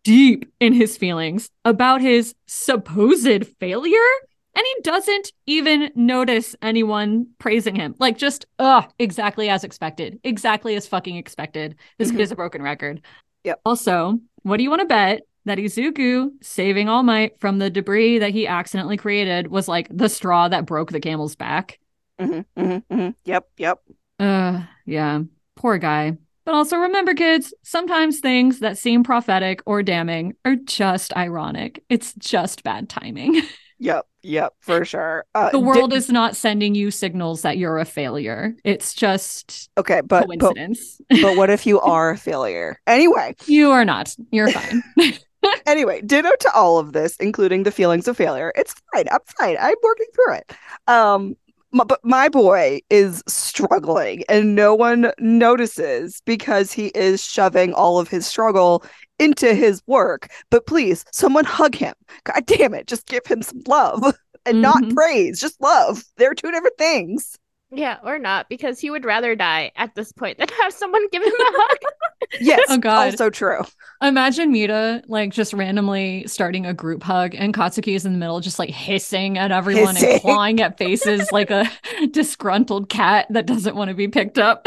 deep 0.02 0.50
in 0.58 0.72
his 0.72 0.96
feelings 0.96 1.50
about 1.64 2.00
his 2.00 2.34
supposed 2.46 3.46
failure 3.60 3.98
and 4.54 4.64
he 4.64 4.82
doesn't 4.82 5.32
even 5.46 5.90
notice 5.94 6.56
anyone 6.62 7.26
praising 7.38 7.76
him. 7.76 7.94
Like 7.98 8.16
just 8.16 8.46
ugh, 8.58 8.90
exactly 8.98 9.48
as 9.50 9.64
expected. 9.64 10.18
Exactly 10.24 10.74
as 10.76 10.86
fucking 10.88 11.16
expected. 11.16 11.76
This 11.98 12.10
kid 12.10 12.18
Mhm. 12.18 12.22
is 12.22 12.32
a 12.32 12.36
broken 12.36 12.62
record. 12.62 13.02
Yep. 13.46 13.60
Also, 13.64 14.18
what 14.42 14.56
do 14.56 14.64
you 14.64 14.70
want 14.70 14.80
to 14.80 14.86
bet 14.86 15.22
that 15.44 15.58
Izuku 15.58 16.30
saving 16.42 16.88
All 16.88 17.04
Might 17.04 17.38
from 17.38 17.58
the 17.58 17.70
debris 17.70 18.18
that 18.18 18.32
he 18.32 18.46
accidentally 18.48 18.96
created 18.96 19.46
was 19.46 19.68
like 19.68 19.88
the 19.90 20.08
straw 20.08 20.48
that 20.48 20.66
broke 20.66 20.90
the 20.90 21.00
camel's 21.00 21.36
back? 21.36 21.78
hmm 22.18 22.40
hmm 22.56 22.78
hmm 22.90 23.08
Yep. 23.24 23.48
Yep. 23.56 23.78
Uh 24.18 24.62
yeah. 24.84 25.20
Poor 25.54 25.78
guy. 25.78 26.18
But 26.44 26.54
also 26.54 26.76
remember, 26.76 27.14
kids, 27.14 27.52
sometimes 27.62 28.20
things 28.20 28.60
that 28.60 28.78
seem 28.78 29.02
prophetic 29.02 29.62
or 29.66 29.82
damning 29.82 30.34
are 30.44 30.54
just 30.54 31.16
ironic. 31.16 31.82
It's 31.88 32.14
just 32.14 32.62
bad 32.62 32.88
timing. 32.88 33.42
Yep. 33.78 34.06
Yep. 34.22 34.54
For 34.60 34.84
sure. 34.84 35.24
Uh, 35.34 35.50
the 35.50 35.60
world 35.60 35.92
is 35.92 36.08
not 36.08 36.34
sending 36.34 36.74
you 36.74 36.90
signals 36.90 37.42
that 37.42 37.58
you're 37.58 37.78
a 37.78 37.84
failure. 37.84 38.56
It's 38.64 38.94
just 38.94 39.70
okay, 39.78 40.00
but, 40.00 40.26
but 40.26 40.40
coincidence. 40.40 41.00
but 41.22 41.36
what 41.36 41.50
if 41.50 41.66
you 41.66 41.80
are 41.80 42.10
a 42.10 42.16
failure? 42.16 42.80
Anyway, 42.86 43.34
you 43.46 43.70
are 43.70 43.84
not. 43.84 44.14
You're 44.30 44.50
fine. 44.50 44.82
anyway, 45.66 46.00
ditto 46.02 46.30
to 46.40 46.52
all 46.54 46.78
of 46.78 46.92
this, 46.92 47.16
including 47.18 47.62
the 47.62 47.70
feelings 47.70 48.08
of 48.08 48.16
failure. 48.16 48.52
It's 48.56 48.74
fine. 48.92 49.06
I'm 49.10 49.20
fine. 49.38 49.56
I'm 49.60 49.76
working 49.82 50.06
through 50.14 50.34
it. 50.34 50.52
Um, 50.88 51.36
m- 51.74 51.86
but 51.86 52.00
my 52.02 52.28
boy 52.28 52.80
is 52.90 53.22
struggling, 53.28 54.24
and 54.28 54.54
no 54.54 54.74
one 54.74 55.12
notices 55.18 56.22
because 56.24 56.72
he 56.72 56.86
is 56.88 57.22
shoving 57.24 57.74
all 57.74 57.98
of 57.98 58.08
his 58.08 58.26
struggle 58.26 58.84
into 59.18 59.54
his 59.54 59.82
work. 59.86 60.28
But 60.50 60.66
please, 60.66 61.04
someone 61.12 61.44
hug 61.44 61.74
him. 61.74 61.94
God 62.24 62.44
damn 62.46 62.74
it! 62.74 62.86
Just 62.86 63.06
give 63.06 63.26
him 63.26 63.42
some 63.42 63.62
love 63.66 64.02
and 64.46 64.60
not 64.62 64.82
Mhm. 64.84 64.94
praise. 64.94 65.40
Just 65.40 65.60
love. 65.60 66.04
They're 66.16 66.34
two 66.34 66.50
different 66.50 66.78
things. 66.78 67.38
Yeah, 67.72 67.98
or 68.04 68.18
not, 68.20 68.48
because 68.48 68.78
he 68.78 68.90
would 68.90 69.04
rather 69.04 69.34
die 69.34 69.72
at 69.74 69.94
this 69.96 70.12
point 70.12 70.38
than 70.38 70.46
have 70.62 70.72
someone 70.72 71.08
give 71.10 71.22
him 71.22 71.32
a 71.32 71.44
hug. 71.44 71.78
Yes. 72.40 72.64
Oh, 72.68 72.78
God. 72.78 73.06
Also 73.10 73.28
true. 73.28 73.62
Imagine 74.00 74.52
Mita 74.52 75.02
like 75.08 75.32
just 75.32 75.52
randomly 75.52 76.24
starting 76.26 76.64
a 76.64 76.72
group 76.72 77.02
hug 77.02 77.34
and 77.34 77.52
Katsuki 77.52 77.94
is 77.94 78.06
in 78.06 78.12
the 78.12 78.18
middle, 78.18 78.40
just 78.40 78.58
like 78.58 78.70
hissing 78.70 79.36
at 79.36 79.50
everyone 79.50 79.96
Hissing. 79.96 80.12
and 80.12 80.20
clawing 80.20 80.60
at 80.60 80.78
faces 80.78 81.28
like 81.32 81.50
a 81.50 81.70
disgruntled 82.10 82.88
cat 82.88 83.26
that 83.30 83.46
doesn't 83.46 83.74
want 83.74 83.88
to 83.88 83.94
be 83.94 84.08
picked 84.08 84.38
up. 84.38 84.66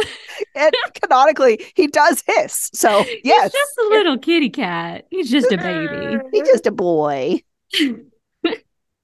And 0.55 0.73
canonically, 1.01 1.65
he 1.75 1.87
does 1.87 2.23
hiss. 2.27 2.69
So 2.73 3.05
yes, 3.23 3.43
He's 3.43 3.61
just 3.61 3.77
a 3.77 3.89
little 3.89 4.17
kitty 4.17 4.49
cat. 4.49 5.05
He's 5.09 5.29
just 5.29 5.51
a 5.51 5.57
baby. 5.57 6.21
He's 6.33 6.47
just 6.47 6.67
a 6.67 6.71
boy. 6.71 7.41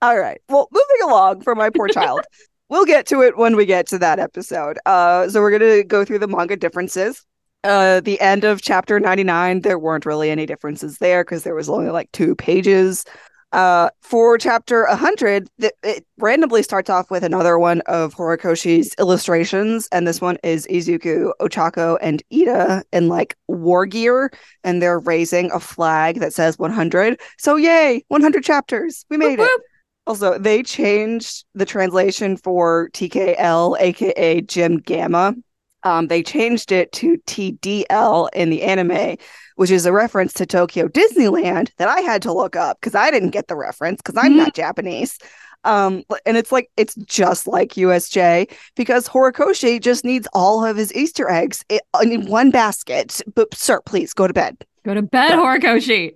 All 0.02 0.18
right. 0.20 0.42
Well, 0.50 0.68
moving 0.72 1.10
along 1.10 1.42
for 1.42 1.56
my 1.56 1.70
poor 1.70 1.88
child. 1.88 2.22
We'll 2.70 2.86
get 2.86 3.06
to 3.08 3.22
it 3.22 3.38
when 3.38 3.56
we 3.56 3.66
get 3.66 3.88
to 3.88 4.00
that 4.00 4.20
episode. 4.20 4.80
Uh, 4.86 5.30
so 5.30 5.42
we're 5.42 5.52
gonna 5.58 5.84
go 5.84 6.04
through 6.04 6.20
the 6.20 6.28
manga 6.28 6.56
differences. 6.56 7.24
Uh, 7.64 8.00
the 8.00 8.20
end 8.22 8.44
of 8.44 8.62
chapter 8.62 9.00
99, 9.00 9.62
there 9.62 9.80
weren't 9.80 10.06
really 10.06 10.30
any 10.30 10.46
differences 10.46 10.98
there 11.00 11.24
because 11.24 11.44
there 11.44 11.56
was 11.56 11.70
only 11.70 11.90
like 11.90 12.12
two 12.12 12.36
pages. 12.36 13.06
Uh, 13.52 13.90
for 14.02 14.38
chapter 14.38 14.86
100, 14.86 15.48
th- 15.62 15.74
it 15.82 16.06
randomly 16.18 16.62
starts 16.62 16.90
off 16.90 17.10
with 17.10 17.24
another 17.24 17.58
one 17.58 17.82
of 17.86 18.14
Horikoshi's 18.14 18.94
illustrations, 19.00 19.88
and 19.92 20.06
this 20.06 20.20
one 20.20 20.38
is 20.44 20.68
Izuku, 20.68 21.32
Ochako, 21.40 21.98
and 22.02 22.22
Iida 22.34 22.84
in 22.92 23.08
like 23.08 23.36
war 23.48 23.86
gear, 23.86 24.30
and 24.64 24.82
they're 24.82 25.00
raising 25.00 25.52
a 25.52 25.60
flag 25.60 26.20
that 26.20 26.34
says 26.34 26.60
100. 26.60 27.20
So, 27.38 27.56
yay, 27.56 28.04
100 28.10 28.44
chapters. 28.44 29.06
We 29.10 29.18
made 29.18 29.40
it. 29.40 29.62
Also, 30.08 30.38
they 30.38 30.62
changed 30.62 31.46
the 31.56 31.66
translation 31.66 32.38
for 32.38 32.90
TKL, 32.94 33.80
aka 33.80 34.42
Gym 34.42 34.78
Gamma. 34.78 35.36
Um, 35.84 36.08
they 36.08 36.24
changed 36.24 36.72
it 36.72 36.92
to 36.94 37.18
TDL 37.28 38.30
in 38.34 38.50
the 38.50 38.64
anime, 38.64 39.18
which 39.56 39.70
is 39.70 39.86
a 39.86 39.92
reference 39.92 40.34
to 40.34 40.46
Tokyo 40.46 40.88
Disneyland 40.88 41.70
that 41.78 41.88
I 41.88 42.02
had 42.02 42.24
to 42.24 42.34
look 42.34 42.56
up 42.56 42.80
because 42.80 42.96
I 42.96 43.12
didn't 43.12 43.30
get 43.30 43.48
the 43.48 43.56
reference 43.56 44.02
because 44.02 44.18
I'm 44.18 44.36
not 44.36 44.56
Japanese. 44.56 45.18
Um, 45.64 46.04
and 46.26 46.38
it's 46.38 46.52
like 46.52 46.70
it's 46.78 46.96
just 46.96 47.48
like 47.48 47.74
USJ 47.74 48.52
because 48.76 49.08
Horikoshi 49.08 49.82
just 49.82 50.06
needs 50.06 50.28
all 50.34 50.64
of 50.64 50.78
his 50.78 50.94
Easter 50.94 51.30
eggs 51.30 51.66
in 51.70 52.28
one 52.28 52.52
basket. 52.52 53.22
But 53.34 53.54
sir, 53.54 53.82
please 53.82 54.14
go 54.14 54.28
to 54.28 54.34
bed. 54.34 54.64
Go 54.86 54.94
to 54.94 55.02
bed, 55.02 55.32
Horikoshi. 55.32 56.14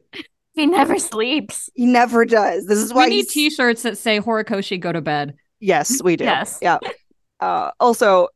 He 0.60 0.66
never 0.66 1.00
sleeps. 1.00 1.70
He 1.76 1.86
never 1.86 2.26
does. 2.26 2.66
This 2.66 2.80
is 2.80 2.94
why 2.94 3.06
We 3.06 3.10
need 3.12 3.16
he's 3.16 3.34
t-shirts 3.34 3.84
that 3.84 3.98
say 3.98 4.20
Horikoshi 4.20 4.80
go 4.80 4.92
to 4.92 5.02
bed. 5.02 5.36
Yes, 5.60 6.02
we 6.04 6.16
do. 6.16 6.26
Yes. 6.26 6.60
Yeah. 6.62 6.80
Uh, 7.40 7.72
also, 7.80 8.28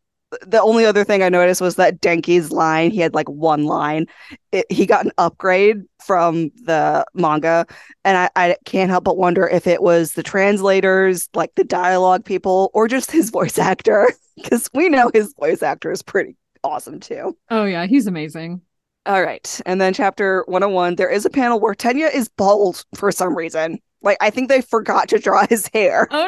the 0.41 0.61
only 0.61 0.85
other 0.85 1.03
thing 1.03 1.21
I 1.21 1.29
noticed 1.29 1.61
was 1.61 1.75
that 1.75 2.01
Denki's 2.01 2.51
line, 2.51 2.91
he 2.91 2.99
had 2.99 3.13
like 3.13 3.29
one 3.29 3.65
line. 3.65 4.07
It, 4.51 4.65
he 4.69 4.85
got 4.85 5.05
an 5.05 5.11
upgrade 5.17 5.83
from 6.03 6.51
the 6.65 7.05
manga. 7.13 7.65
And 8.03 8.17
I, 8.17 8.29
I 8.35 8.55
can't 8.65 8.89
help 8.89 9.03
but 9.03 9.17
wonder 9.17 9.47
if 9.47 9.67
it 9.67 9.81
was 9.81 10.13
the 10.13 10.23
translators, 10.23 11.29
like 11.33 11.53
the 11.55 11.63
dialogue 11.63 12.25
people, 12.25 12.71
or 12.73 12.87
just 12.87 13.11
his 13.11 13.29
voice 13.29 13.57
actor. 13.57 14.09
Because 14.35 14.67
we 14.73 14.89
know 14.89 15.11
his 15.13 15.31
voice 15.39 15.61
actor 15.61 15.91
is 15.91 16.01
pretty 16.01 16.35
awesome 16.63 16.99
too. 16.99 17.37
Oh 17.51 17.65
yeah, 17.65 17.85
he's 17.85 18.07
amazing. 18.07 18.61
All 19.05 19.21
right. 19.21 19.61
And 19.65 19.81
then 19.81 19.93
chapter 19.93 20.43
101, 20.47 20.95
there 20.95 21.09
is 21.09 21.25
a 21.25 21.29
panel 21.29 21.59
where 21.59 21.73
Tenya 21.75 22.13
is 22.13 22.29
bald 22.29 22.85
for 22.95 23.11
some 23.11 23.35
reason. 23.35 23.79
Like 24.01 24.17
I 24.21 24.29
think 24.29 24.49
they 24.49 24.61
forgot 24.61 25.09
to 25.09 25.19
draw 25.19 25.45
his 25.47 25.69
hair. 25.73 26.07
Oh 26.11 26.27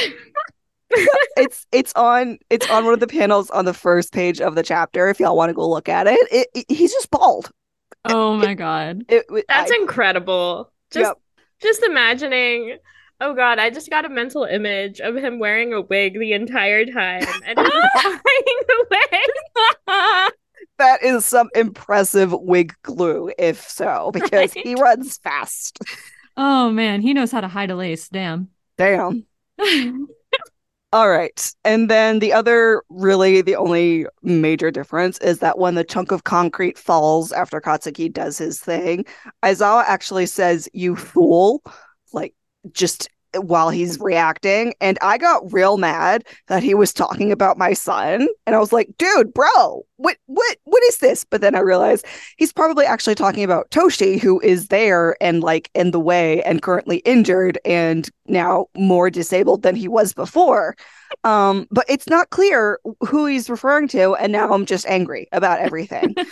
no. 0.00 0.08
it's 1.36 1.66
it's 1.72 1.92
on 1.96 2.38
it's 2.50 2.68
on 2.70 2.84
one 2.84 2.94
of 2.94 3.00
the 3.00 3.06
panels 3.06 3.50
on 3.50 3.64
the 3.64 3.74
first 3.74 4.12
page 4.12 4.40
of 4.40 4.54
the 4.54 4.62
chapter 4.62 5.08
if 5.08 5.18
y'all 5.18 5.36
want 5.36 5.50
to 5.50 5.54
go 5.54 5.68
look 5.68 5.88
at 5.88 6.06
it. 6.06 6.18
It, 6.30 6.48
it 6.54 6.64
he's 6.68 6.92
just 6.92 7.10
bald. 7.10 7.50
Oh 8.04 8.34
my 8.36 8.54
god. 8.66 9.04
It, 9.08 9.24
it- 9.30 9.44
That's 9.48 9.72
I- 9.72 9.76
incredible. 9.76 10.70
Just 10.90 11.06
Yep. 11.08 11.16
just 11.62 11.82
imagining 11.82 12.78
oh 13.20 13.34
god, 13.34 13.58
I 13.58 13.70
just 13.70 13.90
got 13.90 14.04
a 14.04 14.08
mental 14.10 14.44
image 14.44 15.00
of 15.00 15.16
him 15.16 15.38
wearing 15.38 15.72
a 15.72 15.80
wig 15.80 16.18
the 16.18 16.32
entire 16.34 16.84
time 16.86 17.24
and 17.46 17.58
just 17.58 18.02
flying 18.02 18.20
away. 19.88 20.28
That 20.78 21.02
is 21.02 21.24
some 21.24 21.50
impressive 21.54 22.32
wig 22.32 22.74
glue, 22.82 23.30
if 23.38 23.68
so, 23.68 24.10
because 24.14 24.52
he 24.52 24.74
runs 24.74 25.18
fast. 25.18 25.78
oh 26.36 26.70
man, 26.70 27.00
he 27.00 27.14
knows 27.14 27.32
how 27.32 27.40
to 27.40 27.48
hide 27.48 27.70
a 27.70 27.76
lace. 27.76 28.08
Damn. 28.08 28.48
Damn. 28.76 29.26
All 30.92 31.10
right. 31.10 31.52
And 31.64 31.90
then 31.90 32.20
the 32.20 32.32
other, 32.32 32.82
really, 32.88 33.42
the 33.42 33.56
only 33.56 34.06
major 34.22 34.70
difference 34.70 35.18
is 35.18 35.40
that 35.40 35.58
when 35.58 35.74
the 35.74 35.84
chunk 35.84 36.10
of 36.12 36.24
concrete 36.24 36.78
falls 36.78 37.32
after 37.32 37.60
Katsuki 37.60 38.10
does 38.10 38.38
his 38.38 38.60
thing, 38.60 39.04
Aizawa 39.42 39.84
actually 39.86 40.26
says, 40.26 40.68
You 40.72 40.96
fool, 40.96 41.62
like 42.12 42.34
just 42.72 43.10
while 43.42 43.70
he's 43.70 43.98
reacting. 44.00 44.74
And 44.80 44.98
I 45.02 45.18
got 45.18 45.52
real 45.52 45.76
mad 45.78 46.24
that 46.48 46.62
he 46.62 46.74
was 46.74 46.92
talking 46.92 47.32
about 47.32 47.58
my 47.58 47.72
son. 47.72 48.28
And 48.46 48.54
I 48.56 48.58
was 48.58 48.72
like, 48.72 48.88
dude, 48.98 49.32
bro, 49.34 49.84
what 49.96 50.16
what 50.26 50.56
what 50.64 50.82
is 50.84 50.98
this? 50.98 51.24
But 51.24 51.40
then 51.40 51.54
I 51.54 51.60
realized 51.60 52.06
he's 52.36 52.52
probably 52.52 52.84
actually 52.84 53.14
talking 53.14 53.44
about 53.44 53.70
Toshi, 53.70 54.20
who 54.20 54.40
is 54.40 54.68
there 54.68 55.16
and 55.20 55.42
like 55.42 55.70
in 55.74 55.90
the 55.90 56.00
way 56.00 56.42
and 56.42 56.62
currently 56.62 56.98
injured 56.98 57.58
and 57.64 58.08
now 58.26 58.66
more 58.76 59.10
disabled 59.10 59.62
than 59.62 59.74
he 59.76 59.88
was 59.88 60.12
before. 60.12 60.76
Um, 61.24 61.66
but 61.70 61.84
it's 61.88 62.08
not 62.08 62.30
clear 62.30 62.78
who 63.06 63.26
he's 63.26 63.48
referring 63.48 63.88
to, 63.88 64.14
and 64.16 64.32
now 64.32 64.52
I'm 64.52 64.66
just 64.66 64.86
angry 64.86 65.28
about 65.32 65.60
everything. 65.60 66.14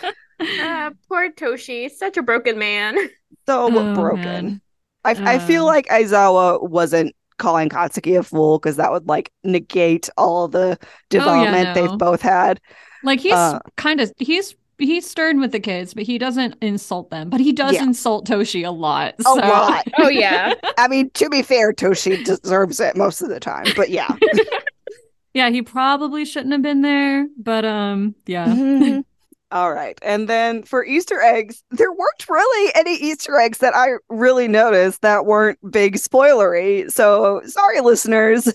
Ah, 0.58 0.90
poor 1.08 1.30
Toshi, 1.30 1.88
such 1.90 2.16
a 2.16 2.22
broken 2.22 2.58
man. 2.58 2.96
So 3.46 3.70
Oh, 3.70 3.94
broken. 3.94 4.20
man. 4.20 4.60
I, 5.04 5.34
I 5.34 5.38
feel 5.38 5.62
Um, 5.62 5.66
like 5.66 5.86
Aizawa 5.88 6.68
wasn't 6.68 7.14
calling 7.38 7.68
Katsuki 7.68 8.18
a 8.18 8.22
fool 8.22 8.58
because 8.58 8.76
that 8.76 8.92
would 8.92 9.06
like 9.08 9.30
negate 9.42 10.08
all 10.16 10.48
the 10.48 10.78
development 11.10 11.74
no. 11.74 11.74
they've 11.74 11.98
both 11.98 12.22
had. 12.22 12.60
Like 13.02 13.20
he's 13.20 13.32
Uh, 13.32 13.58
kind 13.76 14.00
of 14.00 14.12
he's 14.18 14.54
he's 14.78 15.08
stern 15.08 15.40
with 15.40 15.52
the 15.52 15.60
kids, 15.60 15.94
but 15.94 16.04
he 16.04 16.16
doesn't 16.18 16.56
insult 16.62 17.10
them. 17.10 17.30
But 17.30 17.40
he 17.40 17.52
does 17.52 17.74
Yeah. 17.74 17.82
insult 17.84 18.26
Toshi 18.26 18.66
a 18.66 18.70
lot. 18.70 19.14
A 19.20 19.22
so- 19.22 19.34
lot. 19.34 19.86
Oh 19.98 20.08
yeah. 20.08 20.54
I 20.78 20.88
mean, 20.88 21.10
to 21.14 21.28
be 21.28 21.42
fair, 21.42 21.72
Toshi 21.72 22.24
deserves 22.24 22.80
it 22.80 22.96
most 22.96 23.20
of 23.22 23.28
the 23.28 23.40
time, 23.40 23.66
but 23.76 23.90
yeah. 23.90 24.14
yeah, 25.34 25.50
he 25.50 25.62
probably 25.62 26.24
shouldn't 26.24 26.52
have 26.52 26.62
been 26.62 26.82
there, 26.82 27.26
but 27.36 27.64
um, 27.64 28.14
yeah. 28.26 28.46
Mhm. 28.46 29.04
All 29.54 29.72
right. 29.72 29.96
And 30.02 30.28
then 30.28 30.64
for 30.64 30.84
Easter 30.84 31.20
eggs, 31.20 31.62
there 31.70 31.92
weren't 31.92 32.28
really 32.28 32.72
any 32.74 32.96
Easter 32.96 33.38
eggs 33.38 33.58
that 33.58 33.72
I 33.72 33.90
really 34.08 34.48
noticed 34.48 35.00
that 35.02 35.26
weren't 35.26 35.60
big 35.70 35.94
spoilery. 35.94 36.90
So 36.90 37.40
sorry, 37.46 37.80
listeners. 37.80 38.52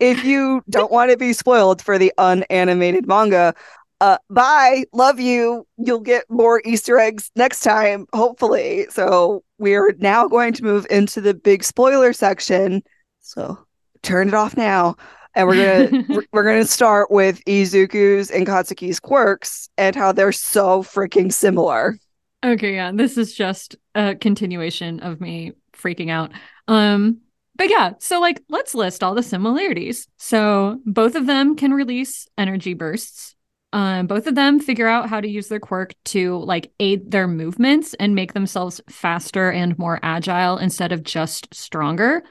If 0.00 0.24
you 0.24 0.64
don't 0.68 0.90
want 0.90 1.12
to 1.12 1.16
be 1.16 1.32
spoiled 1.32 1.80
for 1.80 1.96
the 1.96 2.12
unanimated 2.18 3.06
manga, 3.06 3.54
uh, 4.00 4.18
bye. 4.28 4.82
Love 4.92 5.20
you. 5.20 5.64
You'll 5.78 6.00
get 6.00 6.24
more 6.28 6.60
Easter 6.64 6.98
eggs 6.98 7.30
next 7.36 7.60
time, 7.60 8.06
hopefully. 8.12 8.86
So 8.90 9.44
we're 9.58 9.94
now 10.00 10.26
going 10.26 10.54
to 10.54 10.64
move 10.64 10.88
into 10.90 11.20
the 11.20 11.34
big 11.34 11.62
spoiler 11.62 12.12
section. 12.12 12.82
So 13.20 13.64
turn 14.02 14.26
it 14.26 14.34
off 14.34 14.56
now. 14.56 14.96
And 15.34 15.48
we're 15.48 15.88
gonna 15.88 16.04
we're- 16.32 16.44
gonna 16.52 16.64
start 16.66 17.10
with 17.10 17.44
Izuku's 17.44 18.30
and 18.30 18.46
Katsuki's 18.46 19.00
quirks 19.00 19.68
and 19.78 19.96
how 19.96 20.12
they're 20.12 20.32
so 20.32 20.82
freaking 20.82 21.32
similar. 21.32 21.98
Okay, 22.44 22.74
yeah, 22.74 22.90
this 22.92 23.16
is 23.16 23.34
just 23.34 23.76
a 23.94 24.14
continuation 24.16 25.00
of 25.00 25.20
me 25.20 25.52
freaking 25.76 26.10
out. 26.10 26.32
Um, 26.68 27.18
but 27.54 27.70
yeah, 27.70 27.92
so 27.98 28.20
like 28.20 28.42
let's 28.48 28.74
list 28.74 29.02
all 29.04 29.14
the 29.14 29.22
similarities. 29.22 30.08
So 30.16 30.80
both 30.84 31.14
of 31.14 31.26
them 31.26 31.54
can 31.56 31.72
release 31.72 32.26
energy 32.36 32.74
bursts. 32.74 33.34
Um, 33.74 34.06
both 34.06 34.26
of 34.26 34.34
them 34.34 34.60
figure 34.60 34.86
out 34.88 35.08
how 35.08 35.20
to 35.20 35.28
use 35.28 35.48
their 35.48 35.60
quirk 35.60 35.94
to 36.06 36.36
like 36.38 36.72
aid 36.78 37.10
their 37.10 37.26
movements 37.26 37.94
and 37.94 38.14
make 38.14 38.34
themselves 38.34 38.82
faster 38.90 39.50
and 39.50 39.78
more 39.78 39.98
agile 40.02 40.58
instead 40.58 40.92
of 40.92 41.04
just 41.04 41.54
stronger. 41.54 42.22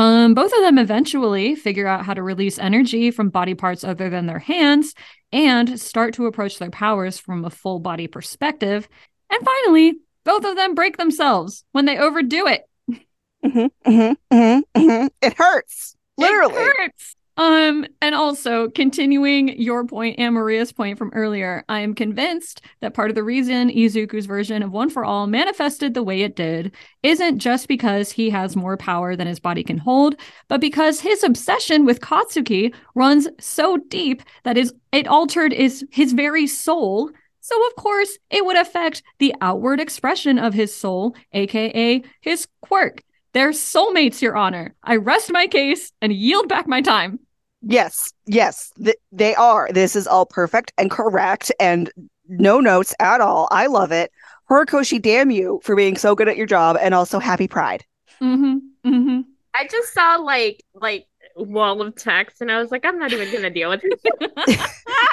Um, 0.00 0.32
both 0.32 0.50
of 0.54 0.62
them 0.62 0.78
eventually 0.78 1.54
figure 1.54 1.86
out 1.86 2.06
how 2.06 2.14
to 2.14 2.22
release 2.22 2.58
energy 2.58 3.10
from 3.10 3.28
body 3.28 3.52
parts 3.52 3.84
other 3.84 4.08
than 4.08 4.24
their 4.24 4.38
hands 4.38 4.94
and 5.30 5.78
start 5.78 6.14
to 6.14 6.24
approach 6.24 6.58
their 6.58 6.70
powers 6.70 7.18
from 7.18 7.44
a 7.44 7.50
full 7.50 7.80
body 7.80 8.06
perspective. 8.06 8.88
And 9.28 9.44
finally, 9.44 9.98
both 10.24 10.46
of 10.46 10.56
them 10.56 10.74
break 10.74 10.96
themselves 10.96 11.64
when 11.72 11.84
they 11.84 11.98
overdo 11.98 12.46
it. 12.46 12.62
Mhm, 13.44 13.70
mhm, 13.86 14.16
mhm, 14.32 14.62
mhm. 14.74 15.10
It 15.20 15.34
hurts. 15.34 15.94
Literally. 16.16 16.54
It 16.54 16.76
hurts. 16.78 17.16
Um, 17.40 17.86
and 18.02 18.14
also 18.14 18.68
continuing 18.68 19.58
your 19.58 19.86
point 19.86 20.16
and 20.18 20.34
Maria's 20.34 20.72
point 20.72 20.98
from 20.98 21.10
earlier, 21.14 21.64
I 21.70 21.80
am 21.80 21.94
convinced 21.94 22.60
that 22.82 22.92
part 22.92 23.08
of 23.08 23.14
the 23.14 23.22
reason 23.22 23.70
Izuku's 23.70 24.26
version 24.26 24.62
of 24.62 24.72
One 24.72 24.90
for 24.90 25.06
All 25.06 25.26
manifested 25.26 25.94
the 25.94 26.02
way 26.02 26.20
it 26.20 26.36
did 26.36 26.70
isn't 27.02 27.38
just 27.38 27.66
because 27.66 28.12
he 28.12 28.28
has 28.28 28.56
more 28.56 28.76
power 28.76 29.16
than 29.16 29.26
his 29.26 29.40
body 29.40 29.64
can 29.64 29.78
hold, 29.78 30.16
but 30.48 30.60
because 30.60 31.00
his 31.00 31.24
obsession 31.24 31.86
with 31.86 32.02
Katsuki 32.02 32.74
runs 32.94 33.26
so 33.40 33.78
deep 33.88 34.22
that 34.42 34.58
is 34.58 34.74
it 34.92 35.06
altered 35.06 35.54
is 35.54 35.82
his 35.90 36.12
very 36.12 36.46
soul. 36.46 37.10
So 37.40 37.66
of 37.68 37.74
course 37.76 38.18
it 38.28 38.44
would 38.44 38.58
affect 38.58 39.02
the 39.18 39.34
outward 39.40 39.80
expression 39.80 40.38
of 40.38 40.52
his 40.52 40.76
soul, 40.76 41.16
aka 41.32 42.02
his 42.20 42.46
quirk. 42.60 43.02
They're 43.32 43.52
soulmates, 43.52 44.20
Your 44.20 44.36
Honor. 44.36 44.74
I 44.82 44.96
rest 44.96 45.32
my 45.32 45.46
case 45.46 45.90
and 46.02 46.12
yield 46.12 46.46
back 46.46 46.68
my 46.68 46.82
time. 46.82 47.20
Yes, 47.62 48.12
yes, 48.26 48.72
th- 48.82 48.96
they 49.12 49.34
are. 49.34 49.68
This 49.72 49.94
is 49.96 50.06
all 50.06 50.24
perfect 50.26 50.72
and 50.78 50.90
correct 50.90 51.52
and 51.60 51.90
no 52.28 52.60
notes 52.60 52.94
at 53.00 53.20
all. 53.20 53.48
I 53.50 53.66
love 53.66 53.92
it. 53.92 54.10
Horikoshi, 54.48 55.00
damn 55.00 55.30
you 55.30 55.60
for 55.62 55.76
being 55.76 55.96
so 55.96 56.14
good 56.14 56.28
at 56.28 56.36
your 56.36 56.46
job 56.46 56.76
and 56.80 56.94
also 56.94 57.18
happy 57.18 57.46
pride. 57.48 57.84
Mm-hmm. 58.20 58.58
Mm-hmm. 58.88 59.20
I 59.54 59.66
just 59.70 59.92
saw 59.92 60.16
like 60.16 60.64
like 60.74 61.06
wall 61.36 61.82
of 61.82 61.94
text 61.96 62.40
and 62.40 62.50
I 62.50 62.58
was 62.58 62.70
like, 62.70 62.84
I'm 62.84 62.98
not 62.98 63.12
even 63.12 63.32
gonna 63.32 63.50
deal 63.50 63.70
with 63.70 63.82
it. 63.84 64.60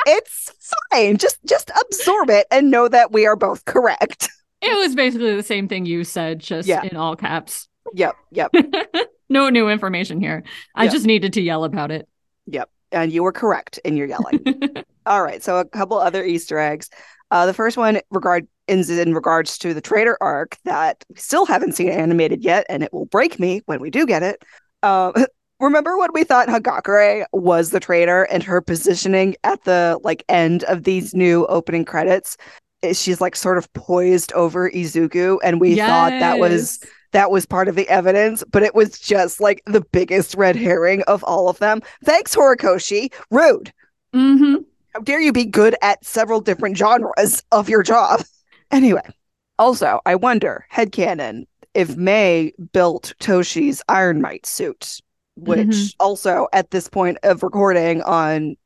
It's 0.10 0.52
fine. 0.92 1.18
Just 1.18 1.38
just 1.46 1.70
absorb 1.82 2.30
it 2.30 2.48
and 2.50 2.72
know 2.72 2.88
that 2.88 3.12
we 3.12 3.26
are 3.26 3.36
both 3.36 3.66
correct. 3.66 4.30
It 4.62 4.74
was 4.78 4.96
basically 4.96 5.36
the 5.36 5.44
same 5.44 5.68
thing 5.68 5.86
you 5.86 6.04
said, 6.06 6.40
just 6.40 6.68
Yeah. 6.68 6.82
in 6.84 6.96
all 6.98 7.16
caps. 7.16 7.68
Yep, 7.94 8.16
yep, 8.32 8.52
no 9.30 9.50
new 9.50 9.70
information 9.70 10.20
here. 10.20 10.44
I 10.76 10.86
Yeah. 10.86 10.92
just 10.92 11.06
needed 11.06 11.34
to 11.34 11.42
yell 11.42 11.64
about 11.66 11.92
it. 11.92 12.08
Yep. 12.48 12.70
And 12.92 13.12
you 13.12 13.24
were 13.24 13.32
correct 13.32 13.80
in 13.84 13.98
your 13.98 14.08
yelling. 14.08 14.44
All 15.06 15.24
right, 15.24 15.44
so 15.44 15.60
a 15.60 15.66
couple 15.66 15.98
other 15.98 16.24
Easter 16.24 16.58
eggs. 16.58 16.90
Uh, 17.32 17.46
the 17.46 17.54
first 17.54 17.78
one 17.78 18.00
regard 18.10 18.48
is 18.68 18.90
in 18.90 19.14
regards 19.14 19.58
to 19.60 19.74
the 19.74 19.82
traitor 19.82 20.18
arc 20.22 20.58
that 20.64 21.04
we 21.10 21.16
still 21.16 21.46
haven't 21.46 21.74
seen 21.74 21.90
animated 21.90 22.44
yet, 22.44 22.66
and 22.70 22.84
it 22.84 22.94
will 22.94 23.06
break 23.06 23.40
me 23.40 23.62
when 23.66 23.80
we 23.80 23.90
do 23.90 24.06
get 24.06 24.24
it. 24.24 24.44
Uh, 24.84 25.12
remember 25.60 25.98
when 25.98 26.10
we 26.14 26.24
thought 26.24 26.48
Hagakure 26.48 27.26
was 27.32 27.72
the 27.72 27.80
traitor 27.80 28.24
and 28.24 28.44
her 28.44 28.62
positioning 28.62 29.36
at 29.44 29.64
the 29.64 30.00
like 30.04 30.24
end 30.30 30.64
of 30.66 30.84
these 30.84 31.14
new 31.14 31.46
opening 31.48 31.86
credits? 31.86 32.38
She's 32.94 33.20
like 33.20 33.36
sort 33.36 33.58
of 33.58 33.72
poised 33.74 34.32
over 34.34 34.70
Izuku, 34.70 35.40
and 35.44 35.60
we 35.60 35.76
thought 35.76 36.12
that 36.12 36.40
was 36.40 36.80
Yes. 36.82 36.92
That 37.12 37.32
was 37.32 37.46
part 37.46 37.68
of 37.68 37.76
the 37.76 37.88
evidence, 37.90 38.44
but 38.52 38.64
it 38.64 38.76
was 38.76 39.00
just 39.00 39.40
like 39.40 39.62
the 39.66 39.82
biggest 39.82 40.36
red 40.36 40.56
herring 40.56 41.04
of 41.04 41.24
all 41.24 41.50
of 41.50 41.58
them. 41.60 41.82
Thanks, 42.04 42.36
Horikoshi. 42.36 43.14
Rude. 43.32 43.72
Mm-hmm. 44.14 44.64
How 44.94 45.00
dare 45.02 45.22
you 45.22 45.32
be 45.32 45.46
good 45.46 45.76
at 45.82 46.04
several 46.06 46.42
different 46.42 46.78
genres 46.78 47.44
of 47.52 47.70
your 47.70 47.84
job? 47.84 48.24
Anyway, 48.70 49.02
also, 49.58 50.02
I 50.06 50.16
wonder, 50.16 50.66
headcanon, 50.74 51.46
if 51.74 51.96
Mei 51.96 52.52
built 52.74 53.14
Toshi's 53.22 53.82
Iron 53.88 54.20
Might 54.20 54.46
suit, 54.46 55.00
which 55.38 55.60
Mhm. 55.70 55.96
also 56.02 56.50
at 56.52 56.72
this 56.72 56.90
point 56.90 57.18
of 57.24 57.44
recording 57.44 58.02
on 58.02 58.58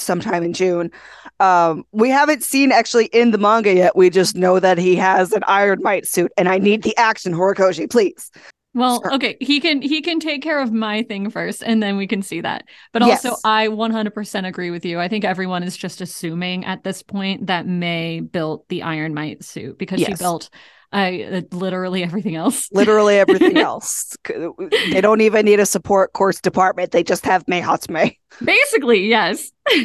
sometime 0.00 0.42
in 0.42 0.52
June. 0.52 0.90
Um, 1.38 1.84
we 1.92 2.10
haven't 2.10 2.42
seen 2.42 2.72
actually 2.72 3.06
in 3.06 3.30
the 3.30 3.38
manga 3.38 3.74
yet. 3.74 3.96
We 3.96 4.10
just 4.10 4.36
know 4.36 4.60
that 4.60 4.78
he 4.78 4.96
has 4.96 5.32
an 5.32 5.42
Iron 5.46 5.80
Might 5.82 6.06
suit, 6.06 6.32
and 6.36 6.48
I 6.48 6.58
need 6.58 6.82
the 6.82 6.96
action, 6.96 7.32
Horikoshi, 7.32 7.90
please. 7.90 8.30
Well, 8.72 9.02
okay, 9.12 9.36
he 9.40 9.58
can 9.58 9.82
he 9.82 10.00
can 10.00 10.20
take 10.20 10.42
care 10.42 10.60
of 10.60 10.72
my 10.72 11.02
thing 11.02 11.28
first 11.28 11.62
and 11.64 11.82
then 11.82 11.96
we 11.96 12.06
can 12.06 12.22
see 12.22 12.40
that. 12.40 12.66
But 12.92 13.02
also 13.02 13.30
Yes. 13.30 13.40
I 13.44 13.66
100% 13.66 14.46
agree 14.46 14.70
with 14.70 14.84
you. 14.84 15.00
I 15.00 15.08
think 15.08 15.24
everyone 15.24 15.64
is 15.64 15.76
just 15.76 16.00
assuming 16.00 16.64
at 16.64 16.84
this 16.84 17.02
point 17.02 17.48
that 17.48 17.66
Mei 17.66 18.20
built 18.20 18.68
the 18.68 18.82
Iron 18.82 19.12
Might 19.12 19.42
suit 19.42 19.76
because 19.76 20.00
she 20.00 20.14
built 20.14 20.50
uh, 20.92 21.42
literally 21.52 22.02
everything 22.02 22.36
else. 22.36 22.68
Literally 22.72 23.18
everything 23.18 23.56
else. 23.58 24.16
They 24.26 25.00
don't 25.00 25.20
even 25.20 25.44
need 25.44 25.60
a 25.60 25.66
support 25.66 26.12
course 26.12 26.40
department. 26.40 26.92
They 26.92 27.02
just 27.02 27.24
have 27.24 27.46
Mei 27.46 27.60
Hatsume. 27.60 28.16
Basically, 28.42 29.06
yes. 29.06 29.50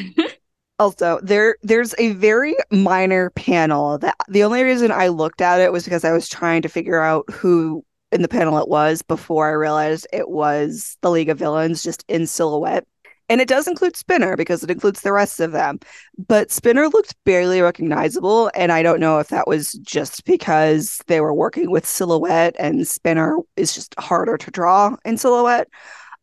Also, 0.77 1.21
there 1.23 1.55
there's 1.63 1.95
a 1.97 2.11
very 2.13 2.53
minor 2.69 3.29
panel 3.29 3.97
that 3.99 4.15
the 4.27 4.43
only 4.43 4.61
reason 4.61 4.91
I 4.91 5.07
looked 5.07 5.39
at 5.39 5.61
it 5.61 5.71
was 5.71 5.85
because 5.85 6.03
I 6.03 6.11
was 6.11 6.27
trying 6.27 6.63
to 6.63 6.67
figure 6.67 7.01
out 7.01 7.29
who 7.31 7.85
in 8.11 8.21
the 8.21 8.27
panel 8.27 8.57
it 8.57 8.67
was 8.67 9.01
before 9.01 9.47
I 9.47 9.53
realized 9.53 10.05
it 10.11 10.29
was 10.29 10.97
the 11.01 11.09
League 11.09 11.29
of 11.29 11.39
Villains 11.39 11.81
just 11.81 12.03
in 12.09 12.27
silhouette. 12.27 12.85
And 13.27 13.41
it 13.41 13.47
does 13.47 13.67
include 13.67 13.95
Spinner 13.95 14.35
because 14.37 14.63
it 14.63 14.69
includes 14.71 15.01
the 15.01 15.11
rest 15.11 15.39
of 15.39 15.51
them. 15.51 15.79
But 16.27 16.51
Spinner 16.51 16.87
looked 16.87 17.15
barely 17.23 17.61
recognizable. 17.61 18.51
And 18.55 18.71
I 18.71 18.83
don't 18.83 18.99
know 18.99 19.19
if 19.19 19.29
that 19.29 19.47
was 19.47 19.73
just 19.83 20.25
because 20.25 21.01
they 21.07 21.21
were 21.21 21.33
working 21.33 21.71
with 21.71 21.87
silhouette 21.87 22.55
and 22.59 22.87
Spinner 22.87 23.37
is 23.55 23.73
just 23.73 23.95
harder 23.99 24.37
to 24.37 24.51
draw 24.51 24.95
in 25.05 25.17
silhouette. 25.17 25.69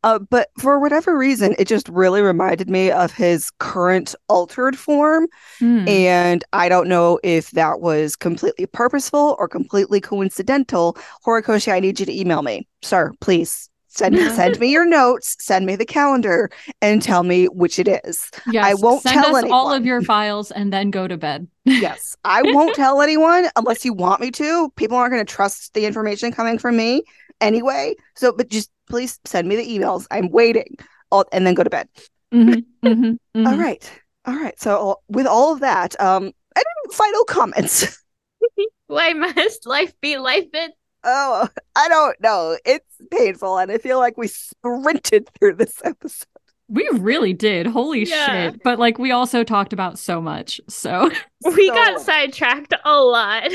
Uh, 0.04 0.18
but 0.18 0.50
for 0.58 0.80
whatever 0.80 1.16
reason, 1.16 1.54
it 1.58 1.68
just 1.68 1.88
really 1.88 2.22
reminded 2.22 2.68
me 2.68 2.90
of 2.90 3.12
his 3.12 3.52
current 3.58 4.14
altered 4.28 4.76
form. 4.76 5.28
Hmm. 5.60 5.86
And 5.86 6.44
I 6.52 6.68
don't 6.68 6.88
know 6.88 7.20
if 7.22 7.52
that 7.52 7.80
was 7.80 8.16
completely 8.16 8.66
purposeful 8.66 9.36
or 9.38 9.46
completely 9.48 10.00
coincidental. 10.00 10.96
Horikoshi, 11.24 11.72
I 11.72 11.78
need 11.78 12.00
you 12.00 12.06
to 12.06 12.20
email 12.20 12.42
me. 12.42 12.66
Sir, 12.82 13.12
please 13.20 13.70
send 13.92 14.16
Yeah. 14.16 14.28
send 14.28 14.58
me 14.60 14.70
your 14.70 14.86
notes, 14.86 15.36
send 15.40 15.66
me 15.66 15.76
the 15.76 15.84
calendar, 15.86 16.50
and 16.80 17.02
tell 17.02 17.22
me 17.22 17.46
which 17.46 17.78
it 17.78 17.88
is. 18.04 18.30
Yes, 18.44 18.64
I 18.64 18.74
won't 18.74 19.02
send 19.02 19.22
tell 19.22 19.36
us 19.36 19.44
all 19.50 19.72
of 19.72 19.84
your 19.84 20.02
files 20.02 20.50
and 20.50 20.72
then 20.72 20.90
go 20.90 21.06
to 21.06 21.16
bed. 21.16 21.48
Yes, 21.64 22.16
I 22.24 22.42
won't 22.42 22.74
tell 22.74 23.00
anyone 23.00 23.48
unless 23.56 23.84
you 23.84 23.92
want 23.92 24.20
me 24.20 24.30
to. 24.32 24.70
People 24.76 24.96
aren't 24.96 25.12
going 25.12 25.24
to 25.24 25.32
trust 25.32 25.74
the 25.74 25.86
information 25.86 26.32
coming 26.32 26.58
from 26.58 26.76
me 26.76 27.02
anyway. 27.40 27.94
So, 28.14 28.32
but 28.32 28.48
just 28.48 28.70
please 28.88 29.18
send 29.24 29.48
me 29.48 29.56
the 29.56 29.66
emails. 29.66 30.06
I'm 30.10 30.28
waiting. 30.30 30.76
I'll, 31.10 31.24
and 31.32 31.46
then 31.46 31.54
go 31.54 31.62
to 31.62 31.70
bed. 31.70 31.88
Mhm, 32.32 32.64
mhm, 32.82 33.18
mhm. 33.34 33.46
All 33.46 33.56
right. 33.56 33.90
All 34.24 34.34
right. 34.34 34.58
So 34.60 35.00
with 35.08 35.26
all 35.26 35.52
of 35.52 35.60
that, 35.60 36.00
um, 36.00 36.24
any 36.56 36.94
final 36.94 37.24
comments? 37.24 37.98
Why 38.86 39.12
must 39.12 39.66
life 39.66 39.98
be 40.00 40.18
life? 40.18 40.48
It 40.52 40.72
Oh, 41.04 41.48
I 41.76 41.88
don't 41.88 42.20
know. 42.20 42.56
It's 42.64 42.86
painful, 43.10 43.58
and 43.58 43.70
I 43.70 43.78
feel 43.78 43.98
like 43.98 44.16
we 44.16 44.28
sprinted 44.28 45.28
through 45.38 45.54
this 45.54 45.80
episode. 45.84 46.26
We 46.68 46.88
really 46.92 47.34
did. 47.34 47.66
Holy 47.66 48.04
Yeah. 48.04 48.50
shit. 48.50 48.62
But 48.62 48.78
like 48.78 48.98
we 48.98 49.10
also 49.10 49.44
talked 49.44 49.72
about 49.74 49.98
so 49.98 50.20
much. 50.22 50.60
So 50.68 51.10
we 51.44 51.68
So- 51.68 51.74
got 51.74 52.00
sidetracked 52.00 52.72
a 52.84 53.00
lot. 53.00 53.50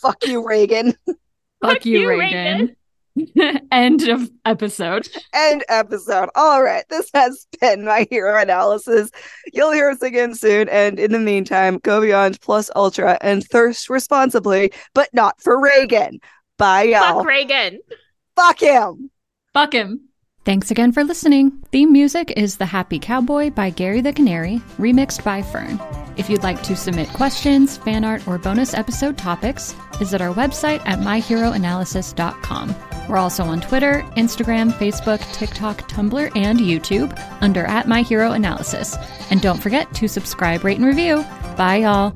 Fuck 0.00 0.26
you, 0.26 0.44
Reagan. 0.46 0.94
fuck 1.62 1.84
you, 1.86 2.00
you, 2.00 2.08
Reagan. 2.08 2.74
End 3.70 4.08
of 4.08 4.30
episode. 4.46 5.06
End 5.34 5.62
episode. 5.68 6.30
All 6.34 6.62
right. 6.62 6.84
This 6.88 7.10
has 7.14 7.46
been 7.60 7.84
my 7.84 8.06
hero 8.10 8.40
analysis. 8.40 9.10
You'll 9.52 9.70
hear 9.72 9.90
us 9.90 10.00
again 10.02 10.34
soon. 10.34 10.68
And 10.70 10.98
in 10.98 11.12
the 11.12 11.18
meantime, 11.18 11.78
go 11.78 12.00
beyond 12.00 12.40
plus 12.40 12.70
ultra 12.74 13.18
and 13.20 13.44
thirst 13.44 13.90
responsibly, 13.90 14.72
but 14.94 15.10
not 15.12 15.40
for 15.42 15.60
Reagan. 15.60 16.20
Bye, 16.62 16.82
y'all. 16.84 17.18
Fuck 17.18 17.26
Reagan. 17.26 17.80
Fuck 18.36 18.60
him. 18.60 19.10
Fuck 19.52 19.74
him. 19.74 20.08
Thanks 20.44 20.70
again 20.70 20.92
for 20.92 21.02
listening. 21.02 21.50
Theme 21.72 21.90
music 21.92 22.32
is 22.36 22.56
The 22.56 22.66
Happy 22.66 23.00
Cowboy 23.00 23.50
by 23.50 23.70
Gary 23.70 24.00
the 24.00 24.12
Canary, 24.12 24.62
remixed 24.78 25.24
by 25.24 25.42
Fern. 25.42 25.80
If 26.16 26.30
you'd 26.30 26.44
like 26.44 26.62
to 26.62 26.76
submit 26.76 27.08
questions, 27.08 27.78
fan 27.78 28.04
art, 28.04 28.28
or 28.28 28.38
bonus 28.38 28.74
episode 28.74 29.18
topics, 29.18 29.74
visit 29.98 30.20
our 30.20 30.32
website 30.32 30.80
at 30.86 31.00
myheroanalysis.com. 31.00 32.76
We're 33.08 33.18
also 33.18 33.42
on 33.42 33.60
Twitter, 33.60 34.02
Instagram, 34.16 34.70
Facebook, 34.74 35.20
TikTok, 35.32 35.88
Tumblr, 35.90 36.36
and 36.36 36.60
YouTube 36.60 37.18
under 37.40 37.64
at 37.64 37.88
My 37.88 38.02
Hero 38.02 38.30
Analysis. 38.30 38.96
And 39.30 39.42
don't 39.42 39.60
forget 39.60 39.92
to 39.94 40.06
subscribe, 40.06 40.62
rate, 40.62 40.78
and 40.78 40.86
review. 40.86 41.24
Bye, 41.56 41.78
y'all. 41.78 42.12